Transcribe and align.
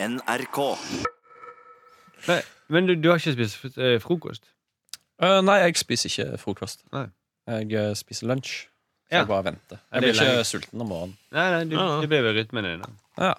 NRK. 0.00 0.58
Nei, 2.28 2.40
men 2.70 2.86
du, 2.88 2.94
du 2.98 3.08
har 3.10 3.18
ikke 3.20 3.34
spist 3.34 3.78
eh, 3.78 3.96
frokost? 4.02 4.44
Eh, 5.22 5.40
nei, 5.42 5.56
jeg 5.64 5.78
spiser 5.80 6.10
ikke 6.12 6.38
frokost. 6.42 6.84
Nei. 6.94 7.06
Jeg 7.48 7.72
eh, 7.80 7.92
spiser 7.98 8.28
lunsj. 8.30 8.52
Så 9.08 9.14
Ja. 9.14 9.22
jeg 9.22 9.28
bare 9.30 9.44
venter. 9.46 9.78
Jeg 9.92 10.02
blir 10.02 10.10
er 10.10 10.14
ikke 10.18 10.24
lenge. 10.28 10.44
sulten 10.44 10.82
om 10.84 10.88
morgenen. 10.92 11.14
Nei, 11.32 11.46
nei, 11.54 11.60
du, 11.64 11.76
Ja, 11.78 11.86
ja. 11.94 12.00
det 12.04 12.08
ble 12.12 12.18
ved 12.26 12.34
rytmen 12.36 12.66
din. 12.68 12.82
da. 12.84 12.90
Ja. 13.24 13.34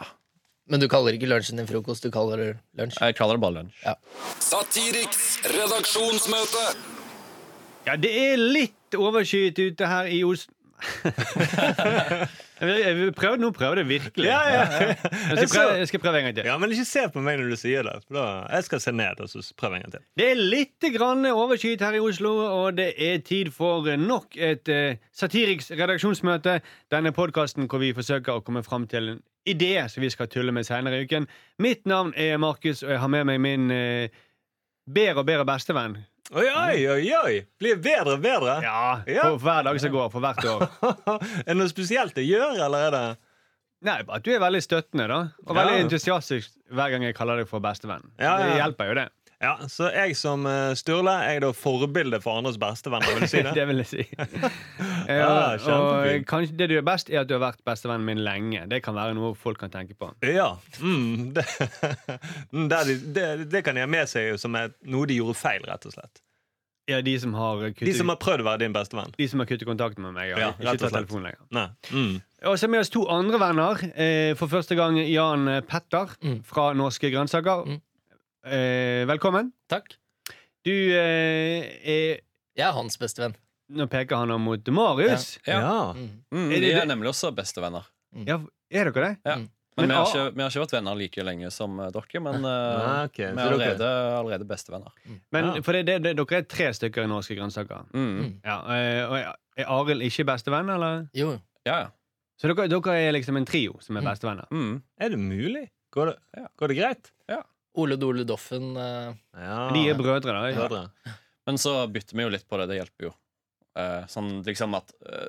Men 0.69 0.79
du 0.81 0.87
kaller 0.89 1.13
ikke 1.13 1.29
lunsjen 1.29 1.57
din 1.61 1.67
frokost, 1.69 2.03
du 2.03 2.11
kaller 2.13 2.37
det 2.41 2.47
lunsj. 2.77 2.97
Jeg 3.01 3.15
kaller 3.17 3.37
det 3.37 3.41
bare 3.45 3.53
lunsj. 3.59 3.93
Satiriks 4.41 5.27
redaksjonsmøte. 5.45 6.65
Ja, 7.85 7.95
det 7.95 8.11
er 8.23 8.37
litt 8.37 8.97
overskyet 8.97 9.57
ute 9.61 9.87
her 9.87 10.09
i 10.09 10.23
Oslo 10.27 10.53
jeg 12.59 13.39
Nå 13.39 13.49
prøver 13.55 13.75
det 13.75 13.87
virkelig. 13.87 14.25
Ja, 14.27 14.39
ja. 14.47 14.63
Jeg, 14.69 15.47
skal 15.47 15.59
prøve, 15.59 15.77
jeg 15.77 15.87
skal 15.87 15.99
prøve 15.99 16.19
en 16.19 16.23
gang 16.23 16.35
til. 16.35 16.45
Ja, 16.45 16.57
Men 16.57 16.71
ikke 16.71 16.85
se 16.85 17.05
på 17.13 17.23
meg 17.23 17.39
når 17.39 17.49
du 17.53 17.57
sier 17.59 17.83
det. 17.87 17.95
Da, 18.11 18.25
jeg 18.49 18.63
skal 18.67 18.81
se 18.83 18.91
ned 18.95 19.23
og 19.23 19.29
så 19.31 19.43
prøve 19.59 19.79
en 19.79 19.81
gang 19.85 19.91
til. 19.95 20.05
Det 20.19 20.27
er 20.31 20.35
litt 20.39 20.89
grann 20.95 21.25
overskyet 21.31 21.81
her 21.83 21.93
i 21.99 22.03
Oslo, 22.03 22.35
og 22.61 22.77
det 22.77 22.93
er 22.97 23.23
tid 23.25 23.51
for 23.55 23.87
nok 23.97 24.37
et 24.37 24.71
uh, 24.73 24.95
Satiriks 25.15 25.71
redaksjonsmøte. 25.71 26.59
Denne 26.91 27.11
podkasten 27.15 27.69
hvor 27.69 27.79
vi 27.83 27.93
forsøker 27.95 28.39
å 28.39 28.45
komme 28.45 28.63
fram 28.63 28.87
til 28.91 29.15
en 29.15 29.21
idé 29.47 29.75
som 29.89 30.03
vi 30.03 30.09
skal 30.13 30.27
tulle 30.31 30.51
med 30.55 30.67
senere 30.67 30.99
i 30.99 31.07
uken. 31.07 31.27
Mitt 31.63 31.85
navn 31.87 32.13
er 32.17 32.37
Markus, 32.37 32.83
og 32.83 32.91
jeg 32.91 32.99
har 32.99 33.11
med 33.11 33.27
meg 33.29 33.39
min 33.43 33.71
uh, 33.71 34.07
bedre 34.89 35.23
og 35.23 35.27
bedre 35.29 35.47
bestevenn. 35.47 35.99
Oi, 36.29 36.45
oi, 36.45 36.83
oi! 36.93 37.05
oi 37.17 37.37
Blir 37.57 37.79
bedre 37.81 38.13
og 38.17 38.21
bedre. 38.21 38.59
Ja, 38.61 39.01
Ja. 39.09 39.23
For 39.31 39.39
hver 39.41 39.63
dag 39.65 39.79
som 39.81 39.91
går, 39.95 40.11
for 40.13 40.21
hvert 40.21 40.45
år. 40.45 40.67
er 41.41 41.49
det 41.49 41.57
noe 41.57 41.71
spesielt 41.71 42.17
jeg 42.21 42.29
gjør, 42.35 42.59
eller 42.67 42.89
er 42.89 42.95
det 42.97 43.05
Nei, 43.87 44.01
bare 44.03 44.19
at 44.19 44.25
du 44.27 44.33
er 44.35 44.41
veldig 44.43 44.59
støttende, 44.61 45.05
da. 45.07 45.17
Og 45.47 45.55
Ja. 45.55 45.61
veldig 45.61 45.85
entusiastisk 45.85 46.51
hver 46.69 46.91
gang 46.91 47.05
jeg 47.07 47.15
kaller 47.15 47.39
deg 47.39 47.47
for 47.47 47.63
bestevenn. 47.63 48.03
Ja, 48.19 48.33
ja. 48.37 48.49
Det 48.49 48.57
hjelper 48.59 48.89
jo, 48.91 48.97
det. 48.99 49.07
Ja, 49.39 49.53
Så 49.71 49.87
jeg 49.95 50.17
som 50.19 50.43
eh, 50.45 50.73
Sturle 50.75 51.13
er 51.23 51.39
da 51.39 51.53
forbilde 51.55 52.19
for 52.21 52.37
andres 52.41 52.57
bestevenner, 52.59 53.07
vil 53.15 53.23
du 53.23 53.31
si 53.31 53.41
det? 53.45 53.53
det 53.59 53.67
vil 53.69 53.79
jeg 53.79 53.87
si. 53.87 54.03
Ja, 55.09 55.55
og 55.73 56.25
kanskje 56.29 56.55
det 56.59 56.67
du 56.69 56.75
er 56.77 56.83
best, 56.85 57.09
er 57.09 57.21
at 57.23 57.27
du 57.27 57.33
har 57.33 57.41
vært 57.51 57.63
bestevennen 57.65 58.05
min 58.05 58.19
lenge. 58.23 58.67
Det 58.69 58.83
kan 58.85 58.93
være 58.93 59.15
noe 59.17 59.33
folk 59.35 59.57
kan 59.57 59.71
tenke 59.73 59.95
på. 59.97 60.11
Ja. 60.21 60.51
Mm, 60.79 61.31
det, 61.33 61.45
Mm, 62.53 62.67
det, 62.69 62.79
det, 63.15 63.27
det 63.51 63.63
kan 63.65 63.75
de 63.75 63.81
ha 63.81 63.89
med 63.89 64.07
seg 64.09 64.35
som 64.41 64.55
er 64.55 64.69
noe 64.85 65.07
de 65.09 65.17
gjorde 65.17 65.35
feil, 65.39 65.65
rett 65.65 65.85
og 65.89 65.93
slett. 65.95 66.21
Ja, 66.89 67.01
De 67.05 67.11
som 67.21 67.33
har 67.37 67.59
De 67.77 67.91
som 67.93 68.09
har 68.09 68.17
prøvd 68.17 68.41
å 68.41 68.45
være 68.47 68.63
din 68.63 68.73
bestevenn. 68.73 69.11
de 69.17 69.27
som 69.29 69.39
har 69.39 69.45
kuttet 69.45 69.67
kontakten 69.69 70.01
med 70.07 70.13
meg. 70.15 70.29
Ja, 70.31 70.37
Ja, 70.39 70.47
ikke 70.53 70.65
rett 70.71 70.81
og 70.81 70.89
slett. 70.89 70.95
telefonen 70.95 71.23
lenger. 71.27 71.43
Nei. 71.53 71.67
Mm. 71.93 72.21
Og 72.49 72.57
så 72.57 72.69
med 72.69 72.79
oss 72.79 72.89
to 72.89 73.03
andre 73.13 73.37
venner. 73.39 73.83
Eh, 73.95 74.33
for 74.39 74.47
første 74.49 74.75
gang 74.75 74.97
Jan 74.97 75.45
Petter 75.69 76.15
Mm. 76.23 76.39
fra 76.43 76.73
Norske 76.73 77.11
grønnsaker. 77.13 77.65
Mm. 77.67 77.81
Eh, 78.45 79.05
velkommen. 79.05 79.51
Takk. 79.69 79.93
Du 80.65 80.71
eh, 80.71 81.61
er 81.83 82.19
Jeg 82.57 82.65
er 82.67 82.71
hans 82.73 82.97
bestevenn. 82.97 83.35
Nå 83.69 83.85
peker 83.87 84.15
han 84.23 84.33
mot 84.41 84.67
Marius. 84.73 85.37
Ja. 85.45 85.59
Ja. 85.61 85.93
Mm. 85.93 86.09
Mm, 86.33 86.49
vi 86.49 86.71
er 86.73 86.85
nemlig 86.89 87.09
også 87.11 87.31
bestevenner. 87.35 87.85
Ja, 88.25 88.39
er 88.73 88.89
dere 88.89 89.03
det? 89.05 89.17
Ja. 89.25 89.35
Mm. 89.37 89.49
Men, 89.79 89.87
Men 89.87 89.89
vi, 89.89 89.95
har 89.95 90.01
ah- 90.03 90.09
ikke, 90.09 90.35
vi 90.35 90.41
har 90.43 90.49
ikke 90.49 90.61
vært 90.65 90.73
venner 90.75 90.95
like 90.99 91.23
lenge 91.23 91.49
som 91.55 91.77
eh, 91.79 91.91
dere. 91.95 92.19
Men 92.25 92.43
eh, 92.43 92.79
Ah, 92.89 93.03
okay. 93.05 93.29
vi 93.31 93.39
er 93.43 93.51
allerede, 93.53 93.91
allerede 94.17 94.47
bestevenner. 94.49 94.91
Men 95.31 95.45
Ja. 95.55 95.61
for 95.63 95.71
det, 95.77 95.83
det, 95.87 95.99
det, 96.03 96.15
dere 96.19 96.39
er 96.41 96.47
tre 96.51 96.67
stykker 96.75 97.05
i 97.05 97.07
Norske 97.07 97.37
grønnsaker. 97.37 97.85
Mm. 97.93 98.41
Ja, 98.43 98.57
eh, 98.75 99.03
og 99.05 99.15
er 99.61 99.69
Arild 99.77 100.03
ikke 100.09 100.25
bestevenn, 100.27 100.69
eller? 100.73 101.05
Jo. 101.15 101.37
Ja, 101.65 101.77
ja. 101.85 101.87
Så 102.41 102.49
dere, 102.51 102.67
dere 102.71 102.97
er 102.97 103.13
liksom 103.15 103.37
en 103.39 103.45
trio 103.47 103.77
som 103.85 103.95
er 103.95 104.01
Mm. 104.03 104.09
bestevenner? 104.11 104.47
Mm. 104.51 104.81
Er 104.99 105.09
det 105.15 105.19
mulig? 105.19 105.69
Går 105.95 106.05
det, 106.11 106.15
Ja. 106.37 106.47
går 106.59 106.67
det 106.73 106.77
greit? 106.81 107.11
Ole 107.79 107.95
Dole 108.01 108.25
Doffen 108.25 108.75
Uh... 108.75 109.13
Ja. 109.37 109.69
De 109.71 109.89
er 109.89 109.95
brødre, 109.95 110.33
da? 110.33 110.51
Brødre. 110.67 110.89
Men 111.47 111.55
så 111.61 111.85
bytter 111.87 112.17
vi 112.17 112.23
jo 112.25 112.29
litt 112.33 112.47
på 112.49 112.57
det. 112.57 112.67
Det 112.67 112.79
hjelper 112.81 113.05
jo. 113.07 113.13
Eh, 113.79 114.05
sånn 114.11 114.31
liksom 114.45 114.73
at 114.77 114.93
uh, 115.07 115.27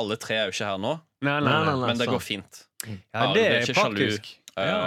Alle 0.00 0.18
tre 0.20 0.36
er 0.40 0.50
jo 0.50 0.56
ikke 0.56 0.70
her 0.72 0.80
nå, 0.82 0.94
Nei, 1.24 1.36
nei, 1.40 1.54
Nei, 1.64 1.76
men 1.86 2.00
det 2.00 2.08
går 2.10 2.22
fint. 2.22 2.62
Ja, 2.86 3.30
det 3.32 3.44
er 3.46 3.62
ikke 3.62 3.78
sjalu. 3.78 4.08
uh, 4.12 4.66
ja. 4.66 4.80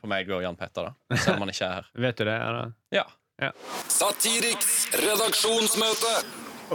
På 0.00 0.10
meg 0.10 0.28
og 0.32 0.44
Jan 0.44 0.58
Petter, 0.58 0.90
da. 0.90 1.16
Selv 1.16 1.38
om 1.38 1.46
han 1.46 1.52
ikke 1.54 1.66
er 1.66 1.78
her. 1.80 1.88
Vet 2.06 2.20
du 2.20 2.26
det? 2.28 2.36
Eller? 2.36 2.74
Ja. 2.94 3.06
Satiriks 3.88 4.90
redaksjonsmøte. 5.00 6.14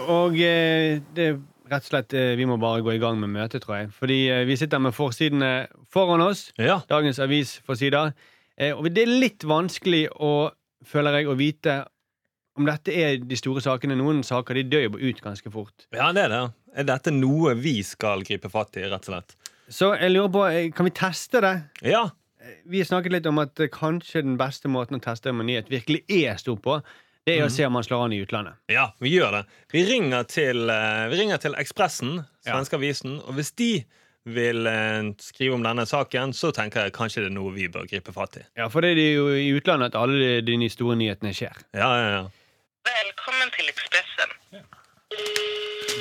Og 0.09 0.35
eh, 0.43 0.99
det 1.16 1.27
er 1.29 1.37
rett 1.72 1.85
og 1.85 1.89
slett 1.89 2.16
eh, 2.17 2.33
Vi 2.39 2.47
må 2.49 2.57
bare 2.61 2.83
gå 2.85 2.95
i 2.95 3.01
gang 3.01 3.19
med 3.22 3.31
møtet, 3.33 3.63
tror 3.63 3.79
jeg. 3.79 3.91
Fordi 3.95 4.19
eh, 4.31 4.43
vi 4.49 4.57
sitter 4.59 4.81
med 4.83 4.95
forsidene 4.95 5.67
foran 5.93 6.23
oss. 6.25 6.49
Ja. 6.61 6.81
Dagens 6.89 7.22
avisforsider. 7.23 8.13
Eh, 8.57 8.73
og 8.75 8.89
det 8.91 9.05
er 9.05 9.13
litt 9.23 9.45
vanskelig 9.47 10.07
å, 10.16 10.49
føler 10.85 11.19
jeg, 11.19 11.29
å 11.29 11.37
vite 11.39 11.77
om 12.55 12.67
dette 12.67 12.93
er 12.95 13.17
de 13.19 13.38
store 13.39 13.63
sakene. 13.63 13.97
Noen 13.99 14.21
saker 14.25 14.59
de 14.59 14.63
dør 14.71 14.85
jo 14.88 14.99
ut 15.09 15.21
ganske 15.23 15.51
fort. 15.51 15.88
ja, 15.95 16.11
det 16.16 16.27
er 16.27 16.33
det. 16.33 16.43
Er 16.75 16.88
dette 16.89 17.11
noe 17.16 17.53
vi 17.55 17.77
skal 17.83 18.23
gripe 18.27 18.49
fatt 18.51 18.75
i, 18.79 18.83
rett 18.83 19.07
og 19.07 19.13
slett? 19.13 19.35
Så 19.71 19.93
jeg 19.95 20.11
lurer 20.11 20.31
på, 20.31 20.43
eh, 20.51 20.71
kan 20.75 20.85
vi 20.85 20.91
teste 20.95 21.41
det? 21.41 21.55
Ja. 21.88 22.09
Vi 22.69 22.83
snakket 22.85 23.11
litt 23.16 23.25
om 23.25 23.39
at 23.41 23.59
eh, 23.59 23.71
kanskje 23.71 24.21
den 24.21 24.35
beste 24.38 24.69
måten 24.69 24.99
å 24.99 25.03
teste 25.03 25.31
om 25.31 25.41
en 25.41 25.47
nyhet 25.49 25.71
virkelig 25.71 26.03
er 26.11 26.38
stor 26.38 26.59
på, 26.61 26.79
det 27.25 27.39
er 27.39 27.47
å 27.47 27.49
se 27.49 27.66
om 27.66 27.73
man 27.73 27.81
slår 27.83 28.03
an 28.05 28.13
i 28.13 28.19
utlandet. 28.21 28.59
Ja, 28.69 28.91
vi 29.01 29.16
gjør 29.16 29.39
det. 29.39 29.43
Vi 29.73 29.81
ringer 29.87 30.27
til, 30.29 30.69
eh, 30.69 31.07
vi 31.09 31.17
ringer 31.23 31.41
til 31.41 31.55
Ekspressen, 31.57 32.19
svenske 32.45 32.77
avisen, 32.77 33.17
og 33.25 33.39
hvis 33.39 33.49
de 33.57 33.72
vil 34.29 34.67
eh, 34.69 35.09
skrive 35.22 35.57
om 35.57 35.66
denne 35.66 35.87
saken, 35.89 36.33
så 36.37 36.51
tenker 36.53 36.85
jeg 36.85 36.93
kanskje 36.93 37.23
det 37.25 37.31
er 37.31 37.37
noe 37.39 37.53
vi 37.55 37.66
bør 37.72 37.87
gripe 37.89 38.13
fatt 38.13 38.37
i. 38.41 38.45
Ja, 38.57 38.69
For 38.73 38.85
det 38.85 38.93
er 38.93 39.13
jo 39.16 39.27
i 39.33 39.49
utlandet 39.57 39.93
at 39.93 39.99
alle 40.03 40.41
de, 40.45 40.57
de 40.61 40.69
store 40.69 40.97
nyhetene 41.01 41.33
skjer. 41.33 41.66
Ja, 41.77 41.89
ja, 41.97 42.09
ja. 42.19 42.23
Välkommen 42.85 43.50
til 43.56 43.69
ekspressen. 43.72 44.34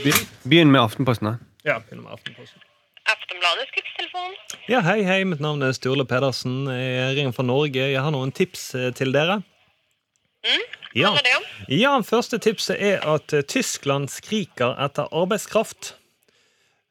Begynn, 0.05 0.27
begynn 0.51 0.71
med 0.75 0.81
Aftenposten. 0.83 1.29
da. 1.31 1.35
ja 1.65 1.79
begynn 1.81 2.03
med 2.05 2.13
Aftenposten. 2.13 2.61
Aftenbladets 3.09 3.73
tipstelefon. 3.77 4.37
Ja, 4.69 4.81
hei, 4.85 5.03
hei, 5.05 5.19
mitt 5.29 5.41
navn 5.45 5.63
er 5.65 5.73
Sturle 5.77 6.07
Pedersen. 6.09 6.65
Jeg 6.73 7.17
ringer 7.19 7.33
fra 7.37 7.45
Norge. 7.45 7.83
Jeg 7.93 8.01
har 8.01 8.13
noen 8.15 8.33
tips 8.33 8.71
eh, 8.79 8.91
til 8.97 9.13
dere. 9.13 9.41
Hva 10.45 10.55
Ja. 10.95 11.09
handlar 11.11 11.25
det 11.27 11.35
om? 11.37 11.45
ja, 11.75 11.93
første 12.07 12.39
tipset 12.39 12.81
er 12.81 13.05
at 13.15 13.33
eh, 13.33 13.43
Tyskland 13.43 14.09
skriker 14.13 14.77
etter 14.85 15.09
arbeidskraft. 15.13 15.95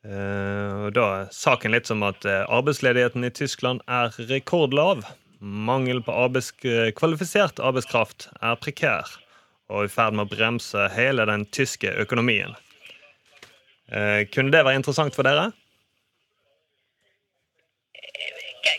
Eh, 0.05 0.89
da 0.93 1.05
er 1.23 1.27
saken 1.33 1.71
litt 1.73 1.87
som 1.89 2.03
at 2.03 2.25
arbeidsledigheten 2.27 3.23
i 3.25 3.29
Tyskland 3.33 3.81
er 3.87 4.13
rekordlav. 4.29 5.05
Mangel 5.39 6.01
på 6.03 6.13
arbeids 6.13 6.51
kvalifisert 6.95 7.59
arbeidskraft 7.59 8.29
er 8.41 8.55
prekær 8.55 9.17
og 9.71 9.85
i 9.85 9.91
ferd 9.91 10.15
med 10.17 10.27
å 10.27 10.35
bremse 10.35 10.87
hele 10.95 11.25
den 11.29 11.45
tyske 11.55 11.91
økonomien. 12.03 12.55
Eh, 13.91 14.23
kunne 14.33 14.51
det 14.53 14.63
være 14.65 14.79
interessant 14.79 15.15
for 15.15 15.27
dere? 15.27 15.51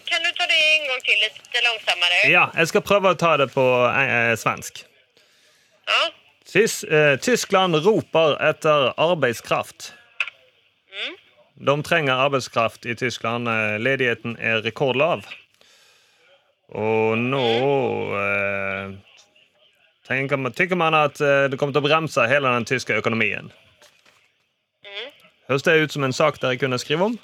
Kan 0.09 0.23
du 0.25 0.31
ta 0.37 0.47
det 0.51 0.61
en 0.61 0.87
gang 0.91 1.03
til, 1.07 1.19
litt 1.25 1.59
langsommere? 1.65 2.21
Ja, 2.31 2.49
jeg 2.57 2.71
skal 2.71 2.85
prøve 2.87 3.15
å 3.15 3.19
ta 3.19 3.35
det 3.41 3.51
på 3.55 3.65
eh, 3.91 4.35
svensk. 4.41 4.85
Ja. 5.89 6.01
Tys 6.49 6.83
eh, 6.85 7.17
Tyskland 7.21 7.81
roper 7.85 8.39
etter 8.45 8.93
arbeidskraft. 9.01 9.93
De 11.55 11.83
trenger 11.83 12.13
arbeidskraft 12.13 12.87
i 12.87 12.95
Tyskland. 12.95 13.49
Eh, 13.49 13.79
Ledigheten 13.79 14.37
er 14.41 14.63
rekordlav. 14.65 15.25
Og 16.75 17.19
nå 17.19 17.47
eh, 18.19 18.95
tenker 20.09 20.37
man, 20.37 20.53
tykker 20.53 20.77
man 20.77 20.95
at 20.95 21.21
eh, 21.21 21.47
det 21.51 21.59
kommer 21.59 21.75
til 21.77 21.83
å 21.85 21.89
bremse 21.89 22.27
hele 22.31 22.51
den 22.59 22.67
tyske 22.69 22.97
økonomien. 23.01 23.53
Høres 25.49 25.63
det 25.67 25.75
ut 25.83 25.93
som 25.93 26.05
en 26.07 26.13
sak 26.17 26.39
dere 26.41 26.57
kunne 26.61 26.79
skrive 26.81 27.05
om? 27.11 27.19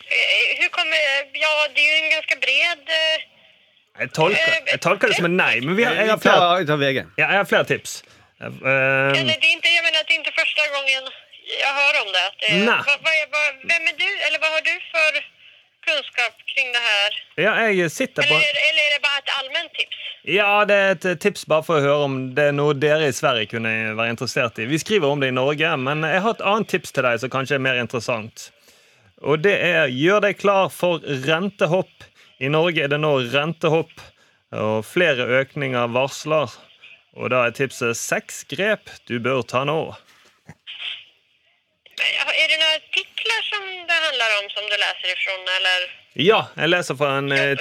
Eh, 0.00 0.68
kommer... 0.72 0.96
Ja, 1.36 1.50
det 1.74 1.82
er 1.82 1.90
jo 1.90 1.98
en 2.04 2.14
ganske 2.14 2.38
bred... 2.44 2.94
eh, 3.00 3.26
Jeg 4.00 4.12
tolker, 4.16 4.54
jeg 4.72 4.80
tolker 4.80 5.10
det 5.12 5.16
som 5.18 5.28
en 5.28 5.36
nei, 5.36 5.60
men 5.60 5.76
vi 5.76 5.84
har, 5.84 5.92
jeg, 5.98 6.08
har 6.08 6.20
flere, 6.22 7.04
ja, 7.20 7.26
jeg 7.26 7.36
har 7.36 7.48
flere 7.50 7.66
tips. 7.68 7.98
Uh, 8.40 8.48
det 9.12 9.20
er 9.20 9.36
ikke, 9.36 9.68
jeg 9.68 9.82
mener, 9.84 10.00
att 10.00 10.08
det 10.08 10.14
er 10.16 10.22
ikke 10.22 10.32
første 10.38 10.64
gangen 10.72 11.10
jeg 11.50 11.72
hører 11.76 11.98
om 12.00 12.08
det. 12.14 12.22
Det 12.40 12.52
hva, 12.64 12.76
hva, 12.86 12.94
vad, 13.04 13.12
är- 13.12 13.28
vad, 13.34 13.58
vem 13.72 13.88
är 13.90 13.96
du? 14.00 14.08
Eller 14.26 14.38
hva 14.40 14.48
har 14.54 14.62
du 14.64 14.72
för 14.94 15.18
kunskap 15.86 16.36
kring 16.52 16.70
det 16.74 16.82
her? 16.84 17.18
ja, 17.46 17.54
jeg 17.70 17.90
sitter 17.94 18.22
på 18.22 18.36
Eller, 18.36 18.60
eller 18.68 18.86
er 18.86 18.94
det 18.94 19.02
bare 19.06 19.22
et 19.22 19.32
allment 19.38 19.72
tips? 19.78 19.98
Ja, 20.28 20.50
det 20.68 20.76
er 20.76 20.90
et 20.94 21.20
tips 21.24 21.46
bare 21.48 21.64
for 21.64 21.78
å 21.78 21.84
høre 21.84 22.06
om 22.06 22.16
det 22.36 22.50
er 22.50 22.56
noe 22.56 22.74
dere 22.76 23.08
i 23.08 23.16
Sverige 23.16 23.48
kunne 23.54 23.72
være 23.96 24.12
interessert 24.12 24.58
i. 24.60 24.68
Vi 24.68 24.78
skriver 24.82 25.08
om 25.08 25.22
det 25.22 25.30
i 25.32 25.36
Norge, 25.36 25.70
men 25.80 26.04
jeg 26.04 26.20
har 26.26 26.36
et 26.36 26.44
annet 26.44 26.68
tips 26.68 26.92
til 26.92 27.06
deg 27.08 27.22
som 27.22 27.32
kanskje 27.32 27.56
er 27.56 27.64
mer 27.64 27.80
interessant. 27.80 28.50
Og 29.24 29.40
det 29.44 29.56
er 29.64 29.88
gjør 29.92 30.26
deg 30.26 30.38
klar 30.40 30.68
for 30.72 31.00
rentehopp. 31.26 32.04
I 32.40 32.48
Norge 32.52 32.84
er 32.84 32.92
det 32.92 33.00
nå 33.00 33.14
rentehopp, 33.32 34.04
og 34.56 34.84
flere 34.88 35.26
økninger 35.40 35.90
varsler. 35.92 36.52
Og 37.16 37.32
da 37.32 37.46
er 37.46 37.56
tipset 37.56 37.98
seks 37.98 38.44
grep 38.52 38.92
du 39.08 39.18
bør 39.20 39.42
ta 39.42 39.64
nå. 39.68 39.80
Är 42.42 42.48
det 42.48 42.56
noen 42.60 42.76
artikler 42.80 43.40
som 43.50 43.62
det 43.88 43.98
handler 44.06 44.36
om 44.40 44.46
som 44.54 44.64
du 44.70 44.76
leser 44.84 45.12
ifrån? 45.14 45.42
Eller? 45.56 45.86
Ja, 46.30 46.40
jeg 46.56 46.68
leser 46.72 46.96
fra 46.98 47.10
en 47.18 47.32
eh, 47.32 47.58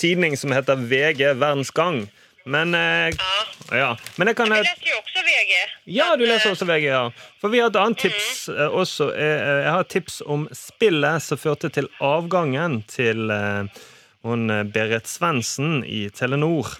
tidning 0.00 0.36
som 0.36 0.52
heter 0.52 0.76
VG 0.90 1.34
Verdens 1.40 1.70
Gang. 1.70 2.02
Men 2.44 2.74
eh, 2.74 3.12
ja. 3.14 3.76
ja. 3.78 3.90
Men 4.16 4.32
jeg 4.32 4.36
kan 4.40 4.50
Vi 4.50 4.58
leser 4.64 4.88
jo 4.90 4.98
også 4.98 5.22
VG. 5.28 5.52
Ja, 5.94 6.08
du 6.16 6.24
leser 6.26 6.48
eh, 6.48 6.54
også 6.56 6.66
VG, 6.66 6.86
ja. 6.90 7.02
For 7.40 7.52
vi 7.54 7.60
har 7.62 7.70
et 7.70 7.78
annet 7.78 8.02
tips 8.02 8.48
eh, 8.50 8.66
også. 8.82 9.10
Eh, 9.14 9.48
Jeg 9.62 9.70
har 9.70 9.84
et 9.84 9.92
tips 9.94 10.20
om 10.26 10.48
spillet 10.56 11.22
som 11.22 11.38
førte 11.38 11.70
til 11.70 11.90
avgangen 12.02 12.80
til 12.90 13.30
eh, 13.30 13.84
hun 14.26 14.50
eh, 14.50 14.64
Berit 14.74 15.06
Svendsen 15.10 15.84
i 15.86 16.08
Telenor. 16.10 16.74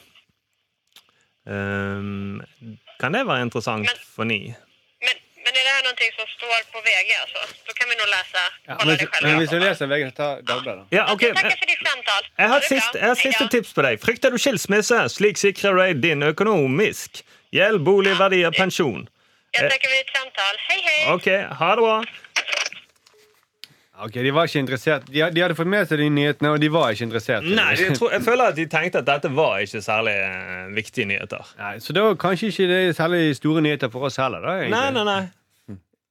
Um, 1.42 2.38
kan 3.02 3.14
det 3.16 3.24
være 3.26 3.42
interessant 3.48 3.88
for 4.14 4.22
ni? 4.28 4.52
Det 5.92 5.98
någonting 5.98 6.12
som 6.18 6.26
står 6.36 6.60
på 6.72 6.78
VG 6.86 7.10
altså. 7.22 7.40
Da 7.66 7.72
kan 7.78 7.86
vi 7.90 7.94
nå 8.00 8.06
lese. 8.16 8.42
Ja, 8.66 8.74
kolla 8.78 8.90
men, 8.90 8.98
det 8.98 9.08
selv, 9.14 9.26
men 9.26 9.38
hvis 9.40 9.50
du 9.50 9.58
leser 9.58 9.86
VG, 9.86 10.04
ta 10.16 10.28
Dagbladet. 10.40 10.84
Ja, 10.90 11.12
okay. 11.12 11.32
Takk 11.34 11.52
for 11.52 11.68
ditt 11.72 11.84
samtale. 11.88 12.26
Jeg 12.38 12.48
har, 12.48 12.56
et 12.56 12.64
sist, 12.64 12.92
bra. 12.92 13.00
jeg 13.00 13.08
har 13.08 13.16
Hej 13.16 13.32
siste 13.32 13.48
tips 13.54 13.72
på 13.76 13.84
deg. 13.86 14.00
Frykter 14.00 14.30
du 14.32 14.38
skilsmisse? 14.40 14.98
Slik 15.12 15.36
sikrer 15.36 15.76
du 15.76 15.82
deg 15.82 16.02
din 16.02 16.22
økonomisk. 16.22 17.22
Gjeld, 17.52 17.84
bolig, 17.84 18.16
verdier, 18.18 18.54
pensjon. 18.56 19.04
Jeg 19.52 19.68
takker 19.68 19.88
for 19.92 19.98
ditt 20.00 20.14
samtale. 20.16 20.62
Hei, 20.70 20.78
hei. 20.88 21.00
OK, 21.12 21.28
ha 21.60 21.72
det 21.76 21.84
bra. 21.84 21.98
Ok, 24.02 24.14
De 24.14 24.30
var 24.34 24.48
ikke 24.48 24.58
interessert 24.58 25.04
De, 25.06 25.20
de 25.30 25.42
hadde 25.44 25.54
fått 25.54 25.68
med 25.70 25.86
seg 25.86 26.00
de 26.00 26.08
nyhetene, 26.10 26.54
og 26.56 26.62
de 26.62 26.72
var 26.72 26.90
ikke 26.90 27.04
interessert. 27.06 27.44
Nei, 27.44 27.68
jeg, 27.78 27.92
tror, 28.00 28.10
jeg 28.16 28.24
føler 28.24 28.54
at 28.54 28.56
de 28.56 28.64
tenkte 28.72 29.04
at 29.04 29.06
dette 29.06 29.30
var 29.36 29.60
ikke 29.62 29.82
særlig 29.84 30.16
eh, 30.16 30.72
viktige 30.74 31.06
nyheter. 31.12 31.52
Nei, 31.60 31.76
Så 31.84 31.94
da 31.94 32.08
kanskje 32.18 32.50
ikke 32.50 32.66
det 32.72 32.80
er 32.88 32.98
særlig 32.98 33.36
store 33.36 33.62
nyheter 33.68 33.92
for 33.92 34.08
oss 34.08 34.16
heller. 34.18 34.40
da 34.42 34.56
egentlig. 34.56 34.80
Nei, 34.80 34.90
nei, 34.96 35.06
nei. 35.06 35.41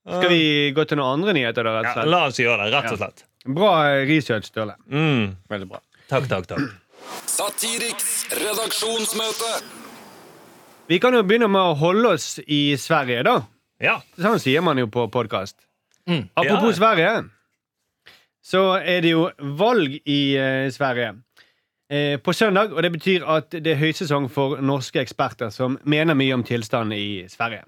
Skal 0.08 0.30
vi 0.32 0.72
gå 0.76 0.86
til 0.90 0.98
noen 0.98 1.20
andre 1.20 1.34
nyheter, 1.38 1.64
da? 1.68 1.76
rett 1.78 1.90
og 1.92 1.94
slett? 1.94 2.08
Ja, 2.08 2.12
la 2.12 2.22
oss 2.28 2.40
gjøre 2.42 2.64
det, 2.66 2.72
rett 2.74 2.92
og 2.96 2.98
slett. 3.04 3.26
Bra 3.58 3.72
eh, 3.92 4.04
research, 4.10 4.48
Sturle. 4.50 4.76
Mm. 4.90 5.36
Veldig 5.52 5.68
bra. 5.70 5.82
Takk, 6.10 6.26
takk, 6.32 6.48
takk. 6.50 6.64
Satiriks 7.30 8.10
redaksjonsmøte. 8.40 9.52
Vi 10.90 10.98
kan 11.00 11.14
jo 11.16 11.22
begynne 11.24 11.48
med 11.52 11.62
å 11.62 11.76
holde 11.80 12.16
oss 12.18 12.40
i 12.48 12.76
Sverige, 12.82 13.22
da. 13.28 13.36
Ja. 13.82 14.00
Sånn 14.20 14.42
sier 14.42 14.62
man 14.66 14.78
jo 14.82 14.88
på 14.92 15.06
podkast. 15.14 15.56
Mm. 16.10 16.26
Apropos 16.34 16.74
Ja. 16.74 16.78
Sverige, 16.82 17.12
så 18.44 18.64
er 18.82 19.02
det 19.06 19.14
jo 19.14 19.28
valg 19.58 20.00
i 20.10 20.20
uh, 20.38 20.66
Sverige 20.74 21.12
eh, 21.90 22.18
på 22.18 22.34
søndag. 22.34 22.74
Og 22.74 22.82
det 22.84 22.92
betyr 22.98 23.26
at 23.30 23.54
det 23.54 23.76
er 23.76 23.80
høysesong 23.82 24.28
for 24.34 24.58
norske 24.66 25.00
eksperter 25.02 25.54
som 25.54 25.78
mener 25.86 26.18
mye 26.18 26.34
om 26.36 26.44
tilstanden 26.44 26.98
i 26.98 27.28
Sverige. 27.30 27.64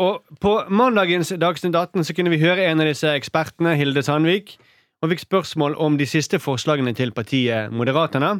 Og 0.00 0.22
på 0.40 0.52
mandagens 0.72 1.32
Dagsnytt 1.40 1.76
18 1.76 2.06
så 2.08 2.14
kunne 2.16 2.32
vi 2.32 2.40
høre 2.40 2.64
en 2.70 2.80
av 2.80 2.88
disse 2.88 3.10
ekspertene, 3.12 3.74
Hilde 3.76 4.02
Sandvik, 4.02 4.54
og 5.00 5.12
fikk 5.12 5.24
spørsmål 5.26 5.76
om 5.80 5.98
de 6.00 6.06
siste 6.08 6.40
forslagene 6.40 6.94
til 6.96 7.12
partiet 7.16 7.72
Moderaterna. 7.72 8.38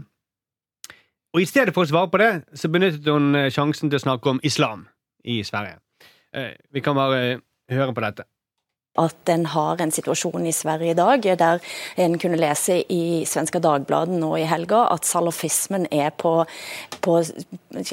Og 1.30 1.44
i 1.44 1.46
stedet 1.48 1.74
for 1.76 1.84
å 1.84 1.90
svare 1.90 2.10
på 2.10 2.20
det, 2.20 2.30
så 2.58 2.70
benyttet 2.72 3.06
hun 3.06 3.36
eh, 3.38 3.50
sjansen 3.54 3.90
til 3.90 4.00
å 4.00 4.02
snakke 4.02 4.32
om 4.32 4.40
islam 4.42 4.86
i 5.24 5.42
Sverige. 5.46 5.78
Eh, 6.34 6.56
Vi 6.72 6.82
kan 6.82 6.96
bare 6.98 7.20
eh, 7.20 7.42
høre 7.70 7.94
på 7.94 8.02
dette. 8.02 8.26
At 8.98 9.31
en 9.31 9.44
har 9.46 9.78
en 9.81 9.92
situasjon 9.94 10.46
i 10.50 10.52
Sverige 10.54 10.90
i 10.90 10.98
dag 10.98 11.26
der 11.38 11.60
en 12.00 12.16
kunne 12.19 12.38
lese 12.40 12.81
i 12.90 13.22
Svenska 13.28 13.60
Dagbladet 13.62 14.16
nå 14.19 14.32
i 14.40 14.48
helga 14.50 14.82
at 14.90 15.06
salafismen 15.06 15.87
er 15.94 16.10
på, 16.10 16.32
på, 17.04 17.20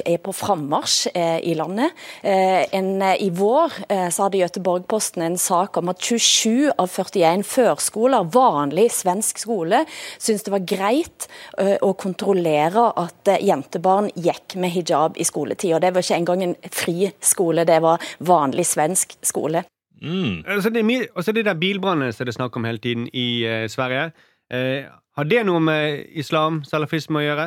er 0.02 0.18
på 0.18 0.34
frammarsj 0.34 1.12
eh, 1.14 1.38
i 1.46 1.54
landet. 1.58 1.94
Eh, 2.22 2.66
en, 2.74 2.90
eh, 3.02 3.14
I 3.28 3.30
vår 3.30 3.78
eh, 3.86 4.08
så 4.10 4.26
hadde 4.26 4.42
Göteborg-Posten 4.42 5.22
en 5.22 5.38
sak 5.38 5.78
om 5.78 5.94
at 5.94 6.02
27 6.02 6.74
av 6.74 6.90
41 6.90 7.46
førskoler, 7.46 8.26
vanlig 8.34 8.90
svensk 8.98 9.38
skole, 9.46 9.84
syntes 10.18 10.48
det 10.48 10.56
var 10.56 10.66
greit 10.66 11.30
eh, 11.62 11.76
å 11.78 11.94
kontrollere 11.94 12.90
at 12.98 13.30
eh, 13.30 13.42
jentebarn 13.46 14.10
gikk 14.18 14.58
med 14.58 14.74
hijab 14.74 15.18
i 15.18 15.26
skoletid. 15.28 15.76
Og 15.76 15.82
det 15.84 15.94
var 15.94 16.02
ikke 16.02 16.22
engang 16.24 16.46
en 16.50 16.58
fri 16.74 17.12
skole, 17.22 17.68
det 17.68 17.78
var 17.86 18.02
vanlig 18.18 18.66
svensk 18.66 19.14
skole. 19.22 19.62
Mm. 20.02 20.44
Altså 20.46 20.70
det 20.70 20.80
er 20.82 20.86
mye, 20.88 21.06
altså 21.16 21.32
det 21.34 21.44
der 21.48 21.58
bilbrannene 21.58 22.12
som 22.14 22.26
det 22.26 22.32
er 22.34 22.38
snakk 22.38 22.56
om 22.56 22.64
hele 22.68 22.78
tiden 22.78 23.08
i 23.12 23.44
eh, 23.48 23.66
Sverige, 23.70 24.12
eh, 24.50 24.84
har 25.18 25.24
det 25.26 25.44
noe 25.48 25.60
med 25.60 26.04
islam, 26.14 26.60
salafisme, 26.64 27.18
å 27.18 27.24
gjøre? 27.26 27.46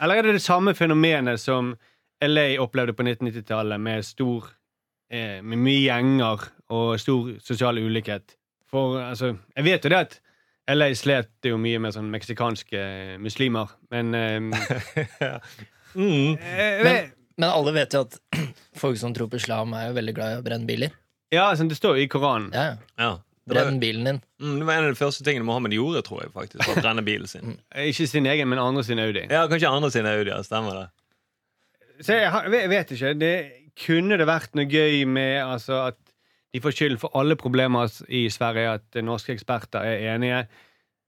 Eller 0.00 0.20
er 0.20 0.22
det 0.28 0.34
det 0.36 0.44
samme 0.44 0.74
fenomenet 0.78 1.40
som 1.40 1.72
LA 2.22 2.58
opplevde 2.62 2.92
på 2.94 3.02
1990-tallet, 3.06 3.80
med 3.80 4.04
stor 4.06 4.50
eh, 5.10 5.40
Med 5.42 5.58
mye 5.58 5.80
gjenger 5.88 6.44
og 6.70 7.00
stor 7.00 7.32
sosial 7.42 7.80
ulikhet? 7.82 8.36
For 8.70 9.00
altså 9.00 9.32
Jeg 9.56 9.64
vet 9.64 9.84
jo 9.84 9.90
det 9.90 9.98
at 10.06 10.20
LA 10.70 10.92
slet 10.94 11.48
jo 11.50 11.56
mye 11.58 11.80
med 11.82 11.96
sånn 11.96 12.12
meksikanske 12.12 12.78
eh, 12.78 13.16
muslimer, 13.18 13.72
men 13.90 14.14
eh, 14.20 15.38
Mm. 15.94 16.38
eh, 16.40 16.78
Men, 16.84 17.10
men 17.36 17.50
alle 17.50 17.72
vet 17.76 17.92
jo 17.92 18.00
at 18.06 18.14
folk 18.80 18.96
som 18.96 19.12
tror 19.12 19.28
på 19.28 19.36
islam, 19.36 19.74
er 19.76 19.90
jo 19.90 19.96
veldig 19.98 20.14
glad 20.16 20.32
i 20.32 20.38
å 20.40 20.44
brenne 20.46 20.68
biler. 20.68 20.94
Ja, 21.32 21.48
altså, 21.50 21.64
det 21.68 21.76
står 21.78 21.96
jo 21.98 22.04
i 22.04 22.08
Koranen. 22.12 22.50
Ja, 22.52 22.62
ja. 22.72 22.76
Ja. 23.00 23.12
Det 23.42 23.56
var, 23.56 23.64
Brenn 23.66 23.80
bilen 23.82 24.04
din. 24.06 24.18
mm, 24.38 24.58
det 24.60 24.66
var 24.68 24.76
en 24.78 24.84
av 24.86 24.92
de 24.92 24.98
første 25.00 25.24
tingene 25.26 25.42
Mohammed 25.48 25.72
gjorde, 25.74 26.02
tror 26.06 26.20
jeg. 26.22 26.30
faktisk 26.30 26.68
Å 26.70 26.76
brenne 26.78 27.02
bilen 27.02 27.26
sin. 27.26 27.56
Ikke 27.74 28.06
sin 28.06 28.26
egen, 28.30 28.46
men 28.52 28.60
andre 28.62 28.84
sin 28.86 29.00
Audi. 29.02 29.24
Ja, 29.32 29.48
Kanskje 29.50 29.70
andre 29.72 29.90
sine 29.90 30.12
Audi. 30.14 30.30
Stemmer 30.46 30.76
det. 30.78 30.84
Så 32.06 32.14
jeg, 32.20 32.30
har- 32.30 32.46
jeg 32.52 32.68
vet 32.70 32.92
ikke. 32.94 33.10
Det, 33.18 33.32
kunne 33.82 34.18
det 34.20 34.26
vært 34.28 34.54
noe 34.54 34.68
gøy 34.70 35.02
med 35.08 35.40
altså, 35.42 35.80
at 35.88 35.98
de 36.54 36.60
får 36.60 36.74
skyld 36.76 36.98
for 37.00 37.10
alle 37.18 37.34
problemer 37.40 37.90
i 38.12 38.26
Sverige, 38.30 38.74
at 38.78 39.02
norske 39.02 39.32
eksperter 39.34 39.80
er 39.90 40.14
enige? 40.14 40.44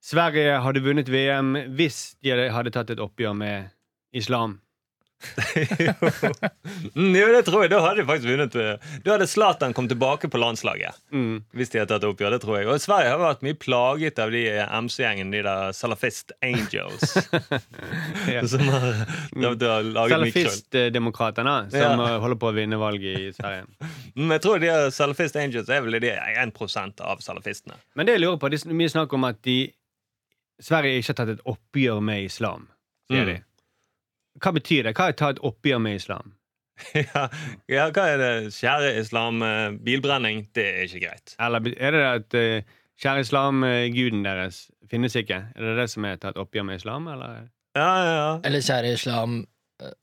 Sverige 0.02 0.58
hadde 0.64 0.82
vunnet 0.84 1.08
VM 1.12 1.54
hvis 1.76 2.16
de 2.24 2.30
hadde, 2.34 2.50
hadde 2.52 2.72
tatt 2.74 2.90
et 2.90 2.98
oppgjør 3.04 3.36
med 3.36 3.70
islam. 4.12 4.58
Mm, 6.94 7.14
jo, 7.16 7.26
det 7.34 7.42
tror 7.46 7.62
jeg. 7.64 7.70
Da 7.72 7.80
hadde 7.84 8.00
de 8.02 8.06
faktisk 8.08 8.28
vunnet. 8.30 8.54
eh, 8.56 8.98
Da 9.04 9.14
hadde 9.16 9.26
Zlatan 9.30 9.74
kommet 9.76 9.90
tilbake 9.92 10.28
på 10.30 10.38
landslaget. 10.40 10.94
Mm. 11.12 11.42
Hvis 11.54 11.70
de 11.72 11.80
hadde 11.80 11.92
tatt 11.94 12.06
oppgjør, 12.08 12.34
det 12.36 12.40
tror 12.44 12.58
jeg. 12.58 12.68
Og 12.70 12.80
Sverige 12.82 13.12
har 13.14 13.20
vært 13.22 13.42
mye 13.46 13.58
plaget 13.60 14.18
av 14.22 14.30
de 14.34 14.42
MC-gjengene, 14.84 15.32
de 15.34 15.42
der 15.46 15.72
Salafist 15.76 16.32
Angels. 16.42 17.14
Ja. 18.34 18.40
Som 18.48 18.64
har, 18.72 18.84
de, 19.34 19.50
de 19.60 19.68
har 19.68 19.82
laget 19.84 20.20
mye 20.22 20.32
krøll. 20.32 20.48
Salafistdemokratene 20.48 21.56
som 21.70 21.80
Ja. 21.80 21.92
eh, 22.14 22.18
holder 22.22 22.38
på 22.40 22.48
å 22.50 22.54
vinne 22.56 22.78
valget 22.80 23.18
i 23.20 23.32
Sverige. 23.36 23.66
Men 24.16 24.36
jeg 24.38 24.44
tror 24.46 24.60
de 24.62 24.72
Salafist 24.94 25.36
Angels 25.40 25.68
er 25.68 25.82
vel 25.84 25.98
de 26.00 26.12
1 26.14 27.00
av 27.04 27.20
salafistene. 27.24 27.76
Men 27.94 28.06
det 28.08 28.16
jeg 28.18 28.24
lurer 28.24 28.38
på, 28.40 28.50
det 28.50 28.62
er 28.64 28.72
mye 28.76 28.92
snakk 28.92 29.12
om 29.16 29.24
at 29.28 29.42
de 29.44 29.58
Sverige 30.62 31.00
ikke 31.00 31.10
har 31.12 31.18
tatt 31.18 31.32
et 31.34 31.44
oppgjør 31.50 32.00
med 32.06 32.24
islam, 32.28 32.68
sier 33.10 33.24
Mm. 33.24 33.26
de. 33.26 33.36
Hva 34.42 34.52
betyr 34.56 34.88
det? 34.88 34.94
Hva 34.98 35.10
er 35.10 35.14
å 35.16 35.20
ta 35.20 35.28
et 35.34 35.42
oppgjør 35.46 35.82
med 35.84 36.00
islam? 36.00 36.32
ja, 36.98 37.28
ja, 37.70 37.84
hva 37.94 38.06
er 38.10 38.18
det? 38.18 38.30
Kjære 38.56 38.94
islam, 38.98 39.42
eh, 39.46 39.76
bilbrenning, 39.86 40.48
det 40.58 40.64
er 40.72 40.88
ikke 40.88 41.04
greit. 41.06 41.36
Eller 41.38 41.68
er 41.78 41.94
det 41.94 42.04
at 42.08 42.38
uh, 42.38 42.78
kjære 43.04 43.22
islam, 43.28 43.62
eh, 43.68 43.86
guden 43.94 44.24
deres 44.26 44.64
finnes 44.90 45.14
ikke? 45.18 45.38
Er 45.54 45.68
det 45.70 45.76
det 45.78 45.88
som 45.94 46.06
er 46.08 46.18
tatt 46.22 46.40
oppgjør 46.40 46.66
med 46.70 46.82
islam, 46.82 47.06
eller? 47.14 47.46
Ja, 47.78 47.86
ja, 47.86 48.10
ja. 48.18 48.26
Eller 48.46 48.62
kjære 48.66 48.92
islam, 48.98 49.38
eh, 49.82 49.94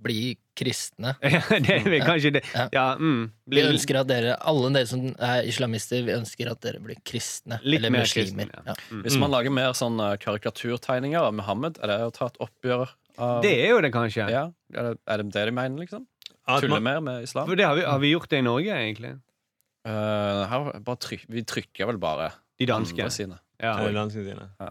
bli 0.00 0.20
kristne. 0.60 1.14
Ja, 1.24 1.40
det 1.56 1.74
er 1.78 1.88
vel 1.88 2.04
kanskje 2.04 2.34
det. 2.36 2.44
Ja. 2.52 2.66
Ja, 2.72 2.86
mm, 3.00 3.26
Vi 3.52 3.64
ønsker 3.64 4.00
at 4.02 4.08
dere, 4.12 4.36
alle 4.48 4.70
dere 4.76 4.88
som 4.88 5.08
er 5.16 5.48
islamister, 5.48 6.04
vi 6.04 6.14
ønsker 6.16 6.52
at 6.52 6.60
dere 6.64 6.80
blir 6.84 7.00
kristne. 7.04 7.60
Litt 7.64 7.80
eller 7.80 7.96
mer 7.96 8.04
muslimer. 8.04 8.48
kristne, 8.48 8.64
Ja. 8.64 8.74
ja. 8.74 8.78
Mm. 8.92 9.02
Hvis 9.06 9.18
man 9.20 9.32
lager 9.32 9.56
mer 9.56 9.72
sånn 9.76 10.00
eh, 10.04 10.16
karikaturtegninger 10.20 11.20
av 11.20 11.36
Muhammed, 11.36 11.80
er 11.80 11.92
det 11.94 12.00
å 12.08 12.12
ta 12.16 12.28
et 12.32 12.40
oppgjør 12.44 12.92
av 13.20 13.42
Det 13.44 13.52
er 13.54 13.74
jo 13.74 13.80
det, 13.84 13.92
kanskje. 13.94 14.26
Ja, 14.32 14.46
er 14.74 14.90
det, 14.90 14.94
er 15.06 15.22
det 15.22 15.32
det 15.36 15.44
de 15.50 15.56
mener, 15.56 15.84
liksom? 15.84 16.06
At 16.48 16.64
Tulle 16.64 16.78
man, 16.80 16.86
mer 16.88 17.00
med 17.04 17.26
islam? 17.28 17.46
For 17.48 17.58
det 17.58 17.66
har 17.68 17.78
vi, 17.78 17.86
har 17.86 18.02
vi 18.02 18.12
gjort 18.14 18.30
det 18.32 18.40
i 18.40 18.46
Norge, 18.46 18.76
egentlig? 18.76 19.14
Eh, 19.88 20.42
her, 20.50 20.68
bare 20.84 21.00
tryk, 21.00 21.24
vi 21.30 21.44
trykker 21.46 21.88
vel 21.88 22.00
bare 22.02 22.30
De 22.60 22.68
danske. 22.68 22.98
andre 23.00 23.14
sine. 23.14 23.40
Ja. 23.60 23.76
Ja, 23.80 23.92
danskene 23.96 24.26
sine. 24.32 24.50
Ja. 24.60 24.70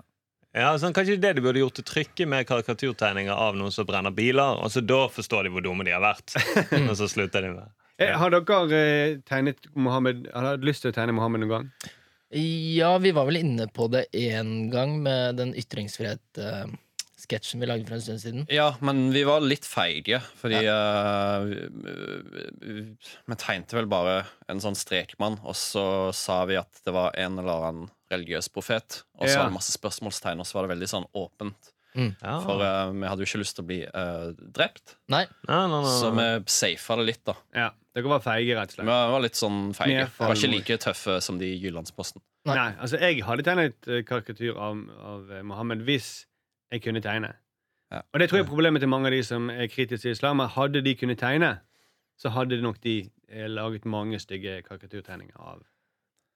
Ja, 0.60 0.70
sånn, 0.82 0.96
Kanskje 0.98 1.20
det 1.22 1.36
de 1.38 1.44
burde 1.46 1.62
gjort, 1.62 1.78
å 1.78 1.86
trykke 1.86 2.26
med 2.26 2.48
karikaturtegninger 2.50 3.34
av 3.38 3.58
noen 3.58 3.74
som 3.74 3.86
brenner 3.86 4.14
biler, 4.14 4.58
og 4.58 4.72
så 4.74 4.82
da 4.82 5.04
forstår 5.14 5.46
de 5.46 5.54
hvor 5.54 5.62
dumme 5.66 5.86
de 5.86 5.94
har 5.94 6.02
vært. 6.02 6.34
og 6.90 6.96
så 6.98 7.10
slutter 7.10 7.46
de 7.46 7.54
med 7.60 7.70
Eh, 8.00 8.16
Har 8.16 8.32
dere 8.32 8.78
eh, 8.80 9.18
tegnet 9.28 9.66
Mohammed 9.76 10.30
Har 10.32 10.46
dere 10.46 10.68
lyst 10.70 10.86
til 10.86 10.94
å 10.94 10.96
tegne 10.96 11.16
Mohammed 11.18 11.44
noen 11.44 11.52
gang? 11.52 11.72
ja, 12.32 12.92
vi 13.02 13.10
var 13.10 13.26
vel 13.26 13.40
inne 13.40 13.66
på 13.74 13.88
det 13.90 14.04
én 14.14 14.70
gang 14.70 15.00
med 15.02 15.40
den 15.40 15.56
ytringsfrihet-sketsjen 17.30 17.60
vi 17.62 17.68
lagde 17.70 17.88
for 17.88 17.96
en 17.96 18.02
stund 18.02 18.22
siden. 18.22 18.46
Ja, 18.50 18.76
men 18.82 19.12
vi 19.14 19.24
var 19.28 19.42
litt 19.42 19.66
feige, 19.68 20.22
fordi 20.40 20.64
eh, 20.66 21.40
vi- 21.46 21.70
vi- 22.62 22.98
Vi 23.28 23.36
tegnte 23.36 23.74
vel 23.76 23.86
bare 23.88 24.26
en 24.50 24.60
sånn 24.60 24.76
strekmann, 24.76 25.40
og 25.44 25.54
så 25.56 26.14
sa 26.14 26.46
vi 26.46 26.56
at 26.56 26.82
det 26.86 26.94
var 26.94 27.12
en 27.16 27.38
eller 27.40 27.68
annen 27.70 27.90
religiøs 28.12 28.50
profet. 28.50 29.04
Og 29.20 29.28
så 29.28 29.34
Ja. 29.36 29.38
var 29.44 29.50
det 29.50 29.54
masse 29.54 29.78
spørsmålstegn, 29.78 30.40
og 30.40 30.46
så 30.46 30.54
var 30.56 30.68
det 30.68 30.78
veldig 30.78 30.90
sånn 30.90 31.06
åpent. 31.16 31.72
ja. 31.96 32.40
For 32.42 32.62
uh, 32.62 32.92
vi 32.94 33.08
hadde 33.08 33.20
jo 33.20 33.26
ikke 33.26 33.40
lyst 33.44 33.56
til 33.56 33.64
å 33.64 33.68
bli 33.68 33.84
uh, 33.84 34.32
drept, 34.54 34.96
Nei, 35.10 35.26
Nei, 35.48 35.68
nei, 35.68 35.82
nei, 35.82 35.90
så 36.00 36.12
vi 36.14 36.44
safa 36.46 36.96
det 36.98 37.06
litt, 37.06 37.24
da. 37.26 37.34
Ja. 37.54 37.72
Dere 37.96 38.04
var 38.08 38.20
feige, 38.22 38.56
rett 38.56 38.70
og 38.70 38.76
slett. 38.76 38.86
Vi 38.86 39.12
var 39.12 39.20
litt 39.22 39.34
sånn 39.36 39.74
feige. 39.76 40.06
Vi 40.06 40.26
var 40.26 40.36
ikke 40.36 40.52
like 40.52 40.78
tøffe 40.78 41.22
som 41.22 41.38
de 41.40 41.46
i 41.46 41.60
Jyllandsposten. 41.60 42.22
Nei. 42.46 42.56
Nei, 42.56 42.72
altså 42.80 43.00
Jeg 43.02 43.22
hadde 43.24 43.44
tegnet 43.44 43.88
et 43.88 44.06
karikatur 44.06 44.56
av, 44.58 44.78
av 45.04 45.44
Mohammed 45.44 45.82
hvis 45.84 46.26
jeg 46.72 46.84
kunne 46.84 47.02
tegne. 47.04 47.34
Ja. 47.90 48.04
Og 48.14 48.22
det 48.22 48.30
tror 48.30 48.40
jeg 48.40 48.46
er 48.46 48.52
problemet 48.52 48.84
til 48.84 48.92
mange 48.92 49.10
av 49.10 49.16
de 49.16 49.24
som 49.26 49.50
er 49.50 49.70
kritiske 49.72 50.06
til 50.06 50.14
islam. 50.14 50.44
Hadde 50.54 50.84
de 50.86 50.94
kunnet 50.96 51.20
tegne, 51.22 51.56
så 52.20 52.30
hadde 52.36 52.62
nok 52.62 52.78
de 52.84 53.02
eh, 53.30 53.50
laget 53.50 53.88
mange 53.90 54.20
stygge 54.22 54.62
karikaturtegninger 54.68 55.38
av 55.40 55.64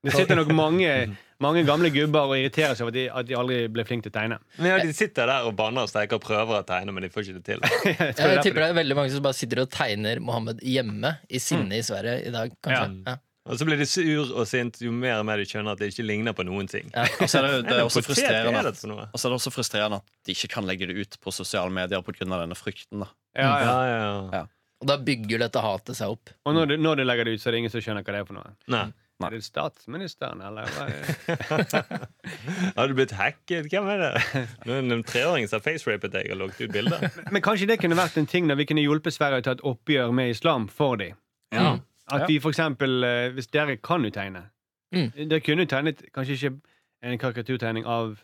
Det 0.03 0.11
sitter 0.11 0.35
nok 0.35 0.49
mange, 0.55 0.89
mange 1.45 1.61
gamle 1.67 1.91
gubber 1.93 2.31
og 2.31 2.39
irriterer 2.39 2.73
seg 2.75 2.87
over 2.87 2.95
at 2.95 2.97
de, 2.97 3.03
at 3.11 3.27
de 3.29 3.37
aldri 3.39 3.59
ble 3.71 3.85
flinke 3.87 4.07
til 4.07 4.11
å 4.11 4.17
tegne. 4.17 4.39
Men 4.57 4.73
ja, 4.73 4.79
De 4.83 4.95
sitter 4.95 5.29
der 5.29 5.45
og 5.47 5.53
banner 5.59 5.85
og 5.85 5.91
steker 5.91 6.17
og 6.17 6.25
prøver 6.25 6.63
å 6.63 6.65
tegne, 6.67 6.95
men 6.95 7.05
de 7.05 7.11
får 7.13 7.27
ikke 7.27 7.37
det 7.37 7.45
til. 7.51 7.67
Jeg 7.91 8.17
tror 8.17 8.33
Jeg, 8.33 8.39
er 8.39 8.47
tipper 8.47 8.65
det 8.65 8.71
er 8.71 8.79
veldig 8.81 8.97
mange 8.99 9.13
som 9.13 9.27
bare 9.27 9.37
sitter 9.37 9.63
og 9.63 9.69
tegner 9.71 10.23
Mohammed 10.23 10.65
hjemme 10.65 11.13
i 11.29 11.43
sinne 11.43 11.77
i 11.77 11.85
Sverige 11.85 12.17
i 12.25 12.33
dag, 12.33 12.57
kanskje. 12.65 12.89
Ja. 13.05 13.15
Og 13.43 13.59
så 13.59 13.65
blir 13.67 13.75
de 13.81 13.85
sur 13.89 14.29
og 14.39 14.45
sint 14.47 14.77
jo 14.79 14.91
mer 14.95 15.17
og 15.19 15.25
mer 15.27 15.41
de 15.41 15.45
skjønner 15.49 15.75
at 15.75 15.81
det 15.81 15.89
ikke 15.91 16.05
ligner 16.07 16.35
på 16.37 16.45
noen 16.47 16.69
ting. 16.71 16.87
Og 16.95 17.27
så 17.27 17.41
er 17.41 17.47
det, 17.49 17.57
det 17.67 17.75
er 17.75 17.83
også 17.89 18.03
frustrerende 18.05 18.61
er 18.61 18.71
så 18.71 18.87
er 19.27 19.33
det 19.33 19.35
også 19.35 19.51
frustrerende 19.51 19.99
at 19.99 20.07
de 20.23 20.31
ikke 20.37 20.47
kan 20.55 20.67
legge 20.69 20.87
det 20.87 20.95
ut 20.95 21.17
på 21.19 21.33
sosiale 21.35 21.73
medier 21.73 21.99
pga. 22.07 22.23
denne 22.23 22.55
frykten. 22.55 23.03
da 23.03 23.09
ja, 23.35 23.49
ja. 23.49 23.65
Ja, 23.67 23.79
ja, 23.89 24.29
ja. 24.39 24.43
Og 24.83 24.87
da 24.87 24.97
bygger 24.99 25.39
dette 25.43 25.59
hatet 25.63 25.95
seg 25.99 26.11
opp. 26.15 26.31
Og 26.47 26.55
når 26.55 26.71
de, 26.73 26.77
når 26.79 26.99
de 27.01 27.05
legger 27.07 27.27
det 27.27 27.35
ut, 27.35 27.41
så 27.43 27.49
er 27.49 27.55
det 27.55 27.63
ingen 27.63 27.71
som 27.73 27.83
skjønner 27.83 28.03
hva 28.03 28.15
det 28.15 28.21
er 28.23 28.27
for 28.27 28.39
noe. 28.39 28.55
Nei. 28.71 28.85
Nei. 29.21 29.27
Er 29.29 29.35
det 29.37 29.45
statsministeren, 29.45 30.41
eller? 30.43 30.67
er- 30.83 32.07
Har 32.75 32.87
du 32.87 32.95
blitt 32.97 33.13
hacket? 33.15 33.69
Hvem 33.71 33.87
er 33.93 34.01
det? 34.01 34.11
Det 34.65 34.79
en 34.81 35.03
treåring 35.07 35.47
som 35.47 35.59
har 35.59 35.65
facerapet 35.67 36.11
deg 36.15 36.31
og 36.33 36.41
lagt 36.41 36.59
ut 36.63 36.73
bilder. 36.73 37.05
Men 37.31 37.43
kanskje 37.45 37.69
det 37.69 37.77
kunne 37.83 37.95
vært 37.99 38.17
en 38.19 38.27
ting 38.27 38.49
da 38.51 38.57
vi 38.59 38.65
kunne 38.67 38.83
hjulpet 38.83 39.15
Sverige 39.15 39.43
til 39.45 39.45
å 39.45 39.47
ta 39.51 39.55
et 39.59 39.65
oppgjør 39.73 40.11
med 40.15 40.33
islam 40.33 40.67
for 40.71 40.99
dem. 40.99 41.15
Ja. 41.55 41.77
At 42.11 42.27
vi 42.27 42.39
for 42.43 42.51
eksempel, 42.51 43.03
eh, 43.07 43.29
hvis 43.35 43.47
dere 43.53 43.77
kan 43.77 44.03
jo 44.03 44.11
tegne 44.11 44.49
Mm. 44.93 45.09
Dere 45.29 45.41
kunne 45.41 45.65
jo 45.65 45.69
tegnet 45.71 46.03
kanskje 46.13 46.35
ikke 46.37 46.51
en 47.01 47.17
karikaturtegning 47.17 47.87
av 47.89 48.19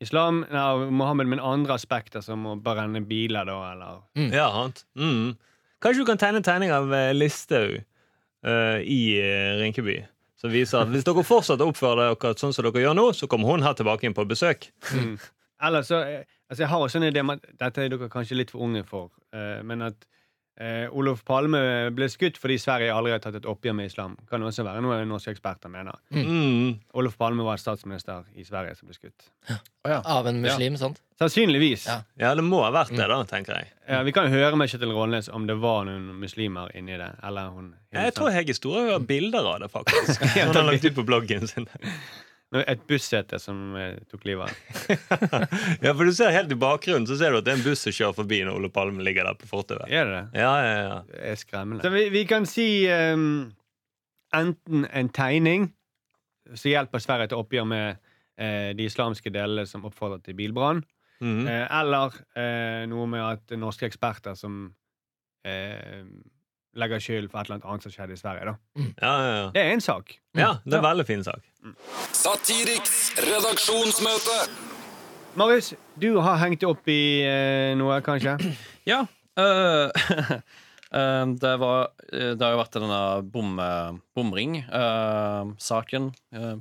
islam, 0.00 0.44
nei, 0.50 0.60
av 0.60 0.84
Mohammed, 0.92 1.26
men 1.32 1.42
andre 1.42 1.74
aspekter, 1.74 2.22
som 2.24 2.46
å 2.46 2.54
brenne 2.62 3.02
biler, 3.08 3.46
da, 3.48 3.56
eller 3.72 4.30
Ja, 4.34 4.48
sant. 4.54 4.84
Mm. 4.94 5.34
Kanskje 5.82 6.04
du 6.04 6.08
kan 6.08 6.20
tegne 6.20 6.40
en 6.40 6.46
tegning 6.46 6.72
av 6.72 6.92
eh, 6.94 7.12
Listhaug 7.16 7.80
uh, 7.80 8.78
i 8.80 9.00
uh, 9.20 9.58
Rinkeby? 9.60 9.98
Som 10.40 10.52
viser 10.52 10.84
at 10.84 10.92
hvis 10.92 11.06
dere 11.06 11.24
fortsetter 11.24 11.64
å 11.64 11.72
oppføre 11.72 12.08
dere 12.12 12.38
sånn 12.40 12.54
som 12.54 12.66
dere 12.66 12.84
gjør 12.84 12.96
nå, 12.96 13.10
så 13.16 13.28
kommer 13.30 13.50
hun 13.52 13.64
her 13.64 13.76
tilbake 13.76 14.06
inn 14.06 14.16
på 14.16 14.26
besøk. 14.28 14.70
mm. 14.92 15.16
Eller 15.64 15.82
så 15.86 16.04
Altså, 16.44 16.60
jeg 16.60 16.68
har 16.68 16.82
også 16.84 16.98
en 17.00 17.06
idé 17.08 17.22
om 17.24 17.30
at 17.32 17.46
dette 17.58 17.80
er 17.80 17.88
dere 17.88 18.06
kanskje 18.12 18.36
litt 18.36 18.50
for 18.52 18.62
unge 18.62 18.82
for, 18.86 19.08
uh, 19.34 19.62
men 19.64 19.82
at 19.82 20.04
eh, 20.60 20.86
Olof 20.92 21.24
Palme 21.26 21.60
ble 21.94 22.08
skutt 22.12 22.38
fordi 22.40 22.56
Sverige 22.60 22.94
aldri 22.94 23.14
har 23.14 23.22
tatt 23.22 23.38
et 23.38 23.48
oppgjør 23.48 23.76
med 23.78 23.90
islam. 23.90 24.16
Kan 24.30 24.44
også 24.46 24.66
være 24.66 24.82
noe 24.84 25.00
norske 25.08 25.34
eksperter 25.34 25.72
mener. 25.72 25.98
Mm. 26.14 26.80
Olof 26.98 27.16
Palme 27.20 27.46
var 27.46 27.60
statsminister 27.62 28.26
i 28.34 28.46
Sverige 28.46 28.76
som 28.78 28.90
ble 28.90 28.98
skutt. 28.98 29.28
Av 29.84 30.26
en 30.26 30.40
muslim, 30.40 30.78
sant? 30.80 31.00
Sannsynligvis. 31.20 31.86
Ja. 31.86 32.00
Ja, 32.18 32.32
det 32.34 32.42
må 32.46 32.62
ha 32.64 32.70
vært 32.74 32.94
det, 32.96 33.06
da, 33.10 33.20
tenker 33.28 33.60
jeg. 33.60 33.70
Ja, 33.86 34.00
vi 34.06 34.14
kan 34.16 34.30
høre 34.32 34.56
med 34.58 34.72
Kjetil 34.72 34.94
Rånnes 34.96 35.28
om 35.30 35.46
det 35.46 35.58
var 35.62 35.84
noen 35.86 36.08
muslimer 36.18 36.72
inni 36.74 36.96
det. 36.98 37.10
Eller 37.22 37.52
hun 37.54 37.74
Jeg 37.94 38.14
tror 38.16 38.32
Hege 38.34 38.56
Store 38.56 38.86
har 38.92 39.04
bilder 39.06 39.46
av 39.54 39.60
det, 39.62 39.70
faktisk. 39.70 40.24
Han 40.40 40.56
har 40.56 40.66
lagt 40.70 40.86
ut 40.88 40.96
på 40.96 41.06
bloggen 41.06 41.46
sin. 41.50 41.68
Et 42.62 42.82
bussete 42.86 43.38
som 43.42 43.74
eh, 43.78 43.96
tok 44.10 44.24
livet 44.28 44.46
av 44.46 44.92
Ja, 45.84 45.90
for 45.90 46.06
du 46.06 46.12
ser 46.14 46.30
helt 46.34 46.52
i 46.54 46.58
bakgrunnen 46.58 47.08
Så 47.08 47.16
ser 47.18 47.34
du 47.34 47.40
at 47.40 47.48
det 47.48 47.54
er 47.54 47.58
en 47.58 47.66
buss 47.66 47.82
som 47.82 47.94
kjører 47.94 48.14
forbi 48.20 48.40
når 48.46 48.60
Ole 48.60 48.70
Palme 48.74 49.02
ligger 49.02 49.26
der 49.26 49.38
på 49.38 49.48
fortauet. 49.50 49.88
Er 49.90 50.06
det 50.06 50.14
det? 50.14 50.42
Ja, 50.44 50.52
ja, 50.62 50.76
ja. 50.78 50.98
Det 51.08 51.22
er 51.32 51.40
skremmende. 51.40 51.82
Så 51.82 51.90
vi, 51.94 52.04
vi 52.14 52.22
kan 52.30 52.46
si 52.46 52.68
um, 52.90 53.50
enten 54.34 54.86
en 54.86 55.10
tegning 55.14 55.68
som 56.52 56.70
hjelper 56.70 57.02
Sverige 57.02 57.32
til 57.32 57.42
oppgjør 57.42 57.66
med 57.72 57.98
uh, 57.98 58.70
de 58.76 58.86
islamske 58.86 59.32
delene 59.34 59.66
som 59.66 59.86
oppfordrer 59.88 60.22
til 60.22 60.38
bilbrann, 60.38 60.84
mm 61.20 61.34
-hmm. 61.40 61.50
uh, 61.50 61.80
eller 61.80 62.18
uh, 62.38 62.88
noe 62.90 63.06
med 63.06 63.22
at 63.24 63.58
norske 63.58 63.86
eksperter 63.86 64.34
som 64.34 64.74
legger 66.78 66.98
skyld 67.02 67.28
for 67.30 67.38
et 67.40 67.46
eller 67.48 67.56
annet 67.60 67.68
annet 67.70 67.82
som 67.86 67.92
skjedde 67.94 68.16
i 68.16 68.20
Sverige. 68.20 68.44
da. 68.50 68.54
ja, 69.02 69.12
ja, 69.12 69.34
ja. 69.38 69.48
Det 69.54 69.62
er 69.64 69.72
en 69.74 69.80
sak. 69.84 70.14
ja 70.38 70.52
det 70.64 70.74
er 70.74 70.80
en 70.82 70.86
veldig 70.88 71.06
fin 71.06 71.24
sak. 71.26 71.42
Satiriks 72.14 73.12
redaksjonsmøte. 73.24 74.38
Marius, 75.38 75.72
du 75.98 76.12
har 76.22 76.36
hengt 76.44 76.60
deg 76.62 76.70
opp 76.70 76.86
i 76.90 77.00
eh, 77.26 77.72
noe, 77.78 78.00
kanskje? 78.06 78.36
Ja. 78.90 79.00
øh, 79.40 79.88
øh, 80.94 81.26
det, 81.42 81.52
var, 81.62 81.88
øh, 82.12 82.34
det 82.36 82.42
har 82.44 82.52
jo 82.52 82.58
vært 82.60 82.74
denne 82.76 82.98
bom, 83.32 83.56
bomring-saken 84.14 86.10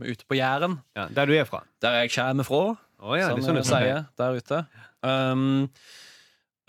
ute 0.01 0.25
på 0.29 0.37
Jæren, 0.39 0.79
Ja, 0.95 1.07
der 1.13 1.25
du 1.29 1.33
er 1.35 1.43
fra? 1.49 1.63
der 1.81 1.99
jeg 2.01 2.11
kommer 2.15 2.43
fra, 2.47 2.63
oh, 2.99 3.17
ja, 3.19 3.27
som 3.29 3.37
det 3.41 3.45
sånn 3.45 3.59
jeg 3.59 3.65
er. 3.65 3.67
sier 3.67 4.05
der 4.17 4.39
ute. 4.39 4.63
Um, 5.03 5.69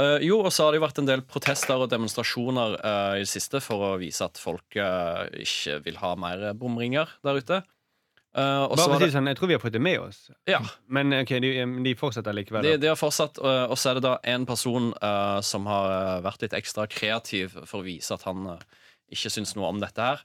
øh, 0.02 0.18
jo, 0.24 0.40
og 0.44 0.52
så 0.52 0.64
har 0.64 0.74
det 0.74 0.80
jo 0.80 0.86
vært 0.86 0.98
en 1.02 1.08
del 1.08 1.22
protester 1.28 1.80
og 1.80 1.90
demonstrasjoner 1.92 2.76
uh, 2.80 3.14
i 3.18 3.22
det 3.22 3.30
siste 3.30 3.60
for 3.64 3.92
å 3.92 3.92
vise 4.00 4.26
at 4.26 4.40
folk 4.40 4.78
uh, 4.80 5.24
ikke 5.40 5.80
vil 5.86 5.98
ha 6.02 6.14
mer 6.20 6.50
bomringer 6.58 7.16
der 7.26 7.40
ute. 7.40 7.62
Uh, 8.34 8.66
Bare 8.66 8.88
for 8.90 8.96
å 8.96 9.06
si 9.06 9.14
sånn, 9.14 9.30
Jeg 9.30 9.38
tror 9.38 9.50
vi 9.52 9.54
har 9.54 9.62
fått 9.62 9.76
det 9.76 9.82
med 9.84 10.00
oss. 10.02 10.24
ja, 10.50 10.58
Men 10.90 11.14
ok, 11.20 11.36
de, 11.42 11.52
de 11.86 11.94
fortsetter 11.98 12.34
likevel. 12.34 12.66
De, 12.66 12.78
de 12.82 12.90
har 12.90 12.98
fortsatt, 12.98 13.38
og 13.38 13.76
så 13.78 13.92
er 13.92 14.00
det 14.00 14.06
da 14.08 14.16
en 14.34 14.46
person 14.48 14.90
som 15.46 15.68
har 15.70 16.24
vært 16.24 16.42
litt 16.42 16.56
ekstra 16.58 16.88
kreativ 16.90 17.54
for 17.62 17.78
å 17.78 17.86
vise 17.86 18.10
at 18.10 18.26
han 18.26 18.56
ikke 19.14 19.30
syns 19.30 19.54
noe 19.54 19.70
om 19.70 19.78
dette 19.78 20.02
her. 20.02 20.24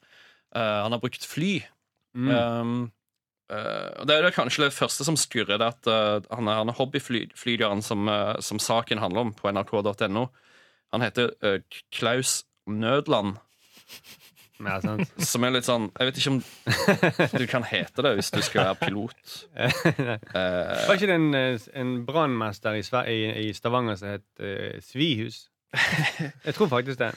Han 0.57 0.95
har 0.95 1.03
brukt 1.03 1.21
fly. 1.29 1.59
Mm. 2.17 2.33
Um, 2.33 2.73
og 3.49 4.05
det 4.07 4.15
er 4.15 4.25
det 4.25 4.35
kanskje 4.35 4.67
det 4.67 4.75
første 4.75 5.05
som 5.07 5.17
skurrer, 5.17 5.57
det 5.57 5.71
at 5.73 5.89
uh, 5.89 6.21
han 6.35 6.49
er, 6.51 6.61
er 6.69 6.77
hobbyflygeren 6.77 7.81
som, 7.85 8.09
uh, 8.09 8.37
som 8.45 8.61
saken 8.61 9.01
handler 9.01 9.27
om, 9.27 9.33
på 9.33 9.51
nrk.no. 9.51 10.27
Han 10.93 11.05
heter 11.05 11.33
Klaus 11.93 12.43
Nødland, 12.69 13.37
Ja, 14.59 14.75
som 15.31 15.45
er 15.47 15.53
litt 15.55 15.63
sånn 15.63 15.85
Jeg 15.93 16.09
vet 16.09 16.17
ikke 16.19 16.31
om 16.33 16.39
du 17.39 17.45
kan 17.47 17.63
hete 17.63 18.03
det 18.03 18.11
hvis 18.17 18.31
du 18.33 18.41
skal 18.43 18.67
være 18.67 18.79
pilot. 18.81 19.35
Var 20.33 20.91
ikke 20.97 21.07
det 21.07 21.15
en, 21.15 21.29
en 21.83 21.93
brannmester 22.05 22.75
i, 22.75 22.83
i, 23.45 23.47
Stavanger 23.55 23.95
som 24.01 24.11
het 24.17 24.83
Svihus? 24.83 25.45
Jeg 26.43 26.57
tror 26.57 26.69
faktisk 26.73 26.99
det. 26.99 27.13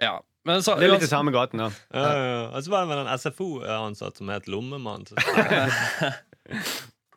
ja. 0.00 0.16
Men 0.48 0.62
så, 0.64 0.74
Det 0.80 0.86
er 0.88 0.94
litt 0.96 1.04
i 1.04 1.10
samme 1.10 1.32
gaten, 1.34 1.60
da. 1.60 1.68
Ja, 1.92 2.04
ja, 2.08 2.26
ja. 2.32 2.42
Og 2.56 2.64
så 2.64 2.72
var 2.72 2.86
det 2.86 2.92
vel 2.94 3.02
en 3.04 3.12
SFO-ansatt 3.20 4.20
som 4.22 4.30
het 4.32 4.48
Lommemann. 4.48 5.04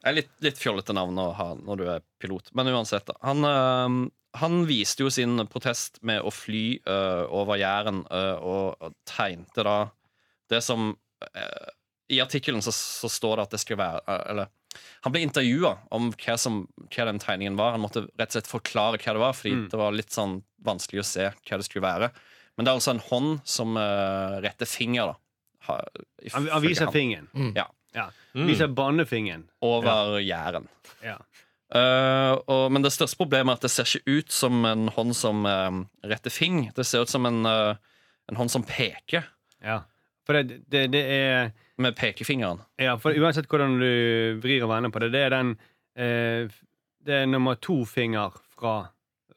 Det 0.01 0.09
er 0.09 0.15
litt, 0.17 0.31
litt 0.41 0.57
fjollete 0.57 0.95
navn 0.97 1.19
å 1.21 1.27
ha 1.38 1.51
når 1.59 1.77
du 1.77 1.83
er 1.93 2.01
pilot, 2.21 2.50
men 2.57 2.71
uansett. 2.73 3.05
da. 3.05 3.13
Han, 3.27 3.45
øh, 3.45 3.97
han 4.41 4.55
viste 4.65 5.05
jo 5.05 5.11
sin 5.13 5.38
protest 5.51 6.00
med 6.07 6.23
å 6.25 6.31
fly 6.33 6.63
øh, 6.81 7.27
over 7.29 7.59
Jæren 7.61 8.01
øh, 8.09 8.38
og, 8.41 8.81
og 8.81 8.95
tegnte 9.05 9.61
da 9.67 9.75
det 10.51 10.63
som 10.65 10.89
øh, 11.27 11.69
I 12.11 12.17
artikkelen 12.25 12.65
så, 12.65 12.73
så 12.73 13.07
står 13.13 13.38
det 13.39 13.45
at 13.45 13.53
det 13.55 13.61
skal 13.61 13.77
være 13.79 14.01
øh, 14.07 14.23
Eller 14.33 14.50
han 15.05 15.13
ble 15.13 15.21
intervjua 15.25 15.75
om 15.93 16.09
hva, 16.15 16.35
som, 16.39 16.61
hva 16.95 17.05
den 17.09 17.19
tegningen 17.19 17.57
var. 17.59 17.73
Han 17.75 17.81
måtte 17.83 18.05
rett 18.07 18.29
og 18.31 18.35
slett 18.38 18.47
forklare 18.50 19.00
hva 19.03 19.13
det 19.17 19.21
var, 19.21 19.33
fordi 19.35 19.51
Mm. 19.57 19.65
det 19.73 19.79
var 19.81 19.95
litt 19.97 20.15
sånn 20.15 20.38
vanskelig 20.63 21.01
å 21.03 21.07
se 21.09 21.25
hva 21.29 21.57
det 21.59 21.65
skulle 21.67 21.83
være. 21.88 22.09
Men 22.58 22.65
det 22.65 22.72
er 22.72 22.79
altså 22.79 22.96
en 22.96 23.03
hånd 23.08 23.29
som 23.48 23.77
øh, 23.79 24.39
retter 24.43 24.70
finger, 24.70 25.13
da. 25.13 25.17
Han, 26.34 26.48
viser 26.63 26.91
fingeren. 26.91 27.27
Mm. 27.34 27.51
Ja. 27.55 27.67
Ja. 27.96 28.08
Mm. 28.34 28.48
Viser 28.50 28.72
bannefingeren. 28.75 29.46
over 29.62 30.17
Jæren. 30.20 30.67
Ja. 31.03 31.20
Uh, 31.72 32.36
og, 32.51 32.65
men 32.75 32.84
det 32.84 32.91
største 32.91 33.15
problemet 33.15 33.53
er 33.53 33.60
at 33.62 33.63
det 33.63 33.72
ser 33.72 33.88
ikke 33.88 34.17
ut 34.17 34.34
som 34.36 34.65
en 34.67 34.89
hånd 34.91 35.13
som 35.15 35.46
uh, 35.48 35.84
retter 36.03 36.34
fing. 36.34 36.65
Det 36.75 36.84
ser 36.88 37.05
ut 37.05 37.12
som 37.12 37.25
en, 37.29 37.46
uh, 37.48 37.77
en 38.27 38.39
hånd 38.41 38.51
som 38.51 38.65
peker 38.67 39.24
ja. 39.62 39.84
For 40.25 40.34
det, 40.38 40.62
det, 40.67 40.88
det 40.93 41.01
er 41.01 41.51
med 41.81 41.96
pekefingeren. 41.98 42.62
Ja, 42.81 42.98
for 43.01 43.15
uansett 43.17 43.50
hvordan 43.50 43.77
du 43.81 44.39
vrir 44.41 44.65
og 44.65 44.72
vender 44.74 44.93
på 44.93 45.01
det, 45.03 45.12
det 45.15 45.24
er 45.25 45.34
den 45.34 45.53
eh, 45.98 46.51
Det 47.01 47.15
er 47.24 47.29
nummer 47.29 47.58
to 47.58 47.81
finger 47.89 48.36
fra 48.53 48.75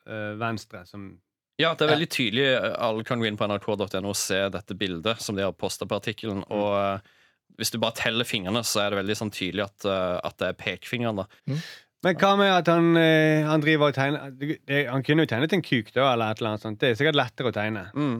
eh, 0.06 0.34
venstre 0.40 0.84
som 0.86 1.14
Ja, 1.60 1.70
det 1.78 1.86
er 1.86 1.92
veldig 1.94 2.08
tydelig. 2.10 2.46
Alle 2.82 3.04
kan 3.06 3.20
gå 3.22 3.28
inn 3.28 3.36
på 3.38 3.46
nrk.no 3.46 4.08
og 4.10 4.16
se 4.18 4.40
dette 4.50 4.74
bildet 4.74 5.20
som 5.22 5.36
de 5.38 5.44
har 5.46 5.52
posta 5.54 5.86
på 5.86 5.94
artikkelen. 6.00 6.40
Og 6.50 6.72
uh, 6.74 7.14
hvis 7.60 7.70
du 7.70 7.78
bare 7.78 7.94
teller 7.94 8.26
fingrene, 8.26 8.64
så 8.66 8.82
er 8.82 8.90
det 8.90 8.98
veldig 9.04 9.16
sånn 9.20 9.30
tydelig 9.34 9.62
at, 9.68 9.86
uh, 9.86 10.18
at 10.26 10.38
det 10.42 10.48
er 10.50 10.56
pekefingeren. 10.58 11.22
da 11.22 11.28
Men 12.04 12.18
hva 12.18 12.32
med 12.40 12.50
at 12.50 12.70
han, 12.72 12.90
uh, 12.98 13.46
han 13.46 13.62
driver 13.62 13.92
og 13.92 13.94
tegner 13.94 14.88
Han 14.90 15.06
kunne 15.06 15.22
jo 15.24 15.30
tegnet 15.30 15.54
en 15.54 15.62
kuk, 15.62 15.92
da, 15.94 16.08
eller 16.16 16.34
et 16.34 16.42
eller 16.42 16.56
annet 16.56 16.66
sånt. 16.66 16.80
Det 16.82 16.90
er 16.90 16.98
sikkert 16.98 17.20
lettere 17.22 17.52
å 17.52 17.56
tegne. 17.56 17.86
mm. 17.94 18.16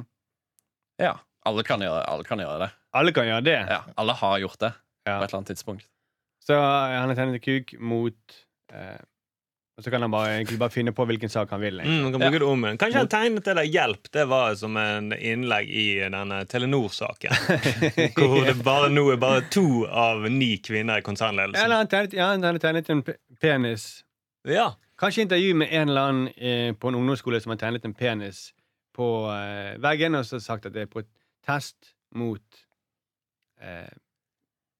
Ja. 1.02 1.16
Alle 1.44 1.60
kan, 1.66 1.82
gjøre, 1.82 2.04
alle 2.08 2.24
kan 2.24 2.40
gjøre 2.40 2.60
det. 2.62 2.70
Alle 2.96 3.12
kan 3.12 3.26
gjøre 3.28 3.44
det. 3.44 3.56
Ja, 3.68 3.80
Alle 4.00 4.14
har 4.16 4.38
gjort 4.40 4.60
det 4.62 4.70
Ja. 5.04 5.18
på 5.18 5.24
et 5.24 5.28
eller 5.28 5.38
annet 5.42 5.50
tidspunkt. 5.50 5.84
Så 6.40 6.54
eh, 6.56 6.94
han 6.94 7.10
har 7.10 7.18
tegnet 7.18 7.34
en 7.36 7.42
kuk 7.44 7.74
mot 7.82 8.36
eh, 8.72 9.02
Og 9.74 9.82
så 9.82 9.90
kan 9.90 10.04
han 10.04 10.10
bare, 10.10 10.36
egentlig 10.36 10.58
bare 10.58 10.70
finne 10.70 10.92
på 10.94 11.04
hvilken 11.08 11.30
sak 11.30 11.50
han 11.50 11.58
vil. 11.60 11.80
Mm, 11.82 12.12
kan 12.14 12.22
bruke 12.22 12.38
det 12.38 12.46
om. 12.46 12.66
Kanskje 12.78 13.00
han 13.00 13.08
tegnet 13.10 13.44
det 13.44 13.54
der 13.58 13.66
'hjelp' 13.66 14.10
det 14.12 14.24
var 14.30 14.54
som 14.54 14.76
en 14.76 15.12
innlegg 15.12 15.68
i 15.68 15.86
denne 15.98 16.44
Telenor-saken. 16.46 17.34
Hvor 18.18 18.44
det 18.46 18.54
bare 18.62 18.88
nå 18.92 19.08
er 19.10 19.18
bare 19.18 19.42
to 19.50 19.84
av 19.86 20.30
ni 20.30 20.56
kvinner 20.62 20.94
i 20.94 20.96
Eller 20.96 21.02
konsernledelsen. 21.02 21.70
han 21.70 21.90
tegnet, 21.90 22.14
ja, 22.14 22.26
han 22.26 22.60
tegnet 22.60 22.90
en 22.90 23.02
penis. 23.40 24.04
Ja. 24.46 24.76
Kanskje 24.98 25.22
intervju 25.22 25.54
med 25.54 25.68
en 25.72 25.88
eller 25.88 26.00
annen 26.00 26.28
eh, 26.28 26.74
på 26.74 26.88
en 26.88 26.94
ungdomsskole 26.94 27.40
som 27.40 27.50
har 27.50 27.58
tegnet 27.58 27.84
en 27.84 27.94
penis 27.94 28.52
på 28.94 29.26
eh, 29.34 29.74
veggen, 29.82 30.14
og 30.14 30.26
så 30.26 30.38
sagt 30.40 30.66
at 30.66 30.74
det 30.74 30.86
er 30.86 30.92
protest 30.92 31.96
mot 32.14 32.62
eh, 33.60 33.90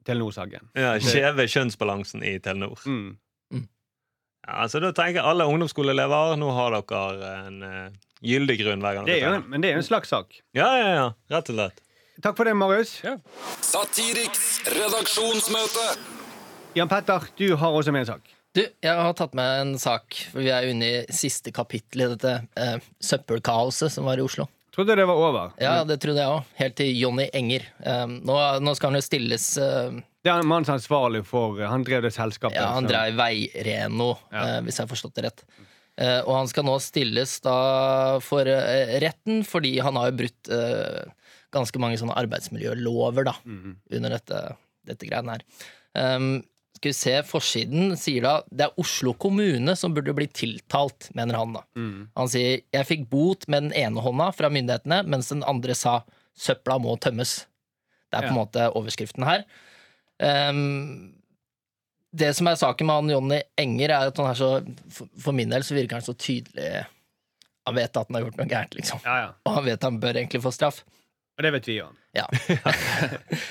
Telenor-saken. 0.06 0.70
ja 0.78 0.94
Skjeve 1.00 1.48
kjønnsbalansen 1.48 2.22
i 2.22 2.38
Telenor. 2.38 2.78
Mm. 2.86 3.16
Ja, 4.44 4.66
så 4.68 4.80
da 4.82 4.90
tenker 4.92 5.22
jeg 5.22 5.24
alle 5.24 5.46
ungdomsskoleelever 5.48 6.36
nå 6.40 6.50
har 6.52 6.76
dere 6.76 7.30
en 7.46 7.62
uh, 7.64 8.12
gyldig 8.24 8.58
grunn 8.60 8.84
hver 8.84 8.98
gang 8.98 9.08
Det 9.08 9.16
er 9.16 9.24
jo, 9.24 9.40
men 9.48 9.64
det 9.64 9.70
er 9.70 9.78
jo 9.78 9.84
en 9.84 9.88
slags 9.88 10.12
sak. 10.12 10.36
Ja, 10.56 10.68
ja, 10.80 10.90
ja. 10.98 11.06
Rett 11.32 11.48
og 11.52 11.58
slett. 11.58 11.80
Takk 12.22 12.36
for 12.38 12.46
det, 12.46 12.54
Marius. 12.56 12.98
Satiriks 13.64 14.60
redaksjonsmøte. 14.70 15.88
Jan 16.76 16.90
Petter, 16.90 17.26
du 17.38 17.48
har 17.58 17.74
også 17.74 17.94
med 17.94 18.04
en 18.04 18.12
sak. 18.12 18.34
Du, 18.54 18.60
jeg 18.62 18.94
har 18.94 19.16
tatt 19.18 19.32
med 19.34 19.60
en 19.64 19.72
sak, 19.82 20.14
for 20.30 20.44
vi 20.44 20.52
er 20.54 20.62
jo 20.62 20.74
inne 20.76 20.86
i 20.86 21.14
siste 21.14 21.50
kapittel 21.54 22.04
i 22.04 22.10
dette 22.12 22.34
eh, 22.54 22.76
søppelkaoset 23.02 23.90
som 23.90 24.06
var 24.06 24.20
i 24.20 24.22
Oslo. 24.22 24.46
Trodde 24.74 24.96
det 24.98 25.04
var 25.06 25.14
over. 25.22 25.52
Ja, 25.62 25.76
det 25.86 26.00
trodde 26.02 26.18
jeg 26.24 26.30
òg. 26.34 26.48
Helt 26.58 26.74
til 26.80 26.88
Jonny 26.98 27.28
Enger. 27.36 27.62
Um, 27.86 28.16
nå, 28.26 28.38
nå 28.64 28.72
skal 28.74 28.90
han 28.90 28.98
jo 28.98 29.04
stilles 29.06 29.44
uh, 29.62 29.94
Det 30.24 30.32
er 30.32 30.42
mannen 30.42 30.66
som 30.66 30.74
er 30.74 30.80
ansvarlig 30.80 31.20
for 31.28 31.60
Han 31.62 31.84
drev 31.86 32.02
det 32.02 32.10
selskapet. 32.16 32.58
Ja, 32.58 32.72
han 32.74 32.88
drev 32.90 33.14
Veireno, 33.20 34.10
Ja. 34.34 34.42
uh, 34.56 34.60
hvis 34.66 34.80
jeg 34.80 34.86
har 34.88 34.90
forstått 34.90 35.14
det 35.20 35.28
rett. 35.28 35.44
Uh, 35.94 36.20
og 36.26 36.32
han 36.40 36.50
skal 36.50 36.66
nå 36.66 36.74
stilles 36.82 37.36
da 37.44 38.18
for 38.24 38.50
eh, 38.50 38.96
retten, 39.04 39.44
fordi 39.46 39.76
han 39.78 39.94
har 39.94 40.08
jo 40.10 40.16
brutt 40.24 40.50
eh, 40.50 41.04
ganske 41.54 41.78
mange 41.78 42.00
sånne 42.00 42.16
arbeidsmiljølover 42.18 43.28
da, 43.30 43.36
Mhm. 43.46 43.76
under 43.94 44.16
dette, 44.16 44.40
dette 44.90 45.06
greiene 45.06 45.36
her. 45.36 45.44
Um, 45.94 46.42
vi 46.90 46.96
se, 46.96 47.14
Forsiden 47.26 47.94
sier 48.00 48.24
da 48.26 48.34
det 48.50 48.66
er 48.66 48.80
Oslo 48.80 49.14
kommune 49.20 49.74
som 49.78 49.94
burde 49.96 50.14
bli 50.16 50.26
tiltalt, 50.30 51.10
mener 51.16 51.38
han. 51.40 51.56
da. 51.56 51.64
Mm. 51.78 51.98
Han 52.18 52.30
sier 52.30 52.62
jeg 52.74 52.88
fikk 52.90 53.08
bot 53.12 53.48
med 53.48 53.68
den 53.68 53.76
ene 53.84 54.04
hånda 54.04 54.30
fra 54.36 54.50
myndighetene, 54.52 55.02
mens 55.08 55.32
den 55.32 55.44
andre 55.48 55.76
sa 55.78 56.00
søpla 56.38 56.78
må 56.82 56.96
tømmes. 57.02 57.44
Det 58.10 58.18
er 58.18 58.28
på 58.28 58.34
en 58.34 58.40
måte 58.40 58.70
overskriften 58.78 59.26
her. 59.26 59.44
Um, 60.22 61.14
det 62.14 62.30
som 62.38 62.46
er 62.46 62.58
saken 62.58 62.86
med 62.86 63.00
han 63.00 63.14
Jonny 63.16 63.38
Enger, 63.58 63.90
er 63.90 64.10
at 64.10 64.18
han 64.20 64.30
er 64.30 64.38
så 64.38 64.50
for 65.18 65.34
min 65.34 65.50
del 65.50 65.64
så 65.66 65.74
virker 65.74 65.98
han 65.98 66.06
så 66.06 66.14
tydelig 66.14 66.84
Han 67.66 67.74
vet 67.74 67.96
at 67.96 68.06
han 68.06 68.18
har 68.18 68.26
gjort 68.26 68.36
noe 68.38 68.50
gærent, 68.50 68.74
liksom. 68.76 69.00
Ja, 69.06 69.14
ja. 69.22 69.30
Og 69.48 69.54
han 69.56 69.64
vet 69.64 69.86
han 69.86 69.98
bør 70.02 70.18
egentlig 70.20 70.42
få 70.44 70.52
straff. 70.52 70.82
Og 71.34 71.42
det 71.42 71.50
vet 71.56 71.68
vi 71.70 71.80
òg. 71.82 71.98
Ja. 72.14 72.28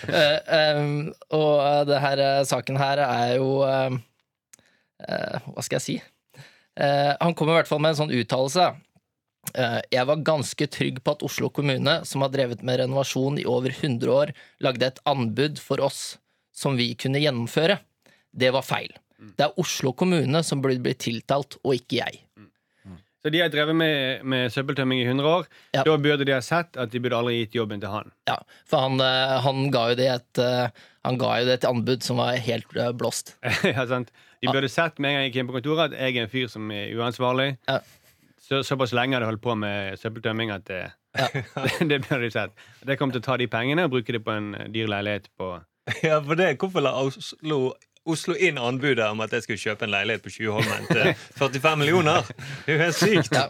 Eh, 0.03 0.77
um, 0.77 1.11
og 1.33 1.51
denne 1.63 1.83
det 1.87 1.99
her 2.03 2.19
eh, 2.21 2.45
saken 2.47 2.77
her 2.77 2.99
er 3.03 3.29
jo 3.37 3.63
eh, 3.65 3.95
uh, 5.07 5.45
Hva 5.53 5.63
skal 5.63 5.79
jeg 5.79 5.85
si? 5.85 5.95
Uh, 6.79 7.13
han 7.21 7.35
kommer 7.37 7.55
i 7.55 7.57
hvert 7.61 7.69
fall 7.71 7.81
med 7.83 7.93
en 7.93 8.01
sånn 8.03 8.13
uttalelse. 8.13 8.67
Eh, 9.51 9.79
jeg 9.91 10.07
var 10.07 10.23
ganske 10.23 10.67
trygg 10.71 11.01
på 11.03 11.15
at 11.15 11.23
Oslo 11.25 11.49
kommune, 11.53 11.99
som 12.07 12.23
har 12.23 12.31
drevet 12.33 12.63
med 12.65 12.79
renovasjon 12.79 13.41
i 13.41 13.47
over 13.49 13.73
100 13.75 14.11
år, 14.11 14.33
lagde 14.63 14.87
et 14.87 15.01
anbud 15.09 15.59
for 15.61 15.83
oss 15.83 16.15
som 16.55 16.77
vi 16.79 16.93
kunne 16.95 17.21
gjennomføre. 17.21 17.77
Det 18.31 18.53
var 18.55 18.65
feil. 18.65 18.93
Det 19.37 19.45
er 19.45 19.59
Oslo 19.61 19.93
kommune 19.95 20.41
som 20.43 20.61
burde 20.63 20.83
bli 20.83 20.95
tiltalt, 20.99 21.59
og 21.63 21.75
ikke 21.77 21.99
jeg. 21.99 22.22
Så 23.23 23.31
de 23.31 23.39
har 23.39 23.51
drevet 23.53 23.75
med, 23.79 24.23
med 24.27 24.51
søppeltømming 24.51 24.99
i 24.99 25.05
100 25.07 25.29
år. 25.29 25.45
Ja. 25.71 25.85
Da 25.87 25.95
burde 25.97 26.25
de 26.27 26.33
ha 26.35 26.41
sett 26.43 26.75
at 26.75 26.91
de 26.91 26.99
burde 26.99 27.15
aldri 27.15 27.37
gitt 27.37 27.55
jobben 27.55 27.79
til 27.79 27.91
han. 27.93 28.11
Ja, 28.27 28.35
for 28.67 28.83
han, 28.83 28.99
eh, 28.99 29.35
han 29.45 29.69
ga 29.71 29.85
jo 29.93 29.95
det 29.99 30.09
et 30.11 30.41
eh, 30.43 30.81
Han 31.07 31.17
ga 31.19 31.29
jo 31.39 31.47
det 31.47 31.55
et 31.61 31.67
anbud 31.67 32.03
som 32.03 32.19
var 32.19 32.35
helt 32.35 32.75
eh, 32.75 32.91
blåst. 32.95 33.35
ja, 33.73 33.85
sant? 33.87 34.11
De 34.43 34.51
burde 34.51 34.67
sett 34.71 34.99
med 34.99 35.09
en 35.09 35.15
gang 35.15 35.23
jeg 35.23 35.31
gikk 35.31 35.39
inn 35.39 35.49
på 35.49 35.55
kontoret, 35.55 35.93
at 35.93 35.99
jeg 35.99 36.17
er 36.17 36.25
en 36.25 36.31
fyr 36.31 36.51
som 36.51 36.71
er 36.75 36.91
uansvarlig. 36.99 37.49
Ja. 37.67 37.79
Så, 38.43 38.59
såpass 38.67 38.91
lenge 38.91 39.15
hadde 39.15 39.23
jeg 39.29 39.31
holdt 39.37 39.43
på 39.45 39.55
med 39.55 39.99
søppeltømming 40.01 40.51
at 40.51 40.67
det, 40.67 40.81
Ja. 41.15 41.27
det, 41.31 41.87
det 41.91 42.01
burde 42.09 42.25
de 42.25 42.31
sett. 42.35 42.51
Det 42.83 42.99
kom 42.99 43.11
til 43.15 43.23
å 43.23 43.27
ta 43.29 43.37
de 43.39 43.47
pengene 43.47 43.87
og 43.87 43.95
bruke 43.95 44.15
det 44.15 44.23
på 44.25 44.35
en 44.35 44.51
dyr 44.75 44.91
leilighet 44.91 45.31
på 45.39 45.53
Ja, 46.03 46.19
for 46.23 46.35
det, 46.39 46.57
Hvorfor 46.59 46.83
la 46.83 46.91
Oslo, 46.99 47.61
Oslo 48.05 48.35
inn 48.35 48.57
anbudet 48.59 49.05
om 49.07 49.21
at 49.23 49.31
jeg 49.31 49.45
skulle 49.45 49.61
kjøpe 49.61 49.85
en 49.87 49.93
leilighet 49.93 50.23
på 50.25 50.31
Tjuvholmen 50.33 50.87
til 50.89 51.13
45 51.39 51.77
millioner? 51.79 52.25
Det 52.65 52.73
er 52.73 52.77
jo 52.77 52.83
helt 52.83 52.99
sykt. 52.99 53.37
Ja. 53.37 53.47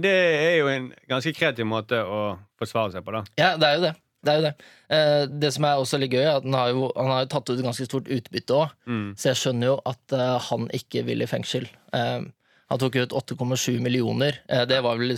Det 0.00 0.12
er 0.14 0.56
jo 0.60 0.68
en 0.70 0.90
ganske 1.10 1.32
kreativ 1.34 1.66
måte 1.66 1.98
å 2.06 2.20
forsvare 2.60 2.94
seg 2.94 3.04
på, 3.06 3.16
da. 3.16 3.22
Ja, 3.40 3.48
det 3.58 3.66
er 3.68 3.78
jo 3.80 3.84
det. 3.88 3.92
Det, 4.26 4.32
er 4.32 4.38
jo 4.38 4.44
det. 4.46 4.52
Eh, 4.96 5.24
det 5.42 5.50
som 5.54 5.66
er 5.66 5.82
også 5.82 5.98
litt 6.00 6.14
gøy, 6.14 6.22
er 6.22 6.38
at 6.38 6.46
han 6.46 6.54
har 6.56 6.70
jo, 6.72 6.86
han 6.96 7.10
har 7.12 7.24
jo 7.24 7.30
tatt 7.34 7.50
ut 7.52 7.62
ganske 7.66 7.86
stort 7.88 8.08
utbytte 8.10 8.56
òg. 8.56 8.72
Mm. 8.86 9.08
Så 9.18 9.28
jeg 9.32 9.40
skjønner 9.42 9.72
jo 9.72 9.76
at 9.90 10.16
eh, 10.16 10.32
han 10.48 10.70
ikke 10.78 11.02
vil 11.08 11.26
i 11.26 11.28
fengsel. 11.30 11.66
Eh, 11.98 12.24
han 12.70 12.80
tok 12.82 12.96
ut 12.98 13.12
8,7 13.14 13.76
millioner. 13.82 14.40
Det 14.66 14.80
var 14.82 14.98
vel 14.98 15.12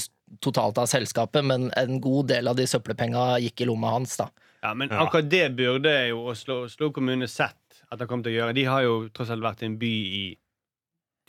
totalt 0.45 0.77
av 0.83 0.88
selskapet, 0.91 1.41
men 1.49 1.71
en 1.81 2.01
god 2.05 2.29
del 2.29 2.51
av 2.51 2.59
de 2.59 2.67
søppelpenga 2.69 3.38
gikk 3.41 3.62
i 3.64 3.69
lomma 3.71 3.95
hans. 3.95 4.19
da. 4.21 4.27
Ja, 4.61 4.75
Men 4.77 4.91
akkurat 4.93 5.31
det 5.33 5.47
burde 5.57 5.95
jo 6.11 6.27
Oslo, 6.29 6.64
Oslo 6.67 6.91
kommune 6.93 7.29
sett 7.31 7.57
at 7.90 7.98
han 8.03 8.09
kom 8.11 8.22
til 8.24 8.35
å 8.35 8.37
gjøre. 8.40 8.55
De 8.57 8.64
har 8.68 8.83
jo 8.85 8.96
tross 9.14 9.31
alt 9.35 9.44
vært 9.44 9.62
en 9.66 9.79
by 9.81 9.92
i 10.18 10.24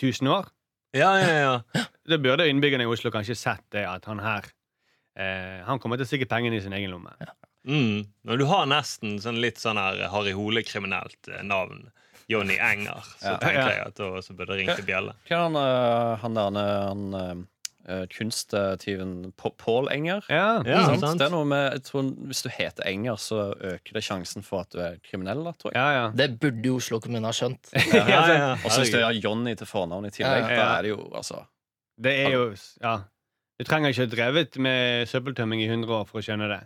1000 0.02 0.32
år. 0.32 0.50
Ja, 0.98 1.12
ja, 1.22 1.36
ja. 1.44 1.84
Da 2.10 2.18
burde 2.18 2.48
innbyggerne 2.50 2.88
i 2.88 2.90
Oslo 2.90 3.12
kanskje 3.14 3.36
sett 3.38 3.62
det 3.76 3.84
at 3.86 4.08
han 4.10 4.18
her 4.24 4.48
eh, 5.14 5.60
Han 5.68 5.78
kommer 5.78 6.00
til 6.00 6.08
å 6.08 6.10
stikke 6.10 6.26
pengene 6.32 6.58
i 6.58 6.64
sin 6.64 6.74
egen 6.74 6.90
lomme. 6.96 7.14
Mm. 7.70 8.08
Men 8.26 8.40
du 8.42 8.46
har 8.50 8.66
nesten 8.72 9.20
sånn 9.22 9.38
litt 9.44 9.60
sånn 9.62 9.78
her 9.78 10.00
Harry 10.10 10.34
Hole-kriminelt 10.34 11.30
eh, 11.30 11.44
navn. 11.46 11.90
Johnny 12.30 12.58
Enger. 12.62 13.06
Så 13.18 13.32
Ja. 13.34 13.38
tenker 13.42 13.70
jeg 13.74 13.86
at 13.88 13.96
da 13.98 14.10
så 14.22 14.34
burde 14.38 14.54
det 14.54 14.60
ringt 14.64 14.76
til 14.78 14.86
bjelle. 14.86 15.16
Hva 15.26 15.38
er 15.38 15.46
han, 15.48 15.56
øh, 15.58 16.18
han 16.22 16.36
der 16.38 16.60
han, 16.60 17.46
øh, 17.90 18.02
øh, 18.02 18.08
kunsttyven 18.18 19.34
Paul 19.58 19.90
Enger? 19.92 20.22
Ja, 20.30 20.62
Ja, 20.66 20.86
sant? 20.86 21.00
sant. 21.02 21.20
Det 21.20 21.28
er 21.28 21.34
noe 21.34 21.46
med, 21.46 21.72
jeg 21.74 21.84
tror, 21.84 22.02
Hvis 22.30 22.42
du 22.46 22.50
heter 22.50 22.88
Enger, 22.88 23.16
så 23.16 23.54
øker 23.60 23.94
det 23.94 24.04
sjansen 24.04 24.44
for 24.46 24.62
at 24.62 24.72
du 24.74 24.80
er 24.80 24.98
kriminell. 25.10 25.44
Da, 25.44 25.52
tror 25.52 25.74
jeg. 25.74 25.82
ja, 25.82 26.04
ja. 26.04 26.12
Det 26.16 26.40
burde 26.40 26.66
jo 26.70 26.76
Oslo 26.76 27.00
kommune 27.00 27.26
ha 27.26 27.34
skjønt. 27.34 27.72
Ja, 27.74 28.06
ja, 28.08 28.24
ja. 28.34 28.52
Og 28.66 28.72
så 28.72 28.82
hvis 28.84 28.94
du 28.94 29.02
har 29.04 29.12
Johnny 29.18 29.56
til 29.56 29.68
fornavn 29.68 30.06
i 30.06 30.14
tillegg, 30.14 30.44
Ja, 30.44 30.50
ja. 30.50 30.58
da 30.64 30.78
er 30.78 30.82
det 30.88 30.90
jo 30.96 31.12
altså 31.16 31.44
Det 32.04 32.16
er 32.26 32.30
jo 32.38 32.50
Ja. 32.84 32.98
Du 33.60 33.66
trenger 33.68 33.90
ikke 33.92 34.06
ha 34.06 34.12
drevet 34.16 34.58
med 34.58 35.08
søppeltømming 35.12 35.62
i 35.62 35.68
100 35.68 35.92
år 35.92 36.06
for 36.08 36.22
å 36.22 36.24
skjønne 36.24 36.48
det. 36.48 36.62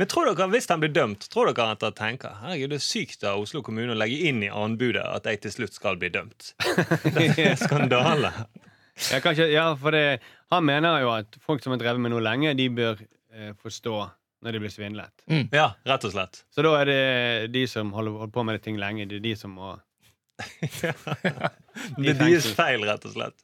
Men 0.00 0.08
tror 0.08 0.24
dere, 0.30 0.46
hvis 0.48 0.64
han 0.70 0.80
blir 0.80 0.92
dømt, 0.96 1.26
tror 1.28 1.50
dere 1.50 1.74
at 1.74 1.82
han 1.84 1.92
tenker 1.92 2.38
Herregud, 2.40 2.70
det 2.72 2.78
er 2.78 2.84
sykt 2.86 3.24
av 3.28 3.42
Oslo 3.42 3.60
kommune 3.60 3.92
å 3.92 3.98
legge 4.00 4.16
inn 4.30 4.38
i 4.42 4.48
anbudet 4.48 5.02
at 5.04 5.26
jeg 5.28 5.42
til 5.44 5.52
slutt 5.52 5.74
skal 5.76 5.98
bli 6.00 6.08
dømt? 6.08 6.54
Det 7.18 7.26
er 7.36 7.58
skandale. 7.60 8.30
Ja, 9.12 9.20
kanskje, 9.24 9.46
ja, 9.52 9.66
for 9.80 9.94
det, 9.96 10.20
Han 10.52 10.64
mener 10.66 11.00
jo 11.00 11.10
at 11.14 11.36
folk 11.44 11.62
som 11.64 11.72
har 11.74 11.80
drevet 11.80 12.02
med 12.02 12.12
noe 12.12 12.20
lenge, 12.24 12.52
de 12.58 12.66
bør 12.74 12.98
eh, 13.32 13.52
forstå 13.62 13.94
når 14.42 14.56
de 14.56 14.60
blir 14.62 14.72
svindlet. 14.72 15.12
Ja, 15.52 15.70
rett 15.88 16.04
og 16.08 16.12
slett. 16.14 16.42
Så 16.52 16.64
da 16.64 16.72
er 16.80 16.88
det 16.88 17.52
de 17.52 17.66
som 17.68 17.92
holder, 17.92 18.16
holder 18.22 18.32
på 18.34 18.44
med 18.48 18.56
det 18.58 18.62
ting 18.64 18.78
lenge, 18.80 19.06
det 19.10 19.18
er 19.20 19.24
de 19.28 19.34
som 19.36 19.52
må 19.56 19.74
Det 22.00 22.06
I 22.06 22.12
er 22.12 22.18
deres 22.18 22.46
feil, 22.56 22.84
rett 22.88 23.04
og 23.08 23.12
slett. 23.14 23.36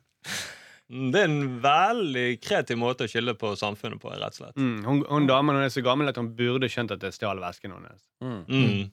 Mm, 0.89 1.09
Det 1.13 1.21
er 1.21 1.29
en 1.29 1.41
veldig 1.63 2.27
kreativ 2.45 2.79
måte 2.81 3.07
å 3.07 3.11
skylde 3.11 3.35
på 3.39 3.53
samfunnet 3.59 4.01
på, 4.03 4.13
rett 4.15 4.37
og 4.37 4.41
slett. 4.41 4.57
mm, 4.57 4.79
Hun, 4.87 5.03
hun 5.11 5.29
damen 5.29 5.59
hun 5.59 5.67
er 5.67 5.73
så 5.75 5.83
gammel 5.85 6.09
at 6.13 6.17
hun 6.21 6.33
burde 6.39 6.71
skjønt 6.73 6.95
at 6.95 7.03
det 7.03 7.13
stjal 7.17 7.41
vesken 7.43 7.75
hennes. 7.77 8.03
mm. 8.25 8.41
Mm. 8.49 8.91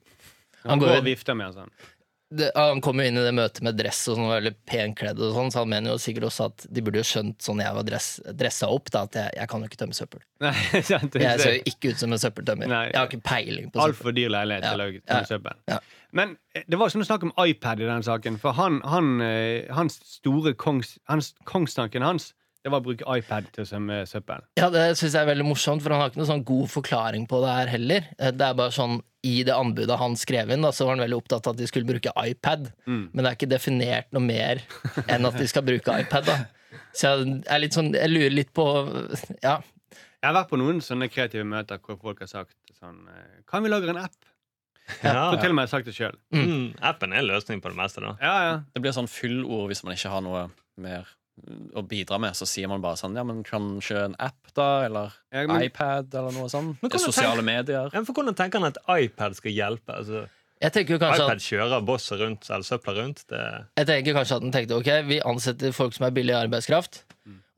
Han 0.64 0.80
går 0.80 0.88
går 0.94 0.98
og 1.02 1.08
vifter 1.10 1.36
med 1.36 1.50
henne 1.50 1.58
sånn. 1.66 1.72
Det, 2.34 2.48
han 2.58 2.80
kom 2.82 2.98
jo 3.02 3.06
inn 3.06 3.18
i 3.20 3.24
det 3.26 3.32
møtet 3.38 3.62
med 3.66 3.76
dress 3.78 4.00
og 4.10 4.16
sånn, 4.18 4.30
veldig 4.32 4.52
penkledd, 4.70 5.20
og 5.22 5.36
sånn, 5.36 5.52
så 5.54 5.62
han 5.62 5.70
mener 5.74 5.94
jo 5.94 6.00
sikkert 6.02 6.26
også 6.30 6.48
at 6.50 6.66
de 6.74 6.84
burde 6.86 7.02
jo 7.02 7.06
skjønt 7.06 7.46
sånn 7.46 7.62
jeg 7.62 7.76
var 7.78 7.86
dress, 7.88 8.08
dressa 8.40 8.70
opp, 8.74 8.90
da, 8.94 9.04
at 9.06 9.18
jeg, 9.20 9.34
jeg 9.38 9.52
kan 9.52 9.62
jo 9.66 9.70
ikke 9.70 9.80
tømme 9.84 9.98
søppel. 9.98 10.24
Nei, 10.44 10.54
sant? 10.92 11.18
Jeg 11.22 11.42
ser 11.44 11.58
jo 11.60 11.66
ikke 11.74 11.92
ut 11.94 12.02
som 12.02 12.16
en 12.16 12.22
søppeltømmer. 12.24 12.72
Nei. 12.72 12.84
Jeg 12.90 12.98
har 13.00 13.12
ikke 13.12 13.26
peiling 13.30 13.68
på 13.70 13.78
søppel. 13.78 13.86
Altfor 13.94 14.18
dyr 14.18 14.34
leilighet 14.34 14.66
til 14.70 14.86
å 14.86 14.88
Ja, 14.90 15.02
tømme 15.04 15.20
ja, 15.22 15.30
søppel. 15.36 15.60
ja. 15.76 15.82
Men 16.14 16.36
eh, 16.54 16.66
det 16.70 16.78
var 16.78 16.92
sånn 16.94 17.06
snakk 17.08 17.24
om 17.26 17.32
iPad 17.42 17.82
i 17.82 17.88
den 17.90 18.04
saken. 18.06 18.36
For 18.42 18.54
han, 18.58 18.80
han, 18.86 19.14
eh, 19.26 19.70
hans 19.74 20.00
store 20.06 20.54
kongs, 20.54 20.96
hans, 21.10 21.32
kongstanken 21.50 22.06
hans 22.06 22.32
det 22.64 22.72
var 22.72 22.80
å 22.80 22.86
bruke 22.86 23.04
iPad 23.20 23.50
til 23.52 23.66
å 23.66 23.68
tømme 23.68 23.98
søppel. 24.08 24.44
Ja, 24.60 24.70
det 24.72 24.84
syns 24.96 25.12
jeg 25.18 25.20
er 25.26 25.28
veldig 25.28 25.46
morsomt, 25.50 25.84
for 25.84 25.92
han 25.92 26.00
har 26.04 26.12
ikke 26.12 26.22
noen 26.22 26.30
sånn 26.30 26.46
god 26.48 26.70
forklaring 26.72 27.26
på 27.28 27.42
det 27.44 27.52
her 27.58 27.72
heller. 27.74 28.06
Eh, 28.18 28.32
Det 28.32 28.46
er 28.48 28.54
bare 28.56 28.72
sånn, 28.72 29.02
I 29.24 29.44
det 29.48 29.54
anbudet 29.56 29.98
han 30.00 30.16
skrev 30.20 30.50
inn, 30.52 30.64
da, 30.64 30.72
så 30.76 30.86
var 30.88 30.96
han 30.98 31.04
veldig 31.04 31.20
opptatt 31.20 31.48
av 31.48 31.54
at 31.54 31.60
de 31.62 31.68
skulle 31.68 31.88
bruke 31.88 32.12
iPad. 32.20 32.72
Mm. 32.88 33.04
Men 33.14 33.24
det 33.24 33.30
er 33.30 33.38
ikke 33.38 33.52
definert 33.52 34.10
noe 34.16 34.24
mer 34.24 34.64
enn 35.08 35.28
at 35.28 35.38
de 35.40 35.48
skal 35.48 35.64
bruke 35.68 35.96
iPad. 36.04 36.26
da 36.28 36.38
Så 36.96 37.12
jeg 37.12 37.44
er 37.48 37.60
litt 37.64 37.76
sånn, 37.76 37.94
jeg 37.96 38.12
lurer 38.12 38.34
litt 38.34 38.52
på 38.56 38.66
Ja, 39.44 39.60
Jeg 40.24 40.28
har 40.28 40.36
vært 40.40 40.50
på 40.52 40.60
noen 40.60 40.80
sånne 40.84 41.08
kreative 41.12 41.44
møter 41.48 41.80
hvor 41.84 42.00
folk 42.02 42.20
har 42.24 42.32
sagt 42.32 42.56
sånn 42.80 43.04
eh, 43.12 43.42
Kan 43.48 43.64
vi 43.64 43.70
lage 43.72 43.90
en 43.92 43.98
app? 44.04 44.16
Ja, 45.04 45.32
Så 45.32 45.40
til 45.40 45.52
og 45.52 45.56
med 45.56 45.64
jeg 45.64 45.70
har 45.70 45.74
sagt 45.78 45.86
det 45.88 45.96
sjøl. 45.96 46.16
Mm, 46.36 46.76
appen 46.84 47.14
er 47.16 47.24
løsningen 47.24 47.32
løsning 47.32 47.62
på 47.64 47.72
det 47.72 47.78
meste, 47.80 48.02
da. 48.04 48.16
Ja, 48.20 48.36
ja. 48.44 48.56
Det 48.76 48.82
blir 48.84 48.92
sånn 48.96 49.08
fyllord 49.08 49.70
hvis 49.72 49.84
man 49.88 49.96
ikke 49.96 50.12
har 50.12 50.24
noe 50.26 50.50
mer 50.76 51.08
å 51.76 51.82
bidra 51.88 52.20
med. 52.22 52.36
Så 52.38 52.46
sier 52.48 52.68
man 52.70 52.82
bare 52.82 52.96
sånn 53.00 53.16
Ja, 53.18 53.24
men 53.24 53.44
kanskje 53.44 54.04
en 54.06 54.16
app, 54.20 54.54
da? 54.54 54.86
Eller 54.86 55.14
Ja, 55.34 55.48
men- 55.48 55.64
iPad, 55.64 56.14
eller 56.14 56.32
noe 56.32 56.48
sånt? 56.50 56.78
Sosiale 56.92 57.38
tenker- 57.38 57.44
medier. 57.44 57.90
Ja, 57.94 58.04
for 58.04 58.14
Hvordan 58.14 58.36
tenker 58.36 58.60
han 58.60 58.70
at 58.72 58.78
iPad 58.88 59.36
skal 59.36 59.52
hjelpe? 59.52 59.90
Altså, 59.98 60.28
Jeg 60.62 60.72
tenker 60.72 60.94
jo 60.96 61.00
kanskje 61.00 61.26
iPad 61.26 61.32
at, 61.32 61.38
kjører 61.44 61.86
bosset 61.86 62.20
rundt, 62.20 62.50
eller 62.50 62.64
søpla 62.64 62.94
rundt. 62.96 63.26
Det... 63.28 63.66
jeg 63.78 63.86
tenker 63.88 64.14
kanskje 64.14 64.36
at 64.38 64.42
han 64.44 64.52
tenkte 64.52 64.78
ok, 64.78 65.08
vi 65.08 65.20
ansetter 65.22 65.74
folk 65.74 65.94
som 65.94 66.06
er 66.08 66.12
billig 66.12 66.36
arbeidskraft, 66.38 67.04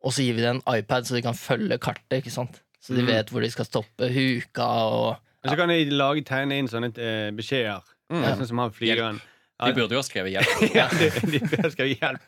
og 0.01 0.11
så 0.11 0.23
gir 0.25 0.33
vi 0.35 0.41
dem 0.41 0.61
en 0.65 0.75
iPad 0.79 1.03
så 1.05 1.13
de 1.13 1.21
kan 1.21 1.33
følge 1.33 1.77
kartet. 1.77 2.23
ikke 2.23 2.31
sant? 2.31 2.61
Så 2.81 2.95
de 2.95 3.01
Mm. 3.03 3.07
vet 3.07 3.29
hvor 3.29 3.41
de 3.41 3.49
skal 3.51 3.65
stoppe 3.65 4.09
huka 4.13 4.63
og 4.63 5.17
Men 5.43 5.51
så 5.53 5.57
kan 5.57 5.69
de 5.69 5.85
lage 5.91 6.23
tegne 6.25 6.53
inn 6.57 6.67
sånne 6.67 6.97
eh, 6.97 7.29
beskjeder. 7.31 7.81
Sånn 8.09 8.47
som 8.47 8.57
han 8.57 8.71
flygeren. 8.71 9.19
De 9.63 9.71
burde 9.77 9.95
jo 9.95 10.01
ha 10.01 10.05
skrevet 10.05 10.33
hjelp. 10.35 10.65
Ja, 10.75 10.89
de, 10.91 11.07
de 11.31 11.61
ha 11.61 11.71
skrevet 11.71 12.01
hjelp 12.01 12.25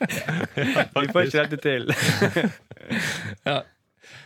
De 0.95 1.09
får 1.11 1.27
ikke 1.27 1.43
dette 1.43 1.59
til. 1.63 1.89
Ja. 3.47 3.57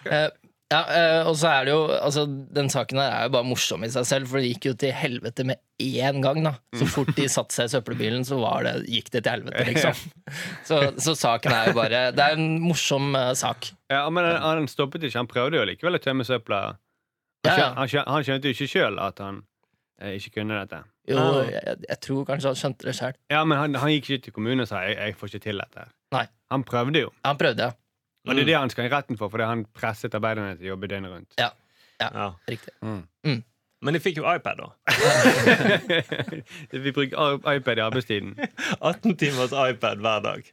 Eh, 0.05 0.27
ja, 0.71 0.79
eh, 0.95 1.27
og 1.27 1.33
så 1.35 1.49
er 1.49 1.65
det 1.67 1.73
jo 1.73 1.79
altså, 1.91 2.23
Den 2.55 2.69
saken 2.71 2.99
her 3.01 3.09
er 3.11 3.25
jo 3.25 3.33
bare 3.33 3.47
morsom 3.47 3.81
i 3.83 3.89
seg 3.91 4.05
selv, 4.07 4.29
for 4.31 4.39
det 4.39 4.53
gikk 4.53 4.67
jo 4.69 4.73
til 4.79 4.93
helvete 4.95 5.45
med 5.49 5.59
én 5.81 6.21
gang. 6.23 6.39
da 6.45 6.53
Så 6.77 6.87
fort 6.87 7.11
de 7.17 7.25
satte 7.31 7.57
seg 7.57 7.67
i 7.67 7.73
søppelbilen, 7.73 8.23
så 8.27 8.37
var 8.39 8.63
det, 8.67 8.75
gikk 8.87 9.09
det 9.15 9.23
til 9.25 9.33
helvete, 9.35 9.65
liksom. 9.67 10.05
Så, 10.67 10.79
så 11.01 11.15
saken 11.17 11.55
er 11.57 11.71
jo 11.71 11.75
bare 11.81 12.03
Det 12.15 12.23
er 12.23 12.37
en 12.37 12.53
morsom 12.63 13.11
eh, 13.19 13.33
sak. 13.37 13.73
Ja, 13.91 14.05
men 14.13 14.29
han, 14.29 14.39
han 14.61 14.71
stoppet 14.71 15.03
ikke. 15.03 15.19
Han 15.19 15.31
prøvde 15.31 15.59
jo 15.59 15.67
likevel 15.67 15.99
å 15.99 16.03
tømme 16.03 16.27
søpla. 16.27 16.61
Han 17.49 17.89
skjønte 17.89 18.47
jo 18.47 18.55
ikke 18.55 18.69
sjøl 18.69 19.01
at 19.01 19.19
han 19.25 19.41
eh, 19.99 20.15
ikke 20.21 20.37
kunne 20.39 20.61
dette. 20.61 20.85
Jo, 21.09 21.17
jeg, 21.47 21.77
jeg 21.89 21.97
tror 22.05 22.25
kanskje 22.29 22.51
han 22.51 22.59
skjønte 22.59 22.87
det 22.87 22.93
sjøl. 22.97 23.15
Ja, 23.33 23.41
Men 23.47 23.57
han, 23.57 23.77
han 23.81 23.93
gikk 23.95 24.09
ikke 24.09 24.25
til 24.27 24.35
kommunen 24.35 24.63
og 24.65 24.69
sa 24.69 24.83
jeg, 24.85 24.97
jeg 24.99 25.17
får 25.17 25.31
ikke 25.31 25.45
til 25.47 25.63
dette. 25.63 25.85
Nei. 26.13 26.25
Han 26.53 26.65
prøvde 26.67 27.05
jo. 27.07 27.13
Han 27.25 27.39
prøvde, 27.39 27.69
ja. 27.69 27.77
Og 28.27 28.37
det 28.37 28.43
er 28.43 28.49
det 28.51 28.57
han 28.59 28.69
skal 28.69 28.85
i 28.85 28.91
retten 28.93 29.17
for, 29.17 29.31
fordi 29.33 29.47
han 29.49 29.63
presset 29.73 30.13
arbeiderne 30.13 30.53
til 30.59 30.69
å 30.69 30.73
jobbe 30.75 30.89
døgnet 30.91 31.13
rundt. 31.15 31.39
Ja. 31.41 31.49
ja, 32.03 32.27
Riktig. 32.49 32.75
Men 33.81 33.95
de 33.97 34.01
fikk 34.03 34.19
jo 34.19 34.27
iPad, 34.29 34.59
da. 34.61 34.67
Vi 36.83 36.91
bruker 36.93 37.39
iPad 37.49 37.79
i 37.81 37.85
arbeidstiden. 37.87 38.35
18 38.91 39.15
timers 39.17 39.55
iPad 39.57 40.03
hver 40.05 40.21
dag. 40.27 40.51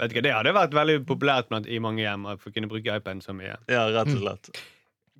Vet 0.00 0.14
ikke, 0.14 0.22
Det 0.24 0.32
hadde 0.32 0.54
vært 0.56 0.76
veldig 0.76 1.02
populært 1.08 1.50
blant, 1.50 1.68
i 1.68 1.80
mange 1.84 2.00
hjem 2.00 2.24
å 2.24 2.38
kunne 2.46 2.70
bruke 2.70 2.96
iPaden 2.96 3.20
så 3.20 3.36
mye. 3.36 3.58
Ja, 3.68 3.84
rett 3.92 4.08
og 4.14 4.22
slett. 4.22 4.62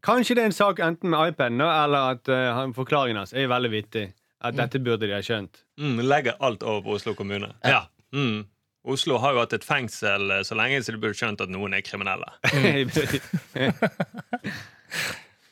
Kanskje 0.07 0.38
det 0.38 0.47
er 0.47 0.51
en 0.53 0.57
sak 0.57 0.81
enten 0.85 1.12
med 1.12 1.35
iPaden 1.35 1.61
eller 1.61 2.14
at 2.14 2.31
uh, 2.33 2.62
forklaringen 2.77 3.21
hans 3.21 3.35
er 3.37 3.51
veldig 3.53 3.73
vittig. 3.75 4.07
At 4.44 4.55
dette 4.59 4.79
burde 4.85 5.07
de 5.09 5.14
ha 5.16 5.22
skjønt. 5.25 5.62
Mm, 5.81 6.03
legger 6.05 6.37
alt 6.44 6.61
over 6.62 6.83
på 6.85 6.92
Oslo 6.99 7.14
kommune. 7.16 7.49
Ja. 7.64 7.87
Mm. 8.14 8.44
Oslo 8.87 9.16
har 9.18 9.33
jo 9.35 9.40
hatt 9.42 9.53
et 9.57 9.64
fengsel 9.66 10.31
eh, 10.31 10.42
så 10.46 10.55
lenge, 10.59 10.83
så 10.85 10.92
de 10.94 11.01
burde 11.03 11.16
skjønt 11.18 11.40
at 11.42 11.51
noen 11.51 11.75
er 11.75 11.83
kriminelle. 11.83 12.29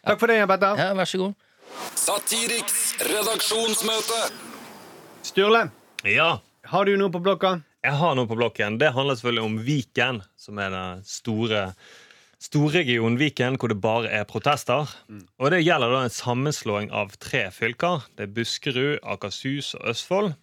Takk 0.05 0.21
for 0.21 0.27
det, 0.29 0.37
Jan 0.43 0.49
Petter. 0.51 0.77
Ja, 0.79 0.91
vær 0.95 1.09
så 1.09 1.19
god. 1.23 1.35
Satiriks 1.99 2.95
redaksjonsmøte. 3.09 4.21
Sturle, 5.25 5.71
Ja, 6.05 6.35
har 6.69 6.85
du 6.85 6.97
noe 7.01 7.09
på 7.11 7.21
blokka? 7.25 7.63
jeg 7.85 7.93
har 8.01 8.15
noe 8.17 8.27
på 8.29 8.37
blokken. 8.37 8.79
Det 8.81 8.93
handler 8.95 9.15
selvfølgelig 9.19 9.45
om 9.45 9.57
Viken, 9.65 10.21
som 10.41 10.59
er 10.61 10.71
den 10.73 11.03
store 11.05 11.75
storregionen 12.45 13.19
Viken, 13.21 13.57
hvor 13.59 13.73
det 13.73 13.81
bare 13.81 14.11
er 14.13 14.25
protester. 14.29 14.89
Og 15.41 15.51
det 15.55 15.63
gjelder 15.65 15.93
da 15.95 16.05
en 16.05 16.13
sammenslåing 16.13 16.91
av 16.93 17.15
tre 17.23 17.47
fylker. 17.55 18.05
Det 18.17 18.27
er 18.27 18.33
Buskerud, 18.37 18.99
Akershus 19.03 19.75
og 19.79 19.87
Østfold. 19.95 20.35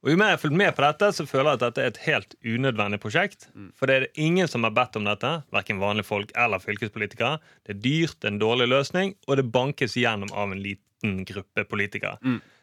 Og 0.00 0.08
Jo 0.08 0.16
mer 0.16 0.30
jeg 0.30 0.38
har 0.38 0.40
fulgt 0.40 0.56
med 0.56 0.70
på 0.72 0.80
dette, 0.80 1.10
så 1.12 1.26
føler 1.28 1.50
jeg 1.50 1.58
at 1.58 1.64
dette 1.66 1.82
er 1.82 1.90
et 1.90 1.98
helt 2.06 2.34
unødvendig 2.40 3.00
prosjekt. 3.02 3.50
For 3.76 3.86
det 3.86 3.94
er 3.96 4.00
det 4.06 4.22
ingen 4.24 4.48
som 4.48 4.64
har 4.64 4.72
bedt 4.72 4.96
om 4.96 5.04
dette, 5.04 5.32
verken 5.52 5.82
vanlige 5.82 6.08
folk 6.08 6.32
eller 6.34 6.62
fylkespolitikere. 6.62 7.36
Det 7.66 7.74
er 7.76 7.82
dyrt, 7.84 8.16
det 8.20 8.30
er 8.30 8.32
en 8.32 8.40
dårlig 8.40 8.68
løsning, 8.72 9.12
og 9.28 9.36
det 9.36 9.52
bankes 9.52 9.98
gjennom 10.00 10.32
av 10.32 10.52
en 10.54 10.62
liten 10.64 11.20
gruppe 11.28 11.66
politikere. 11.68 12.16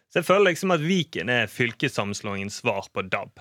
Så 0.09 0.21
jeg 0.23 0.25
føler 0.25 0.49
liksom 0.49 0.73
at 0.73 0.81
Viken 0.81 1.29
er 1.29 1.45
fylkessammenslåingens 1.51 2.57
svar 2.63 2.89
på 2.93 3.05
DAB. 3.05 3.37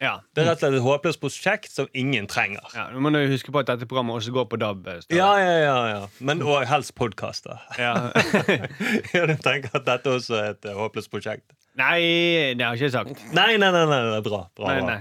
Ja. 0.00 0.14
Det 0.32 0.42
er 0.42 0.46
rett 0.48 0.62
og 0.62 0.64
slett 0.64 0.78
et 0.78 0.84
håpløst 0.84 1.20
prosjekt 1.20 1.72
som 1.74 1.88
ingen 1.92 2.26
trenger. 2.30 2.64
ja. 2.72 2.86
Nå 2.94 3.02
må 3.04 3.12
du 3.12 3.18
huske 3.28 3.52
på 3.52 3.60
at 3.60 3.68
dette 3.68 3.84
programmet 3.88 4.16
også 4.16 4.32
går 4.32 4.46
på 4.48 4.58
DAB. 4.60 4.88
Ja, 5.12 5.28
ja, 5.36 5.56
ja, 5.60 5.76
ja. 5.92 6.00
Men 6.24 6.40
og 6.42 6.64
helst 6.70 6.94
podkaster. 6.96 7.60
Ja. 7.78 7.92
ja, 9.14 9.26
du 9.28 9.34
tenker 9.44 9.76
at 9.76 9.84
dette 9.88 10.14
også 10.16 10.38
er 10.40 10.48
et 10.54 10.64
eh, 10.64 10.76
håpløst 10.78 11.12
prosjekt? 11.12 11.52
Nei, 11.78 12.00
det 12.56 12.64
har 12.64 12.74
jeg 12.80 12.88
ikke 12.88 12.96
sagt. 12.96 13.28
Nei, 13.36 13.52
nei, 13.60 13.68
nei, 13.76 13.84
nei, 13.86 14.00
nei 14.08 14.24
bra. 14.24 14.46
bra, 14.56 14.72
Nei, 14.72 14.80
nei. 14.88 15.00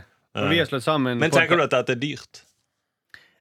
Vi 0.52 0.60
har 0.60 0.68
slått 0.70 0.86
sammen 0.86 1.18
Men 1.20 1.32
tenker 1.34 1.58
du 1.58 1.64
at 1.66 1.74
dette 1.74 1.96
er 1.96 2.00
dyrt? 2.00 2.44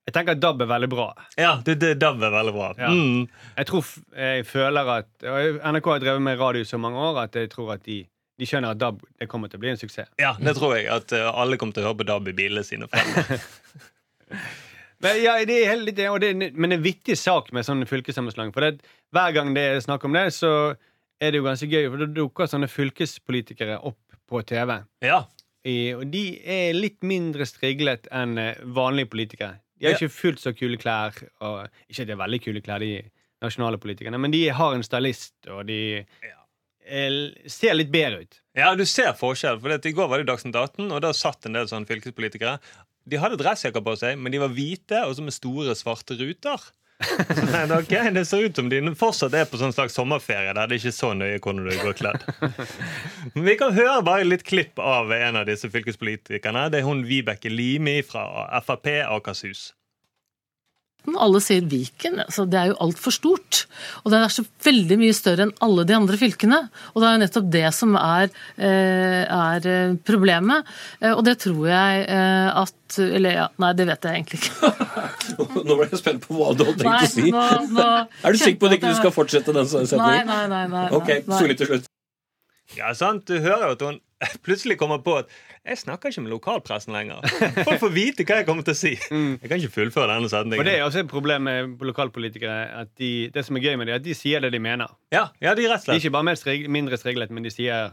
Jeg 0.09 0.14
tenker 0.16 0.38
at 0.38 0.40
DAB 0.40 0.62
er 0.64 0.71
veldig 0.71 0.88
bra. 0.88 1.11
Ja, 1.37 1.51
det, 1.66 1.75
det 1.83 1.90
DAB 2.01 2.23
er 2.25 2.33
veldig 2.33 2.55
bra. 2.55 2.68
Ja. 2.81 2.88
Mm. 2.88 3.27
Jeg 3.59 3.68
tror 3.68 3.90
jeg 4.16 4.47
føler 4.49 4.92
at 4.94 5.11
NRK 5.27 5.90
har 5.92 6.01
drevet 6.07 6.25
med 6.25 6.40
radio 6.40 6.64
i 6.64 6.71
så 6.71 6.81
mange 6.81 7.03
år 7.11 7.21
at 7.27 7.37
jeg 7.37 7.51
tror 7.53 7.75
at 7.75 7.85
de, 7.85 7.99
de 8.38 8.46
skjønner 8.46 8.70
at 8.74 8.79
DAB 8.79 9.01
det 9.18 9.27
kommer 9.29 9.51
til 9.51 9.59
å 9.59 9.62
bli 9.64 9.70
en 9.72 9.81
suksess. 9.81 10.09
Ja, 10.22 10.35
det 10.38 10.55
tror 10.59 10.77
jeg. 10.77 10.87
At 10.94 11.12
eh, 11.12 11.27
alle 11.33 11.57
kommer 11.59 11.74
til 11.74 11.83
å 11.83 11.88
høre 11.90 11.98
på 12.03 12.07
DAB 12.09 12.29
i 12.31 12.37
bilene 12.38 12.62
sine. 12.66 12.87
fremover. 12.92 13.40
Men, 15.03 15.20
ja, 15.22 15.37
det 15.46 15.57
er 15.64 15.77
litt- 15.79 16.01
og 16.11 16.20
det, 16.20 16.29
er- 16.33 16.53
men 16.59 16.70
det 16.70 16.77
er 16.77 16.81
en 16.81 16.83
vittig 16.85 17.14
sak 17.18 17.53
med 17.55 17.62
sånn 17.66 17.85
fylkessammenslåing. 17.87 18.51
For 18.55 18.64
det, 18.66 18.81
hver 19.14 19.31
gang 19.37 19.53
det 19.55 19.62
er 19.77 19.81
snakk 19.85 20.05
om 20.09 20.12
det, 20.16 20.24
så 20.35 20.51
er 21.22 21.31
det 21.31 21.38
jo 21.38 21.44
ganske 21.46 21.68
gøy, 21.70 21.85
for 21.90 22.03
da 22.03 22.09
dukker 22.16 22.51
sånne 22.51 22.66
fylkespolitikere 22.70 23.79
opp 23.87 24.01
på 24.29 24.42
TV. 24.46 24.81
ja. 25.07 25.24
I, 25.68 25.92
og 25.92 26.05
de 26.11 26.20
er 26.48 26.72
litt 26.72 27.03
mindre 27.03 27.44
striglet 27.44 28.07
enn 28.14 28.38
eh, 28.38 28.61
vanlige 28.72 29.11
politikere. 29.11 29.59
De 29.77 29.87
har 29.87 29.92
Ja. 29.92 29.98
ikke 29.98 30.14
fullt 30.14 30.38
så 30.40 30.53
kule 30.57 30.79
klær. 30.81 31.12
Og, 31.44 31.66
ikke 31.90 32.03
at 32.03 32.07
de 32.09 32.12
er 32.14 32.20
veldig 32.22 32.38
kule 32.44 32.61
klær, 32.62 32.79
de 32.81 33.03
nasjonale 33.42 33.77
politikerne, 33.83 34.18
men 34.22 34.31
de 34.33 34.44
har 34.55 34.74
en 34.74 34.83
stylist, 34.87 35.35
og 35.51 35.66
de 35.68 35.79
eh, 35.98 36.38
ser 37.51 37.77
litt 37.77 37.92
bedre 37.92 38.24
ut. 38.24 38.40
Ja, 38.59 38.72
du 38.74 38.85
ser 38.88 39.12
forskjell. 39.18 39.61
For 39.62 39.77
I 39.77 39.94
går 39.94 40.11
var 40.11 40.22
det 40.22 40.29
Dagsnytt 40.31 40.57
18, 40.57 40.88
og 40.90 41.03
da 41.05 41.12
satt 41.16 41.46
en 41.46 41.59
del 41.59 41.68
sånne 41.70 41.88
fylkespolitikere. 41.88 42.59
De 43.09 43.20
hadde 43.20 43.38
dressjakker 43.40 43.85
på 43.85 43.94
seg, 44.01 44.18
men 44.20 44.35
de 44.35 44.42
var 44.42 44.53
hvite 44.53 45.05
og 45.07 45.14
så 45.16 45.24
med 45.24 45.37
store, 45.37 45.77
svarte 45.79 46.18
ruter. 46.18 46.68
Men 47.53 47.70
ok, 47.72 47.92
Det 48.12 48.24
ser 48.27 48.48
ut 48.48 48.57
som 48.59 48.68
de 48.68 48.81
fortsatt 48.98 49.35
er 49.38 49.44
på 49.46 49.59
sånn 49.61 49.70
slags 49.70 49.94
sommerferie 49.94 50.51
der 50.51 50.66
det 50.66 50.74
er 50.74 50.81
ikke 50.81 50.96
så 50.96 51.12
nøye 51.14 51.38
hvordan 51.38 51.68
du 51.68 51.77
går 51.79 51.94
kledd. 52.01 52.24
Men 53.37 53.44
Vi 53.46 53.55
kan 53.61 53.77
høre 53.77 54.03
bare 54.03 54.27
litt 54.27 54.42
klipp 54.42 54.83
av 54.83 55.12
en 55.14 55.38
av 55.38 55.46
disse 55.46 55.70
fylkespolitikerne. 55.70 56.66
Det 56.74 56.81
er 56.81 56.88
hun 56.88 57.05
Vibeke 57.07 57.53
Limi 57.53 58.01
fra 58.03 58.27
Frp 58.66 58.90
Akershus. 59.07 59.68
Alle 61.17 61.41
sier 61.41 61.63
Viken. 61.65 62.19
Altså 62.21 62.45
det 62.51 62.59
er 62.61 62.67
jo 62.69 62.75
altfor 62.85 63.15
stort. 63.15 63.63
Og 64.05 64.11
det 64.13 64.19
er 64.21 64.33
så 64.35 64.43
veldig 64.67 64.99
mye 65.01 65.15
større 65.17 65.47
enn 65.47 65.53
alle 65.65 65.85
de 65.89 65.95
andre 65.97 66.19
fylkene. 66.21 66.59
Og 66.93 67.01
det 67.01 67.07
er 67.09 67.15
jo 67.17 67.23
nettopp 67.23 67.47
det 67.55 67.63
som 67.73 67.95
er, 67.97 68.29
eh, 68.61 69.23
er 69.25 69.69
eh, 69.73 69.95
problemet. 70.05 70.69
Eh, 71.01 71.15
Og 71.15 71.25
det 71.25 71.39
tror 71.41 71.65
jeg 71.71 72.05
at 72.09 72.99
Eller 72.99 73.35
ja, 73.37 73.47
nei, 73.61 73.73
det 73.77 73.87
vet 73.89 74.05
jeg 74.05 74.21
egentlig 74.21 74.39
ikke. 74.43 74.71
Nå 75.69 75.77
ble 75.77 75.89
jeg 75.91 75.99
spent 76.01 76.23
på 76.27 76.37
hva 76.39 76.53
du 76.57 76.65
hadde 76.65 76.79
tenkt 76.81 76.89
Nei, 76.89 77.05
å 77.05 77.11
si. 77.13 77.31
nå, 77.33 77.43
nå 77.77 77.87
Er 78.25 78.33
du 78.33 78.39
sikker 78.41 78.61
på 78.63 78.67
at 78.69 78.73
du 78.73 78.77
ikke 78.79 78.95
skal 79.01 79.13
fortsette 79.13 79.53
den 79.57 79.65
Nei, 79.69 79.85
setningen? 79.91 80.27
nei, 80.29 80.45
nei. 80.53 80.63
nei, 80.73 80.85
Ok, 80.97 81.09
nei. 81.25 81.37
ok, 81.41 81.49
litt 81.53 81.61
til 81.61 81.69
slutt. 81.73 81.89
Ja, 82.77 82.93
sant? 82.97 83.25
Du 83.29 83.37
hører 83.41 83.71
jo 83.71 83.77
at 83.79 83.85
hun 83.87 84.01
plutselig 84.45 84.77
kommer 84.81 85.01
på 85.05 85.19
at 85.23 85.29
jeg 85.66 85.79
snakker 85.81 86.11
ikke 86.12 86.23
med 86.25 86.33
lokalpressen 86.33 86.94
lenger. 86.94 87.25
Folk 87.66 87.81
får 87.83 87.92
vite 87.94 88.25
hva 88.29 88.38
jeg 88.40 88.47
kommer 88.49 88.64
til 88.66 88.75
å 88.77 88.79
si. 88.79 88.92
Jeg 88.99 89.49
kan 89.51 89.59
ikke 89.59 89.75
fullføre 89.75 90.14
denne 90.14 90.31
setningen. 90.33 90.61
Og 90.62 90.68
det 90.68 90.75
er 90.79 90.85
også 90.87 91.03
et 91.05 91.11
problem 91.11 91.42
med 91.49 91.83
lokalpolitikere. 91.88 92.59
At 92.85 92.92
de, 93.01 93.11
det 93.35 93.44
som 93.47 93.57
er 93.59 93.64
gøy 93.66 93.77
med 93.81 93.88
det, 93.90 93.97
er 93.97 94.03
at 94.03 94.07
de 94.07 94.14
sier 94.16 94.44
det 94.44 94.53
de 94.55 94.61
mener. 94.62 94.92
Ja, 95.14 95.27
ja, 95.44 95.55
de 95.59 95.66
rett 95.68 95.83
og 95.83 95.90
De 95.90 95.97
er 95.97 95.99
slett 95.99 96.05
ikke 96.07 96.14
bare 96.18 96.29
mer 96.31 96.38
strig, 96.40 96.68
mindre 96.73 96.99
striglet, 97.01 97.31
men 97.35 97.44
de 97.49 97.53
sier 97.55 97.90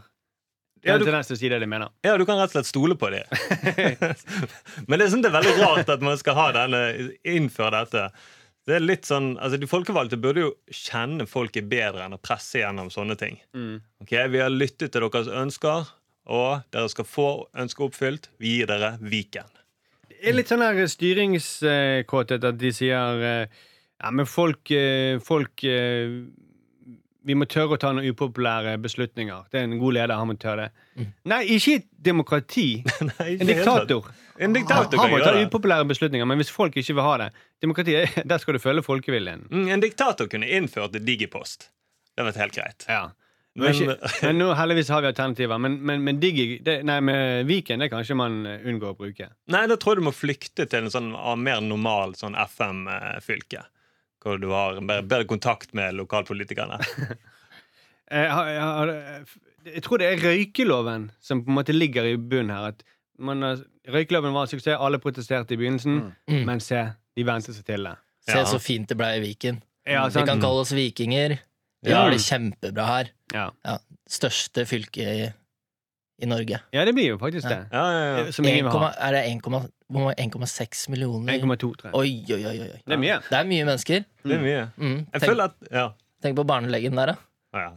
Ja, 0.86 0.94
du- 0.96 1.02
en 1.02 1.08
tendens 1.08 1.26
til 1.32 1.34
å 1.36 1.40
si 1.40 1.48
det 1.50 1.58
de 1.60 1.66
mener. 1.66 1.90
Ja, 2.06 2.16
du 2.20 2.24
kan 2.28 2.38
rett 2.38 2.52
og 2.52 2.58
slett 2.60 2.68
stole 2.70 2.94
på 3.00 3.08
det. 3.10 3.24
Men 4.86 4.98
det 5.00 5.06
er, 5.06 5.12
sånn, 5.12 5.22
det 5.24 5.30
er 5.32 5.36
veldig 5.40 5.54
rart 5.60 5.88
at 5.96 6.02
man 6.04 6.18
skal 6.20 6.36
ha 6.38 6.44
denne, 6.54 6.82
innføre 7.26 7.80
dette. 7.84 8.04
Det 8.66 8.76
er 8.80 8.82
litt 8.82 9.06
sånn, 9.06 9.36
altså 9.38 9.60
De 9.62 9.68
folkevalgte 9.70 10.18
burde 10.18 10.42
jo 10.42 10.48
kjenne 10.74 11.26
folket 11.30 11.68
bedre 11.70 12.02
enn 12.06 12.16
å 12.16 12.20
presse 12.22 12.58
gjennom 12.62 12.88
sånne 12.90 13.14
ting. 13.18 13.38
Mm. 13.54 13.76
Ok, 14.02 14.14
Vi 14.32 14.40
har 14.42 14.50
lyttet 14.50 14.90
til 14.94 15.06
deres 15.06 15.30
ønsker, 15.30 15.86
og 16.26 16.64
dere 16.74 16.90
skal 16.92 17.06
få 17.08 17.28
ønsket 17.56 17.86
oppfylt. 17.88 18.30
Vi 18.42 18.58
gir 18.58 18.70
dere 18.70 18.96
Viken. 19.00 19.52
Det 20.16 20.32
er 20.32 20.36
litt 20.38 20.50
sånn 20.50 20.64
her 20.64 20.78
styringskåthet 20.90 22.44
at 22.48 22.58
de 22.58 22.72
sier 22.74 23.22
eh, 23.22 23.64
Ja, 24.00 24.10
men 24.12 24.26
folk, 24.28 24.70
eh, 24.72 25.18
folk 25.24 25.64
eh, 25.64 26.16
Vi 27.26 27.36
må 27.36 27.46
tørre 27.50 27.76
å 27.76 27.80
ta 27.80 27.92
noen 27.92 28.08
upopulære 28.14 28.76
beslutninger. 28.82 29.48
Det 29.52 29.60
er 29.60 29.66
en 29.68 29.76
god 29.80 29.96
leder, 29.98 30.14
han 30.16 30.30
må 30.30 30.36
tørre 30.40 30.68
det. 30.68 31.06
Nei, 31.28 31.42
ikke 31.56 31.72
i 31.74 31.78
et 31.82 31.86
demokrati. 32.08 32.66
Nei, 33.10 33.28
En 33.36 33.50
diktator. 33.50 34.08
En 34.38 34.56
diktator 34.56 35.00
Han 35.00 35.10
kan 35.10 35.14
må 35.14 35.20
ta 35.24 35.34
upopulære 35.42 35.88
beslutninger, 35.90 36.28
men 36.28 36.40
hvis 36.40 36.52
folk 36.54 36.76
ikke 36.76 36.96
vil 36.96 37.06
ha 37.06 37.14
det 37.24 37.30
Demokrati, 37.64 37.96
der 38.30 38.42
skal 38.42 38.56
du 38.56 38.62
følge 38.62 38.84
folkeviljen. 38.86 39.46
Mm, 39.50 39.68
En 39.76 39.84
diktator 39.84 40.30
kunne 40.32 40.48
innført 40.48 40.96
digipost. 41.06 41.70
Det 42.14 42.22
hadde 42.22 42.32
vært 42.32 42.42
helt 42.44 42.56
greit. 42.56 42.88
Ja. 42.88 43.04
Men, 43.56 43.72
ikke, 43.72 43.94
men 44.26 44.36
nå 44.42 44.50
heldigvis 44.58 44.90
har 44.92 45.00
vi 45.00 45.08
alternativer. 45.08 45.58
Men, 45.64 45.78
men, 45.88 46.02
men 46.04 46.18
Digi, 46.20 46.58
det, 46.64 46.74
nei, 46.84 46.98
med 47.00 47.46
Viken 47.48 47.80
det 47.80 47.88
kanskje 47.92 48.16
man 48.18 48.34
unngå 48.44 48.90
å 48.92 48.96
bruke. 48.98 49.30
Nei, 49.52 49.62
da 49.70 49.76
tror 49.80 49.94
jeg 49.96 50.02
du 50.02 50.06
må 50.10 50.12
flykte 50.12 50.66
til 50.68 50.84
en 50.84 50.92
sånn 50.92 51.08
ah, 51.16 51.36
mer 51.40 51.62
normal 51.64 52.12
sånn 52.20 52.36
FM-fylke. 52.36 53.62
Hvor 54.22 54.40
du 54.42 54.48
har 54.52 54.80
bedre, 54.82 55.02
bedre 55.06 55.28
kontakt 55.30 55.72
med 55.78 55.94
lokalpolitikerne. 55.96 56.78
Jeg, 58.10 58.28
har, 58.36 58.48
jeg, 58.50 58.60
har, 58.62 58.92
jeg 59.72 59.82
tror 59.86 60.02
det 60.02 60.10
er 60.12 60.22
røykeloven 60.24 61.08
som 61.22 61.40
på 61.46 61.52
en 61.52 61.58
måte 61.60 61.74
ligger 61.76 62.06
i 62.12 62.16
bunnen 62.18 62.52
her. 62.54 62.74
At 62.74 62.84
man, 63.18 63.42
har- 63.46 63.62
røykeloven 63.94 64.34
var 64.36 64.46
en 64.48 64.52
suksess, 64.52 64.76
alle 64.82 65.00
protesterte 65.02 65.54
i 65.56 65.60
begynnelsen, 65.62 66.00
Mm. 66.28 66.42
men 66.48 66.60
se, 66.60 66.82
de 67.16 67.24
vente 67.24 67.54
seg 67.54 67.64
til 67.72 67.86
det. 67.88 67.94
Se 68.26 68.36
Ja. 68.40 68.44
så 68.50 68.58
fint 68.60 68.88
det 68.90 68.96
ble 68.98 69.12
i 69.16 69.20
Viken. 69.22 69.62
Ja, 69.86 70.08
Vi 70.10 70.24
kan 70.26 70.40
kalle 70.42 70.64
oss 70.66 70.72
vikinger. 70.74 71.36
Vi 71.84 71.90
Ja. 71.90 72.02
har 72.02 72.10
det 72.10 72.20
kjempebra 72.24 72.86
her. 72.86 73.10
Ja. 73.34 73.50
Største 74.08 74.64
fylke 74.66 75.02
i, 75.02 75.26
i 76.22 76.26
Norge. 76.26 76.60
ja, 76.72 76.84
det 76.84 76.94
blir 76.94 77.08
jo 77.12 77.18
faktisk 77.18 77.48
det. 77.48 77.58
Ja, 77.72 77.84
ja, 77.92 78.18
ja. 78.24 78.32
Som 78.32 78.44
ingen 78.46 78.64
vil 78.64 78.72
1, 78.72 78.78
ha. 78.80 78.92
er 79.08 79.12
det 79.12 79.24
1,6 79.30 79.68
hvor 79.88 80.02
mange- 80.02 80.16
1,6 80.18 80.88
millioner? 80.90 81.32
1,2, 81.38 81.74
tror 81.76 81.90
jeg. 81.90 81.94
Oi, 81.94 82.24
oi, 82.34 82.44
oi, 82.46 82.60
oi. 82.60 82.80
Det 82.86 82.92
er 82.96 82.98
mye. 83.02 83.18
Det 83.28 83.38
er 83.38 83.44
mye 83.44 83.64
mennesker. 83.68 84.04
Det 84.24 84.32
er 84.38 84.42
mye. 84.42 84.64
Mm. 84.78 84.96
Jeg 85.12 85.20
Tenk, 85.20 85.30
føler 85.30 85.44
at 85.44 85.54
Ja. 85.70 85.88
tenk 86.22 86.36
på 86.36 86.44
barnelegen 86.46 86.96
der, 86.96 87.06
da. 87.06 87.16
Ja, 87.56 87.70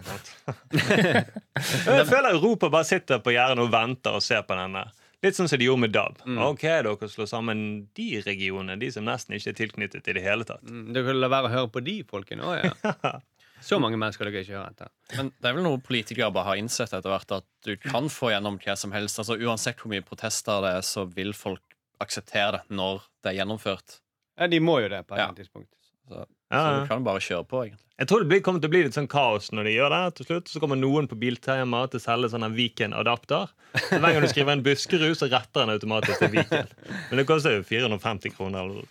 jeg 0.74 2.08
føler 2.10 2.34
Europa 2.34 2.70
bare 2.74 2.84
sitter 2.88 3.20
på 3.24 3.32
gjerdet 3.36 3.62
og 3.64 3.70
venter 3.74 4.18
og 4.18 4.24
ser 4.26 4.42
på 4.48 4.58
denne. 4.60 4.86
Litt 5.24 5.36
sånn 5.36 5.50
som 5.52 5.60
de 5.60 5.66
gjorde 5.68 5.84
med 5.84 5.92
DAB. 5.92 6.22
Mm. 6.26 6.38
Ok, 6.48 6.62
dere 6.64 7.10
slår 7.12 7.28
sammen 7.28 7.88
de 7.98 8.22
regionene, 8.24 8.78
de 8.80 8.90
som 8.92 9.04
nesten 9.08 9.36
ikke 9.36 9.52
er 9.52 9.58
tilknyttet 9.58 10.08
i 10.08 10.14
det 10.16 10.24
hele 10.24 10.46
tatt. 10.48 10.64
Mm, 10.64 10.94
Dere 10.96 11.14
la 11.18 11.28
være 11.32 11.50
å 11.50 11.52
høre 11.52 11.72
på 11.74 11.84
de 11.84 11.98
folkene 12.08 12.44
òg, 12.48 12.64
ja. 12.64 13.20
Så 13.62 13.80
mange 13.82 13.98
mennesker 14.00 14.26
dere 14.30 14.44
ikke 14.44 14.56
hører 14.58 14.72
etter. 14.72 14.92
Men 15.18 15.32
det 15.42 15.50
er 15.50 15.54
vel 15.58 15.64
noe 15.66 15.82
politikere 15.84 16.32
bare 16.34 16.46
har 16.52 16.60
innsett 16.62 16.94
etter 16.94 17.10
hvert, 17.12 17.32
at 17.40 17.46
du 17.66 17.76
kan 17.78 18.08
få 18.14 18.32
gjennom 18.34 18.60
hva 18.64 18.76
som 18.80 18.92
helst. 18.96 19.20
Altså 19.20 19.38
Uansett 19.40 19.78
hvor 19.82 19.92
mye 19.92 20.06
protester 20.06 20.62
det 20.66 20.76
er, 20.78 20.86
så 20.86 21.06
vil 21.12 21.34
folk 21.34 21.62
akseptere 22.00 22.52
det 22.62 22.76
når 22.78 23.02
det 23.24 23.34
er 23.34 23.40
gjennomført. 23.42 24.00
Ja, 24.40 24.48
De 24.48 24.60
må 24.64 24.80
jo 24.82 24.88
det 24.90 25.06
på 25.08 25.16
et 25.18 25.20
Ja. 25.26 25.32
tidspunkt. 25.36 25.74
Så, 26.08 26.26
Ja, 26.50 26.58
så 26.66 26.82
du 26.82 26.88
kan 26.88 27.04
bare 27.04 27.20
kjøre 27.22 27.46
på, 27.46 27.60
egentlig. 27.68 27.86
Jeg 28.00 28.08
tror 28.08 28.20
det 28.24 28.28
blir, 28.30 28.40
kommer 28.42 28.62
til 28.62 28.70
å 28.70 28.74
bli 28.74 28.84
litt 28.84 28.94
sånn 28.96 29.08
kaos 29.12 29.52
når 29.52 29.64
de 29.68 29.74
gjør 29.76 29.90
det. 29.94 30.16
til 30.16 30.26
slutt 30.26 30.48
Så 30.50 30.60
kommer 30.60 30.76
noen 30.80 31.08
på 31.08 31.20
Biltema 31.20 31.88
til 31.92 32.00
å 32.00 32.02
selge 32.02 32.30
sånn 32.32 32.44
en 32.46 32.56
Viken-adapter. 32.56 33.50
Så 33.76 34.00
Hver 34.00 34.14
gang 34.14 34.22
du 34.22 34.28
skriver 34.32 34.52
en 34.54 34.64
Buskerud, 34.64 35.14
så 35.20 35.30
retter 35.30 35.66
den 35.68 35.76
automatisk 35.78 36.18
til 36.18 36.30
Viken. 36.30 36.68
Men 37.12 37.18
det 37.18 37.28
koster 37.28 37.58
jo 37.58 37.62
450 37.64 38.34
kroner. 38.34 38.64
eller. 38.64 38.88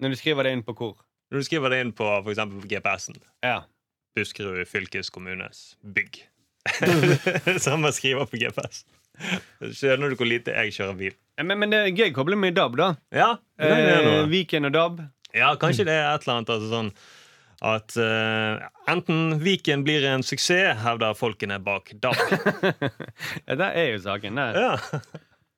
Når 0.00 0.10
du 0.10 0.16
skriver 0.16 0.42
det 0.44 0.52
inn 0.52 0.62
på 0.62 0.74
hvor. 0.76 0.94
Når 1.32 1.40
du 1.40 1.44
skriver 1.48 1.70
det 1.70 1.80
inn 1.80 1.92
på 1.92 2.04
eksempel 2.28 2.68
GPS-en. 2.68 3.16
Ja. 3.42 3.62
Buskerud 4.16 4.66
fylkeskommunes 4.68 5.76
bygg. 5.82 6.22
Samme 7.64 7.90
skriver 7.94 8.28
på 8.30 8.38
GPS. 8.38 8.84
Skjønner 9.76 10.12
du 10.12 10.16
hvor 10.18 10.28
lite 10.28 10.54
jeg 10.56 10.72
kjører 10.76 10.96
bil? 10.98 11.16
Men, 11.42 11.58
men 11.60 11.72
det 11.72 11.78
er 11.80 11.90
gøy 11.96 12.10
å 12.12 12.14
koble 12.16 12.36
med 12.38 12.54
DAB, 12.58 12.76
da. 12.80 12.90
Ja, 13.14 13.32
Eh. 13.62 14.24
Viken 14.30 14.66
og 14.66 14.72
DAB. 14.74 15.00
ja 15.36 15.52
kanskje 15.60 15.84
det 15.86 15.94
er 15.94 16.08
et 16.14 16.24
eller 16.24 16.38
annet 16.40 16.50
altså 16.50 16.70
sånn 16.72 16.88
at 17.62 17.94
uh, 17.94 18.64
enten 18.90 19.36
Viken 19.38 19.84
blir 19.86 20.02
en 20.10 20.24
suksess, 20.26 20.80
hevder 20.82 21.14
folkene 21.14 21.60
bak 21.62 21.92
DAB. 22.02 22.18
Ja, 23.46 23.54
det 23.60 23.68
er 23.78 23.92
jo 23.92 24.00
saken. 24.02 24.40
Det. 24.40 24.48
Ja. 24.58 25.02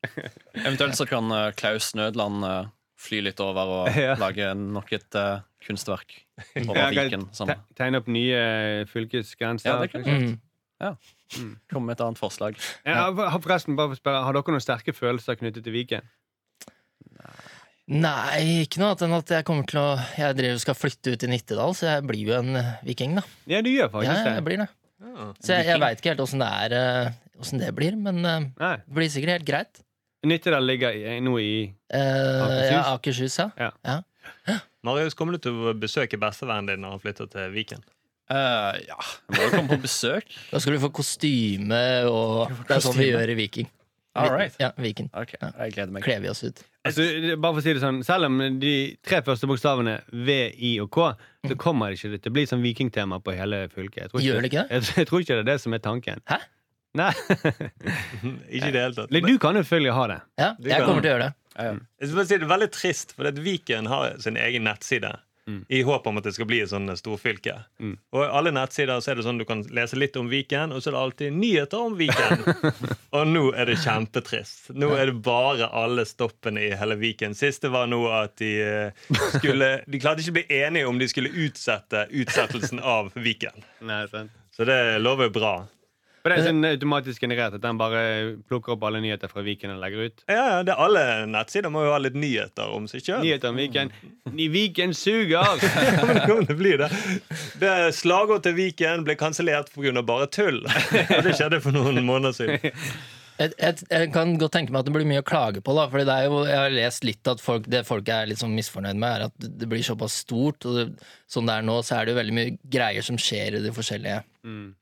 Eventuelt 0.67 0.99
så 0.99 1.07
kan 1.09 1.33
uh, 1.33 1.49
Klaus 1.57 1.95
Nødland 1.97 2.45
uh, 2.45 2.67
fly 3.01 3.23
litt 3.25 3.41
over 3.41 3.73
og 3.79 3.97
Ja. 3.97 4.19
lage 4.21 4.51
nok 4.59 4.93
et 4.99 5.17
kunstverk 5.65 6.24
over 6.69 6.81
Ja, 6.81 6.89
Viken. 6.91 7.29
Som 7.37 7.51
Tegne 7.79 8.01
opp 8.03 8.09
nye 8.11 8.35
eh, 8.41 8.85
fylkesgrenser. 8.91 9.71
Ja, 9.71 9.79
det 9.81 9.91
er 9.91 9.95
kult. 9.95 10.41
Mm. 11.35 11.49
kommer 11.71 11.87
med 11.93 11.97
et 11.97 12.03
annet 12.05 12.19
forslag. 12.21 12.59
Ja, 12.85 13.07
har- 13.15 13.41
forresten, 13.41 13.77
bare 13.79 13.95
for 13.95 14.01
spørre, 14.03 14.25
Har 14.27 14.35
dere 14.37 14.53
noen 14.55 14.63
sterke 14.65 14.93
følelser 14.95 15.39
knyttet 15.41 15.65
til 15.65 15.73
Viken? 15.77 16.03
Nei, 17.85 18.65
ikke 18.65 18.81
noe 18.81 18.93
annet 18.95 19.03
enn 19.05 19.15
at 19.19 19.31
jeg 19.35 19.45
kommer 19.45 19.67
til 19.69 19.77
å 19.83 19.89
Jeg 20.17 20.37
driver 20.39 20.57
og 20.57 20.63
skal 20.63 20.77
flytte 20.79 21.13
ut 21.13 21.25
i 21.27 21.29
Nittedal, 21.29 21.75
så 21.77 21.91
jeg 21.91 22.07
blir 22.09 22.23
jo 22.31 22.37
en 22.39 22.57
eh, 22.57 22.71
viking, 22.89 23.19
da. 23.21 23.25
Ja, 23.51 23.61
du 23.65 23.69
gjør 23.69 23.87
Ja, 23.87 23.93
faktisk 23.93 24.25
jeg 24.31 24.39
det. 24.39 24.45
blir 24.47 24.63
det. 24.63 24.69
Ja. 25.05 25.27
Så 25.45 25.53
jeg, 25.59 25.67
jeg 25.69 25.81
veit 25.83 26.01
ikke 26.01 26.13
helt 26.15 26.23
åssen 26.25 26.41
det 26.45 26.49
eh, 26.79 27.11
det 27.61 27.73
blir, 27.77 27.97
men 28.01 28.23
eh, 28.25 28.47
Nei. 28.63 28.77
det 28.87 28.97
blir 28.97 29.11
sikkert 29.13 29.35
helt 29.37 29.49
greit. 29.51 29.83
Nittedal 30.25 30.65
ligger 30.65 30.97
nå 31.21 31.35
i 31.43 31.51
Eh, 31.93 32.41
Akershus? 32.41 32.71
Ja, 32.73 32.83
Akershus, 32.97 33.37
ja. 33.43 33.71
Ja. 33.85 34.57
Marius, 34.85 35.17
kommer 35.17 35.37
du 35.37 35.41
til 35.47 35.61
å 35.71 35.75
besøke 35.81 36.19
bestevennen 36.21 36.69
din 36.69 36.83
når 36.85 36.97
han 36.97 37.03
flytter 37.05 37.31
til 37.33 37.53
Viken? 37.55 37.85
Uh, 38.25 38.73
ja, 38.81 38.97
jeg 38.97 39.37
må 39.37 39.41
jo 39.43 39.53
komme 39.53 39.71
på 39.75 39.83
besøk. 39.85 40.29
Da 40.53 40.61
skal 40.61 40.77
du 40.77 40.83
få 40.83 40.91
kostyme, 40.97 41.81
og 42.09 42.53
det 42.69 42.79
er 42.79 42.85
sånn 42.85 42.97
vi 42.97 43.11
gjør 43.11 43.33
i 43.35 43.39
Viking. 43.39 43.71
All 44.15 44.31
right. 44.31 44.55
Ja, 44.63 44.71
Viken. 44.79 45.09
Ok, 45.17 45.33
jeg 45.41 45.75
gleder 45.75 45.91
meg. 45.91 46.05
Kler 46.07 46.21
vi 46.23 46.31
oss 46.31 46.45
ut. 46.45 46.61
altså, 46.87 47.03
Bare 47.35 47.57
for 47.57 47.59
å 47.59 47.65
si 47.65 47.73
det 47.75 47.81
sånn 47.83 47.97
Selv 48.07 48.29
om 48.29 48.37
de 48.63 48.75
tre 49.03 49.19
første 49.27 49.49
bokstavene 49.51 49.97
V, 50.13 50.37
I 50.55 50.77
og 50.85 50.93
K, 50.95 51.09
så 51.49 51.57
kommer 51.59 51.91
det 51.91 51.99
ikke 51.99 52.21
til 52.23 52.31
å 52.31 52.37
bli 52.37 52.45
sånn 52.47 52.63
vikingtema 52.63 53.19
på 53.25 53.35
hele 53.35 53.65
fylket. 53.73 54.05
Jeg 54.05 54.13
tror 54.13 54.23
Gjør 54.23 54.45
det 54.45 54.53
ikke 54.53 54.63
det? 54.69 54.79
Jeg, 54.79 54.91
jeg 55.03 55.11
tror 55.11 55.25
ikke 55.25 55.41
det 55.41 55.43
er 55.43 55.51
det 55.51 55.59
som 55.65 55.75
er 55.75 55.83
tanken. 55.83 56.23
Hæ? 56.31 56.39
Nei. 56.95 57.11
Ikke 58.55 58.69
i 58.69 58.71
det 58.71 58.83
hele 58.85 58.95
tatt. 58.95 59.11
Du 59.11 59.39
kan 59.43 59.57
jo 59.59 59.65
selvfølgelig 59.65 59.95
ha 59.97 60.05
det. 60.13 60.19
Ja, 60.39 60.51
jeg 60.63 60.85
kommer 60.87 61.03
til 61.03 61.11
å 61.11 61.15
gjøre 61.17 61.25
det. 61.25 61.33
Jeg 61.55 62.09
skal 62.09 62.19
bare 62.19 62.27
si 62.27 62.39
Det 62.41 62.47
er 62.47 62.55
veldig 62.55 62.73
trist, 62.75 63.15
for 63.15 63.45
Viken 63.45 63.87
har 63.91 64.19
sin 64.23 64.41
egen 64.41 64.67
nettside. 64.67 65.15
Mm. 65.47 65.65
I 65.69 65.83
håp 65.83 66.07
om 66.07 66.17
at 66.17 66.25
det 66.25 66.33
skal 66.33 66.47
bli 66.49 66.63
et 66.65 66.71
sånn 66.71 66.89
storfylke. 66.97 67.53
Mm. 67.83 67.97
Og 68.17 68.23
alle 68.25 68.53
nettsider 68.55 69.01
så 69.05 69.13
er 69.13 69.19
det 69.19 69.27
sånn 69.27 69.41
du 69.43 69.45
kan 69.49 69.61
lese 69.77 69.99
litt 69.99 70.17
om 70.17 70.31
Viken, 70.33 70.73
og 70.73 70.81
så 70.81 70.91
er 70.91 70.97
det 70.97 71.03
alltid 71.03 71.37
nyheter 71.37 71.85
om 71.85 71.99
Viken. 71.99 72.47
og 73.17 73.27
nå 73.29 73.45
er 73.53 73.69
det 73.69 73.77
kjempetrist. 73.85 74.73
Nå 74.73 74.95
er 74.97 75.13
det 75.13 75.19
bare 75.27 75.69
alle 75.69 76.07
stoppene 76.09 76.65
i 76.65 76.73
hele 76.81 76.97
Viken. 77.01 77.37
Siste 77.37 77.69
var 77.75 77.91
nå 77.93 78.01
at 78.15 78.39
de 78.41 78.55
eh, 78.65 79.13
skulle 79.37 79.75
De 79.91 80.01
klarte 80.01 80.25
ikke 80.25 80.33
å 80.33 80.39
bli 80.39 80.61
enige 80.63 80.89
om 80.89 80.99
de 81.01 81.09
skulle 81.11 81.33
utsette 81.45 82.07
utsettelsen 82.09 82.81
av 82.81 83.13
Viken. 83.15 83.65
Nei, 83.85 84.05
sant. 84.13 84.33
Så 84.55 84.65
det 84.65 84.79
lover 85.03 85.33
bra. 85.35 85.55
For 86.25 86.33
det 86.33 86.39
er 86.41 86.47
sånn 86.49 86.65
automatisk 86.65 87.21
generert 87.21 87.53
at 87.59 87.61
den 87.61 87.77
bare 87.77 87.99
plukker 88.49 88.73
opp 88.73 88.85
alle 88.89 89.03
nyheter 89.05 89.29
fra 89.29 89.43
Viken 89.45 89.75
og 89.75 89.83
legger 89.83 90.07
ut. 90.09 90.23
Ja, 90.25 90.45
ja, 90.55 90.61
det 90.65 90.73
er 90.73 90.81
Alle 90.81 91.03
nettsider 91.29 91.69
må 91.69 91.83
jo 91.85 91.91
ha 91.93 91.99
litt 92.01 92.17
nyheter 92.17 92.71
om 92.73 92.87
seg 92.89 93.03
sjøl. 93.05 93.19
Nyheter 93.21 93.53
om 93.53 93.59
Viken. 93.61 93.91
I 94.33 94.47
Viken 94.55 94.95
suger! 94.97 95.61
Ja, 95.85 95.99
men 96.01 96.17
det 96.17 96.23
kommer 96.25 96.47
til 96.49 96.55
å 96.57 96.61
bli 96.63 96.73
det. 96.81 96.89
det 97.61 97.73
Slagordet 97.99 98.47
til 98.49 98.57
Viken 98.57 99.05
ble 99.05 99.19
kansellert 99.21 99.69
pga. 99.75 100.01
bare 100.01 100.31
tull. 100.33 100.63
Det 100.65 101.35
skjedde 101.37 101.61
for 101.61 101.77
noen 101.77 102.01
måneder 102.09 102.33
siden. 102.39 102.73
Jeg, 103.35 103.51
jeg, 103.59 103.83
jeg 103.91 104.09
kan 104.15 104.33
godt 104.39 104.55
tenke 104.55 104.71
meg 104.73 104.81
at 104.81 104.89
det 104.89 104.95
blir 104.95 105.09
mye 105.11 105.21
å 105.21 105.27
klage 105.27 105.61
på. 105.67 105.75
da 105.77 105.89
Fordi 105.91 106.07
det 106.09 106.15
er 106.15 106.29
jo, 106.31 106.39
Jeg 106.47 106.61
har 106.61 106.71
lest 106.73 107.05
litt 107.05 107.31
at 107.35 107.43
folk, 107.43 107.67
det 107.69 107.83
folk 107.89 108.09
er 108.09 108.31
litt 108.31 108.41
sånn 108.41 108.55
misfornøyd 108.55 108.97
med, 108.97 109.11
er 109.11 109.27
at 109.29 109.49
det 109.61 109.69
blir 109.69 109.83
såpass 109.85 110.17
stort. 110.25 110.65
Og 110.71 110.79
det, 110.79 110.87
sånn 111.29 111.51
det 111.51 111.59
er 111.59 111.69
nå, 111.69 111.77
så 111.85 111.99
er 111.99 112.07
det 112.09 112.15
jo 112.15 112.21
veldig 112.23 112.37
mye 112.41 112.57
greier 112.79 113.05
som 113.05 113.21
skjer 113.21 113.59
i 113.61 113.63
de 113.69 113.75
forskjellige 113.77 114.23
Mm. 114.45 114.73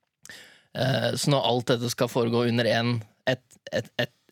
Eh, 0.75 1.13
Så 1.17 1.31
når 1.31 1.47
alt 1.49 1.67
dette 1.67 1.91
skal 1.91 2.09
foregå 2.09 2.47
under 2.49 2.65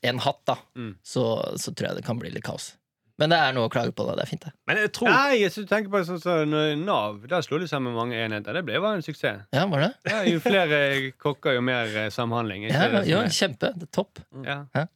en 0.03 0.19
hatt, 0.19 0.41
da, 0.47 0.57
Mm. 0.77 0.95
så, 1.05 1.25
så 1.61 1.75
tror 1.75 1.89
jeg 1.91 1.97
det 2.01 2.05
kan 2.07 2.19
bli 2.19 2.31
litt 2.31 2.45
kaos. 2.45 2.75
Men 3.21 3.29
det 3.29 3.37
er 3.37 3.53
noe 3.53 3.69
å 3.69 3.71
klage 3.73 3.93
på. 3.93 4.07
da, 4.09 4.15
Det 4.17 4.23
er 4.23 4.31
fint, 4.31 4.45
det. 4.47 4.53
Men 4.67 4.79
jeg 4.81 4.93
tror 4.97 5.11
Nei, 5.13 5.35
jeg 5.43 5.53
tenker 5.69 5.91
på 5.93 6.01
sånn 6.09 6.21
som 6.23 6.55
Nav. 6.87 7.19
Der 7.29 7.43
slo 7.45 7.59
de 7.61 7.67
sammen 7.69 7.93
mange 7.93 8.17
enheter. 8.17 8.55
Det 8.57 8.63
ble 8.65 8.79
jo 8.79 8.87
en 8.89 9.03
suksess. 9.05 9.43
Ja, 9.53 9.67
var 9.69 9.81
det? 9.85 9.91
Ja, 10.09 10.23
jo 10.25 10.41
flere 10.41 11.13
kokker, 11.21 11.53
jo 11.59 11.61
mer 11.61 11.85
eh, 12.07 12.09
samhandling. 12.09 12.65
Ikke 12.71 12.81
Ja, 12.81 12.89
det 12.95 13.09
jo, 13.11 13.19
er- 13.21 13.29
kjempe. 13.29 13.75
Det 13.77 13.91
er 13.91 13.93
topp. 13.93 14.23
ja. 14.47 14.65
Hæ? 14.75 14.87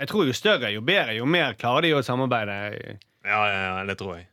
Jeg 0.00 0.08
tror 0.10 0.26
jo 0.26 0.32
større, 0.34 0.72
jo 0.74 0.80
bedre, 0.82 1.14
jo 1.14 1.24
mer 1.30 1.54
klarer 1.54 1.82
de 1.86 1.92
å 1.94 2.02
samarbeide. 2.02 2.98
Ja, 3.24 3.46
ja, 3.46 3.60
ja, 3.78 3.84
det 3.86 3.94
tror 4.00 4.16
jeg. 4.18 4.26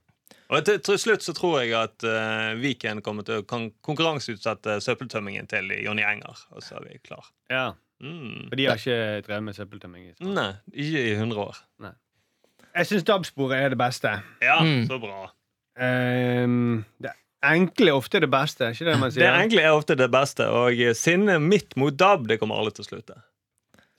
Og 0.51 0.65
til, 0.67 0.81
til 0.83 0.97
slutt 0.99 1.23
så 1.23 1.31
tror 1.37 1.61
jeg 1.61 1.71
at 1.79 2.03
uh, 2.03 2.51
Viken 2.59 2.99
kommer 3.05 3.23
til 3.23 3.39
å 3.39 3.45
kon 3.47 3.69
konkurranseutsette 3.87 4.79
søppeltømmingen 4.83 5.47
til 5.47 5.71
Jonny 5.85 6.03
Enger. 6.03 6.41
Og 6.51 6.65
så 6.65 6.75
er 6.81 6.89
vi 6.89 6.99
klar. 7.07 7.29
Ja, 7.51 7.69
Mm. 8.01 8.47
For 8.49 8.57
de 8.57 8.63
har 8.65 8.79
ikke 8.79 8.95
drevet 9.27 9.43
med 9.45 9.53
søppeltømming. 9.53 10.05
i 10.09 10.25
Nei, 10.25 10.47
ikke 10.73 11.01
i 11.05 11.11
100 11.13 11.37
år. 11.37 11.59
Jeg 12.73 12.87
syns 12.89 13.03
DAB-sporet 13.05 13.59
er 13.61 13.69
det 13.69 13.77
beste. 13.77 14.15
Ja, 14.41 14.55
Mm. 14.63 14.87
så 14.89 14.97
bra. 15.03 15.19
Um, 15.77 16.83
det 16.97 17.11
enkle 17.45 17.91
er 17.91 17.97
ofte 17.99 18.19
det 18.23 18.29
beste, 18.33 18.65
er 18.65 18.73
ikke 18.73 18.87
det 18.89 18.95
man 19.03 19.11
sier? 19.13 19.21
Det 19.27 19.43
enkle 19.43 19.61
er 19.61 19.75
ofte 19.77 19.95
det 19.99 20.09
beste, 20.13 20.47
og 20.49 20.81
sinnet 20.97 21.41
mitt 21.45 21.75
mot 21.77 21.93
DAB 21.93 22.25
det 22.31 22.39
kommer 22.41 22.57
alle 22.57 22.73
til 22.73 22.81
å 22.85 22.89
slutte. 22.89 23.19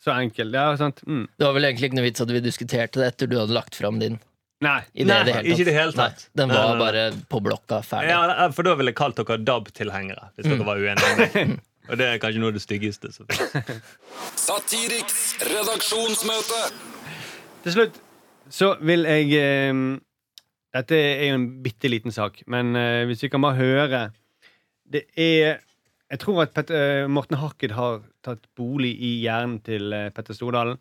Så 0.03 0.11
enkelt. 0.19 0.53
Ja, 0.59 0.77
sant. 0.77 1.05
Mm. 1.07 1.29
Det 1.39 1.47
var 1.47 1.55
vel 1.55 1.69
egentlig 1.71 1.93
ikke 1.93 2.01
noe 2.01 2.09
vits 2.09 2.21
at 2.25 2.31
vi 2.35 2.41
diskuterte 2.43 2.99
det 2.99 3.07
etter 3.13 3.31
du 3.31 3.39
hadde 3.39 3.55
lagt 3.55 3.79
fram 3.79 4.01
din. 4.03 4.19
Nei. 4.63 4.79
idé 4.95 5.09
Nei, 5.11 5.19
det 5.27 5.35
ikke 5.43 5.65
i 5.65 5.67
det 5.67 5.75
hele 5.75 5.91
Nei, 5.97 6.07
tatt. 6.13 6.29
den 6.39 6.53
var 6.55 6.63
nei, 6.63 6.77
nei. 6.77 6.79
bare 6.85 7.05
på 7.33 7.41
blokka 7.43 7.81
ferdig. 7.87 8.13
Ja, 8.15 8.47
For 8.55 8.63
da 8.69 8.77
ville 8.79 8.93
jeg 8.93 8.99
kalt 9.01 9.19
dere 9.19 9.41
DAB-tilhengere, 9.43 10.29
hvis 10.37 10.47
dere 10.53 10.67
var 10.69 10.79
uenige. 10.79 11.59
Og 11.91 11.99
det 11.99 12.07
er 12.07 12.21
kanskje 12.23 12.39
noe 12.39 12.53
av 12.53 12.55
det 12.55 12.63
styggeste. 12.63 13.11
Satiriks 14.47 15.35
redaksjonsmøte. 15.51 16.61
Til 17.65 17.75
slutt 17.77 17.99
så 18.53 18.73
vil 18.85 19.07
jeg 19.07 19.29
eh, 19.39 19.83
Dette 20.73 20.97
er 20.99 21.27
jo 21.31 21.37
en 21.41 21.45
bitte 21.65 21.91
liten 21.91 22.15
sak, 22.15 22.41
men 22.51 22.75
eh, 22.79 23.03
hvis 23.09 23.23
vi 23.27 23.31
kan 23.33 23.43
bare 23.45 23.59
høre 23.61 24.01
Det 24.89 25.05
er 25.17 25.61
jeg 26.13 26.21
tror 26.21 26.43
at 26.43 26.51
Pet- 26.53 26.71
eh, 26.77 27.07
Morten 27.09 27.39
Harket 27.41 27.73
har 27.73 28.03
tatt 28.23 28.43
bolig 28.59 28.91
i 29.01 29.15
hjernen 29.23 29.63
til 29.65 29.95
eh, 29.97 30.11
Petter 30.13 30.37
Stordalen. 30.37 30.77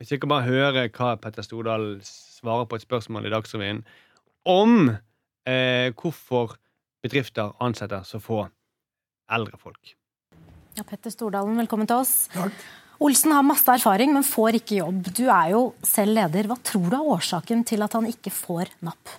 Hvis 0.00 0.14
vi 0.14 0.16
kan 0.16 0.30
bare 0.32 0.46
høre 0.48 0.86
hva 0.88 1.10
Petter 1.20 1.44
Stordal 1.44 1.98
svarer 2.08 2.64
på 2.64 2.78
et 2.78 2.84
spørsmål 2.86 3.26
i 3.28 3.32
Dagsrevyen 3.34 3.82
om 4.48 4.88
eh, 4.88 5.92
hvorfor 5.92 6.54
bedrifter 7.04 7.50
ansetter 7.60 8.06
så 8.08 8.16
få 8.16 8.46
eldre 9.28 9.58
folk. 9.60 9.92
Ja, 10.78 10.86
Petter 10.88 11.12
Stordalen, 11.12 11.58
velkommen 11.60 11.88
til 11.90 12.00
oss. 12.00 12.14
Takk. 12.32 12.62
Olsen 13.04 13.34
har 13.36 13.44
masse 13.44 13.68
erfaring, 13.76 14.14
men 14.16 14.24
får 14.24 14.56
ikke 14.62 14.78
jobb. 14.78 15.10
Du 15.16 15.26
er 15.26 15.50
jo 15.52 15.60
selv 15.84 16.16
leder. 16.16 16.48
Hva 16.48 16.56
tror 16.64 16.86
du 16.88 16.96
er 16.96 17.10
årsaken 17.16 17.64
til 17.68 17.84
at 17.84 17.96
han 17.98 18.08
ikke 18.08 18.32
får 18.32 18.72
napp? 18.86 19.12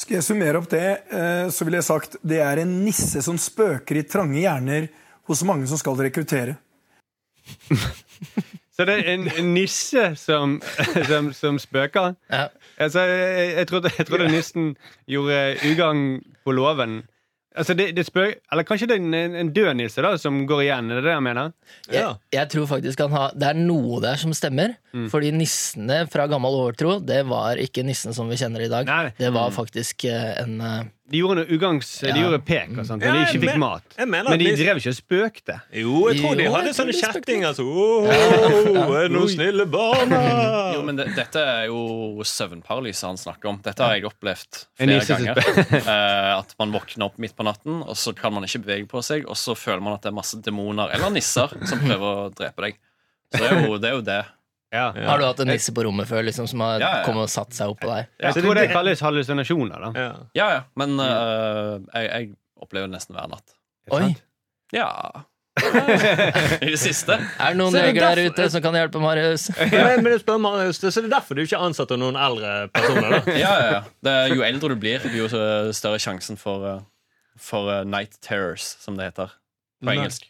Skal 0.00 0.16
jeg 0.16 0.24
summere 0.24 0.62
opp 0.62 0.70
det, 0.72 0.86
eh, 1.12 1.50
så 1.52 1.66
ville 1.68 1.82
jeg 1.82 1.88
sagt 1.90 2.16
det 2.24 2.40
er 2.40 2.62
en 2.62 2.72
nisse 2.86 3.20
som 3.26 3.36
spøker 3.36 4.00
i 4.00 4.06
trange 4.08 4.40
hjerner 4.40 4.88
hos 5.28 5.44
mange 5.44 5.68
som 5.68 5.76
skal 5.80 6.00
rekruttere. 6.00 6.56
Så 8.78 8.84
det 8.86 8.94
er 8.94 9.08
en, 9.16 9.26
en 9.26 9.52
nisse 9.56 10.02
som, 10.14 10.60
som, 11.10 11.32
som 11.34 11.58
spøker? 11.58 12.14
Ja. 12.30 12.46
Altså, 12.78 13.02
jeg, 13.10 13.54
jeg, 13.56 13.66
trodde, 13.66 13.90
jeg 13.98 14.06
trodde 14.06 14.28
nissen 14.30 14.74
gjorde 15.10 15.56
ugagn 15.66 16.04
på 16.46 16.54
låven. 16.54 17.00
Altså, 17.58 17.74
det, 17.74 17.88
det 17.96 18.04
spøk, 18.06 18.36
eller 18.52 18.62
kanskje 18.62 18.86
det 18.86 19.00
er 19.00 19.02
en, 19.24 19.34
en 19.40 19.50
død 19.50 19.72
nisse 19.80 20.02
da, 20.04 20.12
som 20.20 20.44
går 20.46 20.62
igjen? 20.68 20.92
Er 20.92 21.00
det 21.00 21.08
det 21.08 21.14
jeg 21.16 21.24
mener? 21.26 21.50
Jeg, 21.90 22.12
jeg 22.36 22.50
tror 22.52 22.68
faktisk 22.70 23.02
han 23.02 23.16
har, 23.16 23.34
det 23.34 23.48
er 23.48 23.58
noe 23.58 23.98
der 24.04 24.20
som 24.20 24.34
stemmer. 24.36 24.76
Mm. 24.94 25.08
Fordi 25.10 25.32
nissene 25.34 26.04
fra 26.12 26.28
gammel 26.30 26.60
overtro, 26.60 27.00
det 27.02 27.24
var 27.26 27.58
ikke 27.58 27.82
nissen 27.88 28.14
som 28.14 28.30
vi 28.30 28.38
kjenner 28.38 28.62
i 28.62 28.70
dag. 28.70 28.86
Nei. 28.86 29.10
Det 29.18 29.32
var 29.34 29.50
faktisk 29.56 30.06
eh, 30.06 30.36
en 30.44 30.62
eh, 30.62 30.86
De 31.08 31.16
gjorde 31.22 31.38
noe 31.38 31.48
ugagns, 31.56 31.88
de 32.04 32.12
gjorde 32.20 32.38
pek 32.44 32.74
og 32.76 32.84
sånt, 32.84 33.00
Ja, 33.00 33.14
men 33.14 33.22
de 33.22 33.28
ikke 33.30 33.40
fikk 33.46 33.54
men- 33.54 33.62
mat. 33.62 33.94
Men 34.04 34.38
de 34.42 34.50
drev 34.58 34.76
ikke 34.76 34.90
og 34.92 34.96
spøkte. 34.98 35.54
Jo, 35.72 35.94
jeg 36.10 36.20
tror 36.20 36.34
de 36.36 36.44
Jo, 36.44 36.52
hadde 36.52 36.72
sånne 36.76 36.92
kjettinger 36.98 37.54
som 37.56 37.70
Åh, 37.72 38.92
er 38.98 39.08
noen 39.14 39.30
snille 39.32 39.64
barna? 39.72 40.18
Jo, 40.76 40.82
men 40.84 40.98
det, 41.00 41.06
dette 41.16 41.40
er 41.40 41.64
jo 41.70 42.20
søvnparalyse 42.28 43.08
han 43.08 43.16
snakker 43.16 43.48
om. 43.54 43.60
Dette 43.64 43.82
har 43.88 43.96
jeg 43.96 44.04
opplevd 44.10 44.60
flere 44.76 45.00
ganger. 45.08 45.42
Eh, 45.88 46.32
at 46.38 46.52
man 46.60 46.72
våkner 46.74 47.06
opp 47.08 47.16
midt 47.22 47.34
på 47.38 47.44
natten, 47.46 47.80
og 47.88 47.96
så 47.96 48.12
kan 48.16 48.34
man 48.34 48.44
ikke 48.44 48.60
bevege 48.66 48.88
på 48.90 49.00
seg, 49.04 49.24
og 49.30 49.36
så 49.40 49.54
føler 49.56 49.80
man 49.80 49.96
at 49.96 50.04
det 50.04 50.10
er 50.12 50.16
masse 50.18 50.36
demoner 50.44 50.92
eller 50.92 51.10
nisser 51.14 51.48
som 51.66 51.80
prøver 51.86 52.26
å 52.26 52.28
drepe 52.36 52.66
deg. 52.66 52.76
Så 53.32 53.40
det 53.40 53.48
er 53.48 53.64
jo 53.64 53.78
det. 53.80 53.88
Er 53.88 53.96
jo 53.96 54.04
det. 54.04 54.20
Ja. 54.74 54.90
Har 54.92 55.18
du 55.18 55.24
hatt 55.24 55.38
en 55.40 55.48
nisse 55.48 55.72
på 55.72 55.84
rommet 55.86 56.08
før 56.10 56.26
liksom, 56.26 56.48
som 56.50 56.60
har 56.60 56.80
Ja, 56.82 56.90
ja. 56.98 57.04
kommet 57.06 57.24
og 57.24 57.32
satt 57.32 57.54
seg 57.56 57.70
opp 57.72 57.80
på 57.80 57.88
deg? 57.88 58.10
Jeg 58.20 58.34
tror 58.42 58.54
det- 58.58 58.66
kalles 58.72 59.00
hallusinasjoner. 59.00 59.80
da. 59.86 59.92
Ja. 59.96 60.10
Ja, 60.36 60.48
ja. 60.58 60.60
Men 60.76 60.98
uh, 61.00 61.78
jeg, 61.94 62.04
jeg 62.10 62.28
opplever 62.60 62.90
det 62.90 62.96
nesten 62.98 63.16
hver 63.16 63.30
natt. 63.32 63.54
Oi! 63.96 64.10
Ja. 64.76 64.90
I 66.62 66.68
det 66.70 66.78
siste. 66.78 67.16
Er 67.18 67.54
det 67.54 67.58
noen 67.58 67.74
er 67.74 67.88
leger 67.88 68.04
der 68.04 68.28
ute 68.30 68.48
som 68.52 68.62
kan 68.62 68.76
hjelpe 68.76 69.00
Marius? 69.02 69.48
Men, 69.72 70.04
men 70.04 70.12
jeg 70.12 70.20
spør 70.22 70.38
Marius, 70.38 70.78
Så 70.78 70.92
det 71.00 71.08
er 71.08 71.14
derfor 71.16 71.34
du 71.34 71.42
ikke 71.42 71.58
ansetter 71.64 71.98
noen 71.98 72.18
eldre 72.20 72.68
personer? 72.74 73.16
da? 73.16 73.32
Ja, 73.44 73.54
ja, 73.58 73.70
ja. 73.72 73.80
Det 74.04 74.12
er, 74.20 74.34
jo 74.36 74.44
eldre 74.46 74.70
du 74.74 74.76
blir, 74.78 75.08
jo 75.16 75.26
større 75.74 75.98
sjansen 76.02 76.38
for, 76.38 76.66
eh, 76.68 76.84
for 77.40 77.72
eh, 77.72 77.82
night 77.88 78.20
terrors, 78.20 78.68
som 78.84 79.00
det 79.00 79.08
heter 79.10 79.32
på 79.82 79.94
engelsk. 79.96 80.28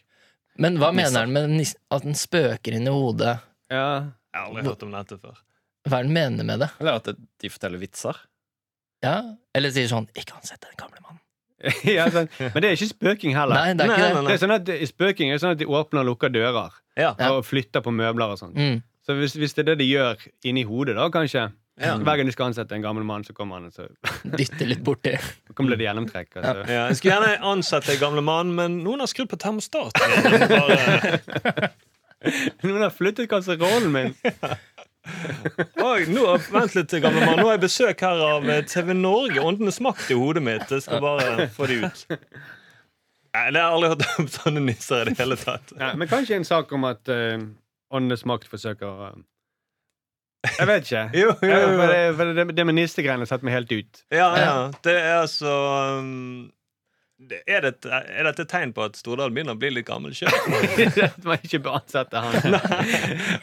Men 0.59 0.79
hva 0.81 0.89
mener 0.95 1.21
han 1.27 1.31
med 1.35 1.75
at 1.91 2.03
den 2.07 2.17
spøker 2.17 2.75
inn 2.79 2.87
i 2.89 2.93
hodet? 2.95 3.37
Ja. 3.71 4.15
Jeg 4.33 4.41
har 4.41 4.49
aldri 4.49 4.63
hørt 4.67 4.83
om 4.85 4.91
dette 4.93 5.17
før. 5.19 5.37
Hva 5.89 5.99
er 5.99 6.03
det 6.03 6.09
den 6.09 6.13
mener 6.17 6.45
med 6.45 6.59
det? 6.65 6.69
Eller 6.79 6.99
at 6.99 7.07
de 7.15 7.49
forteller 7.49 7.81
vitser. 7.81 8.17
Ja? 9.03 9.15
Eller 9.55 9.71
sier 9.71 9.87
sånn 9.89 10.09
'ikke 10.13 10.35
ansett 10.37 10.61
den 10.61 10.75
gamle 10.77 10.99
mannen'. 10.99 11.23
ja, 11.97 12.05
sånn. 12.11 12.29
Men 12.39 12.61
det 12.61 12.69
er 12.69 12.75
ikke 12.77 12.91
spøking 12.93 13.33
heller. 13.35 13.55
Nei, 13.55 13.73
det 13.73 13.83
er 13.85 13.89
ikke 13.91 14.03
nei, 14.03 14.09
det. 14.09 14.19
nei. 14.21 14.27
Det 14.27 14.35
er 14.35 14.43
sånn 14.43 14.55
at 14.55 14.69
Spøking 14.91 15.31
er 15.33 15.41
sånn 15.41 15.55
at 15.55 15.59
de 15.59 15.65
åpner 15.67 16.03
og 16.05 16.13
lukker 16.13 16.31
dører 16.31 16.71
Ja. 16.99 17.13
Og 17.31 17.43
flytter 17.47 17.83
på 17.83 17.91
møbler 17.95 18.35
og 18.35 18.39
sånn. 18.39 18.53
Mm. 18.55 18.77
Så 19.05 19.15
hvis, 19.17 19.33
hvis 19.39 19.53
det 19.57 19.63
er 19.65 19.71
det 19.71 19.77
de 19.81 19.87
gjør 19.89 20.23
inni 20.45 20.63
hodet, 20.67 20.95
da, 20.95 21.09
kanskje 21.09 21.51
Ja. 21.79 21.95
Hver 21.95 22.17
gang 22.19 22.27
de 22.27 22.31
skal 22.35 22.49
ansette 22.51 22.75
en 22.75 22.81
gammel 22.83 23.05
mann, 23.07 23.23
så 23.23 23.31
kommer 23.33 23.55
han 23.55 23.67
og 23.67 23.73
så 23.73 23.85
Dytter 24.37 24.67
litt 24.67 24.83
borti. 24.83 25.13
Så 25.47 25.53
kommer 25.55 25.75
det 25.75 25.85
gjennomtrekk. 25.87 26.35
Altså. 26.35 26.65
Ja, 26.67 26.87
jeg 26.89 26.97
skulle 26.99 27.15
gjerne 27.15 27.39
ansette 27.53 27.93
en 27.95 28.01
gammel 28.03 28.21
mann, 28.27 28.51
men 28.55 28.81
noen 28.83 28.99
har 28.99 29.07
skrudd 29.07 29.29
på 29.31 29.39
termostaten. 29.39 30.11
igjen. 30.11 30.47
Bare, 30.51 31.71
Noen 32.63 32.83
har 32.83 32.93
flyttet 32.93 33.29
kasserollen 33.31 33.91
min! 33.93 34.13
Oi, 35.79 36.05
nå, 36.11 36.25
vent 36.51 36.75
litt, 36.75 36.93
gamle 37.01 37.23
mann. 37.23 37.39
Nå 37.39 37.47
har 37.47 37.55
jeg 37.55 37.63
besøk 37.63 38.03
her 38.05 38.19
av 38.21 38.47
eh, 38.51 38.61
TV 38.67 38.93
Norge. 38.97 39.41
Åndenes 39.41 39.79
makt 39.83 40.11
i 40.11 40.17
hodet 40.19 40.43
mitt. 40.45 40.67
Jeg 40.69 40.85
skal 40.85 41.01
bare 41.03 41.47
få 41.55 41.69
det 41.71 41.79
ut. 41.85 42.03
Nei, 43.29 43.45
det 43.53 43.61
har 43.61 43.71
jeg 43.71 43.77
aldri 43.77 43.89
hørt 43.93 44.05
om 44.19 44.29
sånne 44.33 44.63
nisser 44.67 45.09
i 45.09 45.13
det 45.13 45.21
hele 45.21 45.37
tatt. 45.39 45.73
Nei, 45.79 45.93
men 46.01 46.09
kanskje 46.11 46.37
en 46.39 46.47
sak 46.47 46.71
om 46.75 46.85
at 46.89 47.09
uh, 47.13 47.41
åndenes 47.95 48.25
makt 48.29 48.49
forsøker 48.51 49.03
uh, 49.13 49.19
Jeg 50.59 50.69
vet 50.69 50.87
ikke. 50.87 51.03
Jo, 51.21 51.33
jo, 51.41 51.49
Ja, 51.49 51.65
for 51.65 51.93
det, 51.93 51.99
for 52.19 52.33
det, 52.35 52.47
det 52.57 52.65
med 52.67 52.79
nistegreiene 52.79 53.29
satte 53.29 53.47
meg 53.47 53.57
helt 53.57 53.73
ut. 53.73 54.03
Ja, 54.13 54.29
ja. 54.37 54.55
Det 54.85 54.97
er 54.97 55.21
altså 55.23 55.55
um, 56.01 56.49
er, 57.19 57.61
det, 57.65 57.71
er 57.91 58.23
dette 58.29 58.43
et 58.45 58.49
tegn 58.51 58.71
på 58.73 58.83
at 58.87 58.95
Stordalen 58.95 59.33
begynner 59.35 59.57
å 59.57 59.59
bli 59.59 59.69
litt 59.75 59.87
gammel 59.89 60.13
sjøl? 60.15 60.31
At 61.03 61.17
man 61.27 61.41
ikke 61.43 61.59
bør 61.65 61.79
ansette 61.81 62.21
han. 62.23 62.57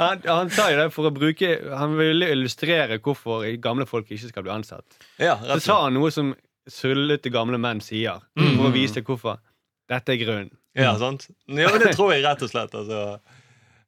han. 0.01 0.23
Han 0.25 0.51
sa 0.55 0.71
jo 0.73 0.79
det 0.81 0.87
for 0.95 1.11
å 1.11 1.13
bruke 1.15 1.51
Han 1.77 1.97
ville 1.99 2.31
illustrere 2.33 2.97
hvorfor 3.05 3.45
gamle 3.63 3.85
folk 3.89 4.09
ikke 4.11 4.31
skal 4.33 4.47
bli 4.47 4.55
ansatt. 4.57 4.97
Ja, 5.21 5.37
Så 5.53 5.61
sa 5.69 5.79
han 5.85 5.95
noe 5.99 6.11
som 6.15 6.33
sullete 6.67 7.31
gamle 7.31 7.61
menn 7.63 7.81
sier, 7.85 8.25
Mm. 8.39 8.57
for 8.57 8.71
å 8.71 8.73
vise 8.75 9.03
hvorfor. 9.07 9.39
Dette 9.89 10.17
er 10.17 10.19
grunnen. 10.25 10.51
Ja, 10.75 10.97
sant? 10.99 11.29
Ja, 11.47 11.69
men 11.71 11.79
det 11.81 11.93
tror 11.97 12.11
jeg 12.13 12.25
rett 12.25 12.43
og 12.43 12.51
slett. 12.51 12.75
Altså. 12.75 13.21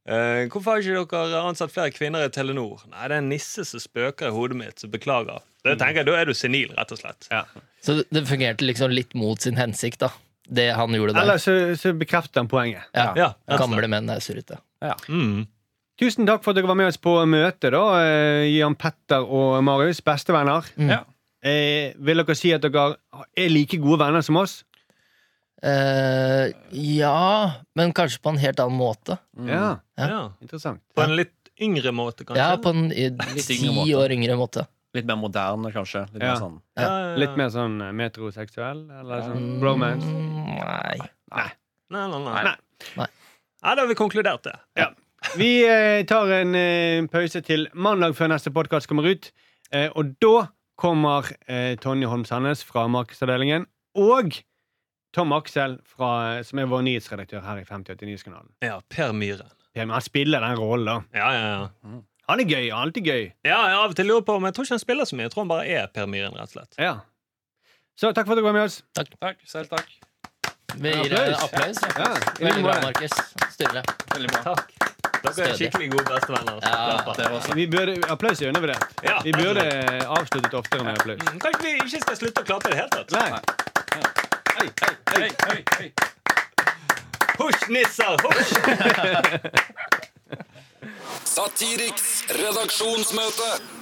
Eh, 0.08 0.46
hvorfor 0.48 0.72
har 0.78 0.80
ikke 0.80 1.18
dere 1.28 1.42
ansatt 1.44 1.72
flere 1.74 1.92
kvinner 1.92 2.24
i 2.24 2.30
Telenor? 2.32 2.80
Nei, 2.88 3.08
det 3.10 3.16
er 3.18 3.20
en 3.20 3.28
nisse 3.28 3.64
som 3.68 3.82
spøker 3.82 4.30
i 4.30 4.32
hodet 4.32 4.56
mitt, 4.56 4.78
så 4.80 4.88
beklager. 4.88 5.42
Det 5.66 5.74
tenker 5.78 6.00
jeg, 6.00 6.06
Da 6.08 6.14
er 6.16 6.24
du 6.30 6.32
senil, 6.32 6.70
rett 6.78 6.92
og 6.94 6.98
slett. 7.02 7.28
Ja. 7.30 7.42
Så 7.84 7.98
det- 8.10 8.24
fungerte 8.26 8.64
liksom 8.64 8.90
litt 8.94 9.14
mot 9.14 9.40
sin 9.40 9.56
hensikt, 9.56 9.98
da. 9.98 10.08
Det 10.50 10.72
han 10.74 10.88
gjorde 10.96 11.12
der. 11.12 11.22
Eller 11.22 11.36
så, 11.36 11.76
så 11.76 11.92
bekrefter 11.92 12.40
han 12.40 12.48
poenget. 12.48 12.84
Ja, 12.94 13.12
Ja. 13.14 13.32
Gamle 13.58 13.86
menn 13.88 14.08
er 14.08 14.20
surrete. 14.24 14.58
Mm. 15.08 15.46
Tusen 16.00 16.26
takk 16.26 16.42
for 16.44 16.50
at 16.52 16.56
dere 16.56 16.66
var 16.70 16.76
med 16.78 16.86
oss 16.88 16.96
på 16.96 17.12
møtet, 17.28 17.72
da, 17.74 17.82
eh, 18.00 18.46
Jan 18.56 18.76
Petter 18.76 19.20
og 19.28 19.62
Marius. 19.64 20.00
Bestevenner. 20.00 20.64
Mm. 20.78 20.88
Ja. 20.94 21.00
Eh, 21.42 21.92
vil 21.98 22.16
dere 22.24 22.34
si 22.34 22.52
at 22.52 22.62
dere 22.62 22.96
er 23.36 23.48
like 23.50 23.76
gode 23.82 23.98
venner 23.98 24.22
som 24.22 24.36
oss? 24.36 24.64
Eh, 25.62 26.52
ja, 26.70 27.50
men 27.74 27.92
kanskje 27.96 28.20
på 28.22 28.30
en 28.30 28.38
helt 28.38 28.60
annen 28.62 28.78
måte. 28.78 29.18
Ja, 29.36 29.78
Ja. 29.98 30.08
Ja. 30.08 30.32
interessant. 30.40 30.82
På 30.94 31.02
en 31.02 31.16
litt 31.16 31.34
yngre 31.60 31.90
måte, 31.92 32.24
kanskje? 32.24 32.36
Ja, 32.38 32.56
på 32.62 32.70
en 32.70 32.88
Litt 32.90 33.46
ti 33.48 33.94
år 33.94 34.12
yngre 34.14 34.36
måte. 34.38 34.66
Litt 34.94 35.04
mer 35.04 35.16
moderne, 35.16 35.72
kanskje. 35.74 36.06
Litt 36.14 36.22
Ja. 36.22 36.34
mer 36.34 36.40
sånn 36.40 36.60
Ja, 36.76 36.82
ja, 36.82 37.08
ja. 37.10 37.16
Litt 37.16 37.36
mer 37.36 37.48
sånn 37.50 37.80
eh, 37.82 37.92
metroseksuell? 37.92 38.90
Eller 39.00 39.20
sånn 39.22 39.36
Mm, 39.56 39.60
bromance? 39.60 40.06
Nei. 40.06 40.98
Nei, 41.30 41.50
nei, 41.90 42.08
nei. 42.08 42.42
Nei. 42.44 42.54
Nei. 42.96 43.06
Nei, 43.62 43.74
da 43.74 43.80
har 43.82 43.88
vi 43.88 43.94
konkludert 43.94 44.42
det. 44.44 44.94
Vi 45.36 45.64
eh, 45.66 46.04
tar 46.04 46.30
en 46.30 46.54
eh, 46.54 47.06
pause 47.10 47.42
til 47.42 47.66
mandag 47.74 48.14
før 48.14 48.28
neste 48.28 48.52
podkast 48.54 48.86
kommer 48.86 49.04
ut. 49.10 49.32
Eh, 49.72 49.90
og 49.96 50.14
da 50.20 50.46
kommer 50.76 51.26
eh, 51.48 51.74
Tonje 51.76 52.06
Holm 52.06 52.24
Sandnes 52.24 52.62
fra 52.62 52.86
Markedsavdelingen 52.86 53.66
og 53.96 54.38
Tom 55.16 55.32
Aksel, 55.32 55.78
fra, 55.88 56.08
som 56.44 56.60
er 56.60 56.68
vår 56.68 56.82
nyhetsredaktør 56.84 57.40
her 57.46 57.60
i 57.62 57.64
5080 57.64 58.06
Nyhetskanalen. 58.10 58.50
Ja, 58.64 58.80
Per 58.92 59.12
Myhren. 59.16 59.48
Per, 59.74 59.86
Han 59.88 60.04
spiller 60.04 60.44
den 60.44 60.58
rollen, 60.58 60.86
da. 60.86 61.18
Ja, 61.18 61.28
ja, 61.32 61.46
ja. 61.54 62.00
Han 62.28 62.40
er 62.42 62.44
gøy. 62.50 62.66
Alltid 62.76 63.06
gøy. 63.08 63.22
Ja, 63.46 63.60
jeg 63.70 63.78
av 63.78 63.86
og 63.94 63.96
til 63.96 64.10
lurer 64.10 64.26
på, 64.28 64.36
men 64.38 64.50
jeg 64.50 64.58
tror 64.58 64.68
ikke 64.68 64.76
han 64.76 64.82
spiller 64.84 65.08
så 65.08 65.16
mye. 65.16 65.28
Jeg 65.28 65.32
tror 65.32 65.46
han 65.46 65.52
bare 65.54 65.68
er 65.78 65.86
Per 65.94 66.10
Myhren, 66.10 66.36
rett 66.36 66.50
og 66.50 66.58
slett. 66.58 66.76
Ja. 66.82 66.98
Så 67.98 68.12
takk 68.12 68.28
for 68.28 68.36
at 68.36 68.42
dere 68.42 68.50
var 68.50 68.58
med 68.58 68.66
oss. 68.68 68.82
Takk. 68.94 69.14
takk. 69.22 69.40
Selv 69.48 69.72
takk. 69.72 69.88
Vi 70.78 70.92
gir 70.92 71.08
deg 71.14 71.32
Applaus. 71.40 71.80
Ja, 71.88 72.10
Veldig 72.44 72.62
bra. 72.66 72.74
Markus. 72.84 73.16
Stille. 73.54 73.82
Veldig 74.12 74.28
bra. 74.34 74.42
Takk. 74.52 74.74
Dere 75.24 75.48
er 75.48 75.56
skikkelig 75.58 75.88
gode 75.94 76.04
bestevenner. 76.12 76.60
Ja, 76.62 77.00
Det 77.16 77.24
var 77.24 77.38
også. 77.40 77.54
Vi 77.58 77.66
burde, 77.66 77.96
applaus 78.12 78.42
er 78.42 78.52
undervurdert. 78.52 78.84
Ja, 79.02 79.16
Vi 79.24 79.32
burde 79.34 79.64
avsluttet 80.06 80.54
oftere 80.54 80.84
med 80.84 81.00
applaus. 81.00 81.24
Mm, 81.26 81.40
Kanskje 81.42 81.64
vi 81.64 81.72
ikke 81.80 82.02
skal 82.04 82.20
slutte 82.20 82.44
å 82.44 82.46
klappe 82.52 82.70
i 82.70 82.76
det 82.76 82.78
hele 82.84 82.92
tatt? 82.94 83.16
Nei. 83.16 83.67
Hei, 84.58 84.70
hei, 85.14 85.34
hei. 85.46 85.62
Hei. 85.78 85.92
Husj, 87.38 87.68
nisser! 87.68 88.16
Husj! 88.24 88.54
Satiriks 91.24 92.24
redaksjonsmøte. 92.34 93.77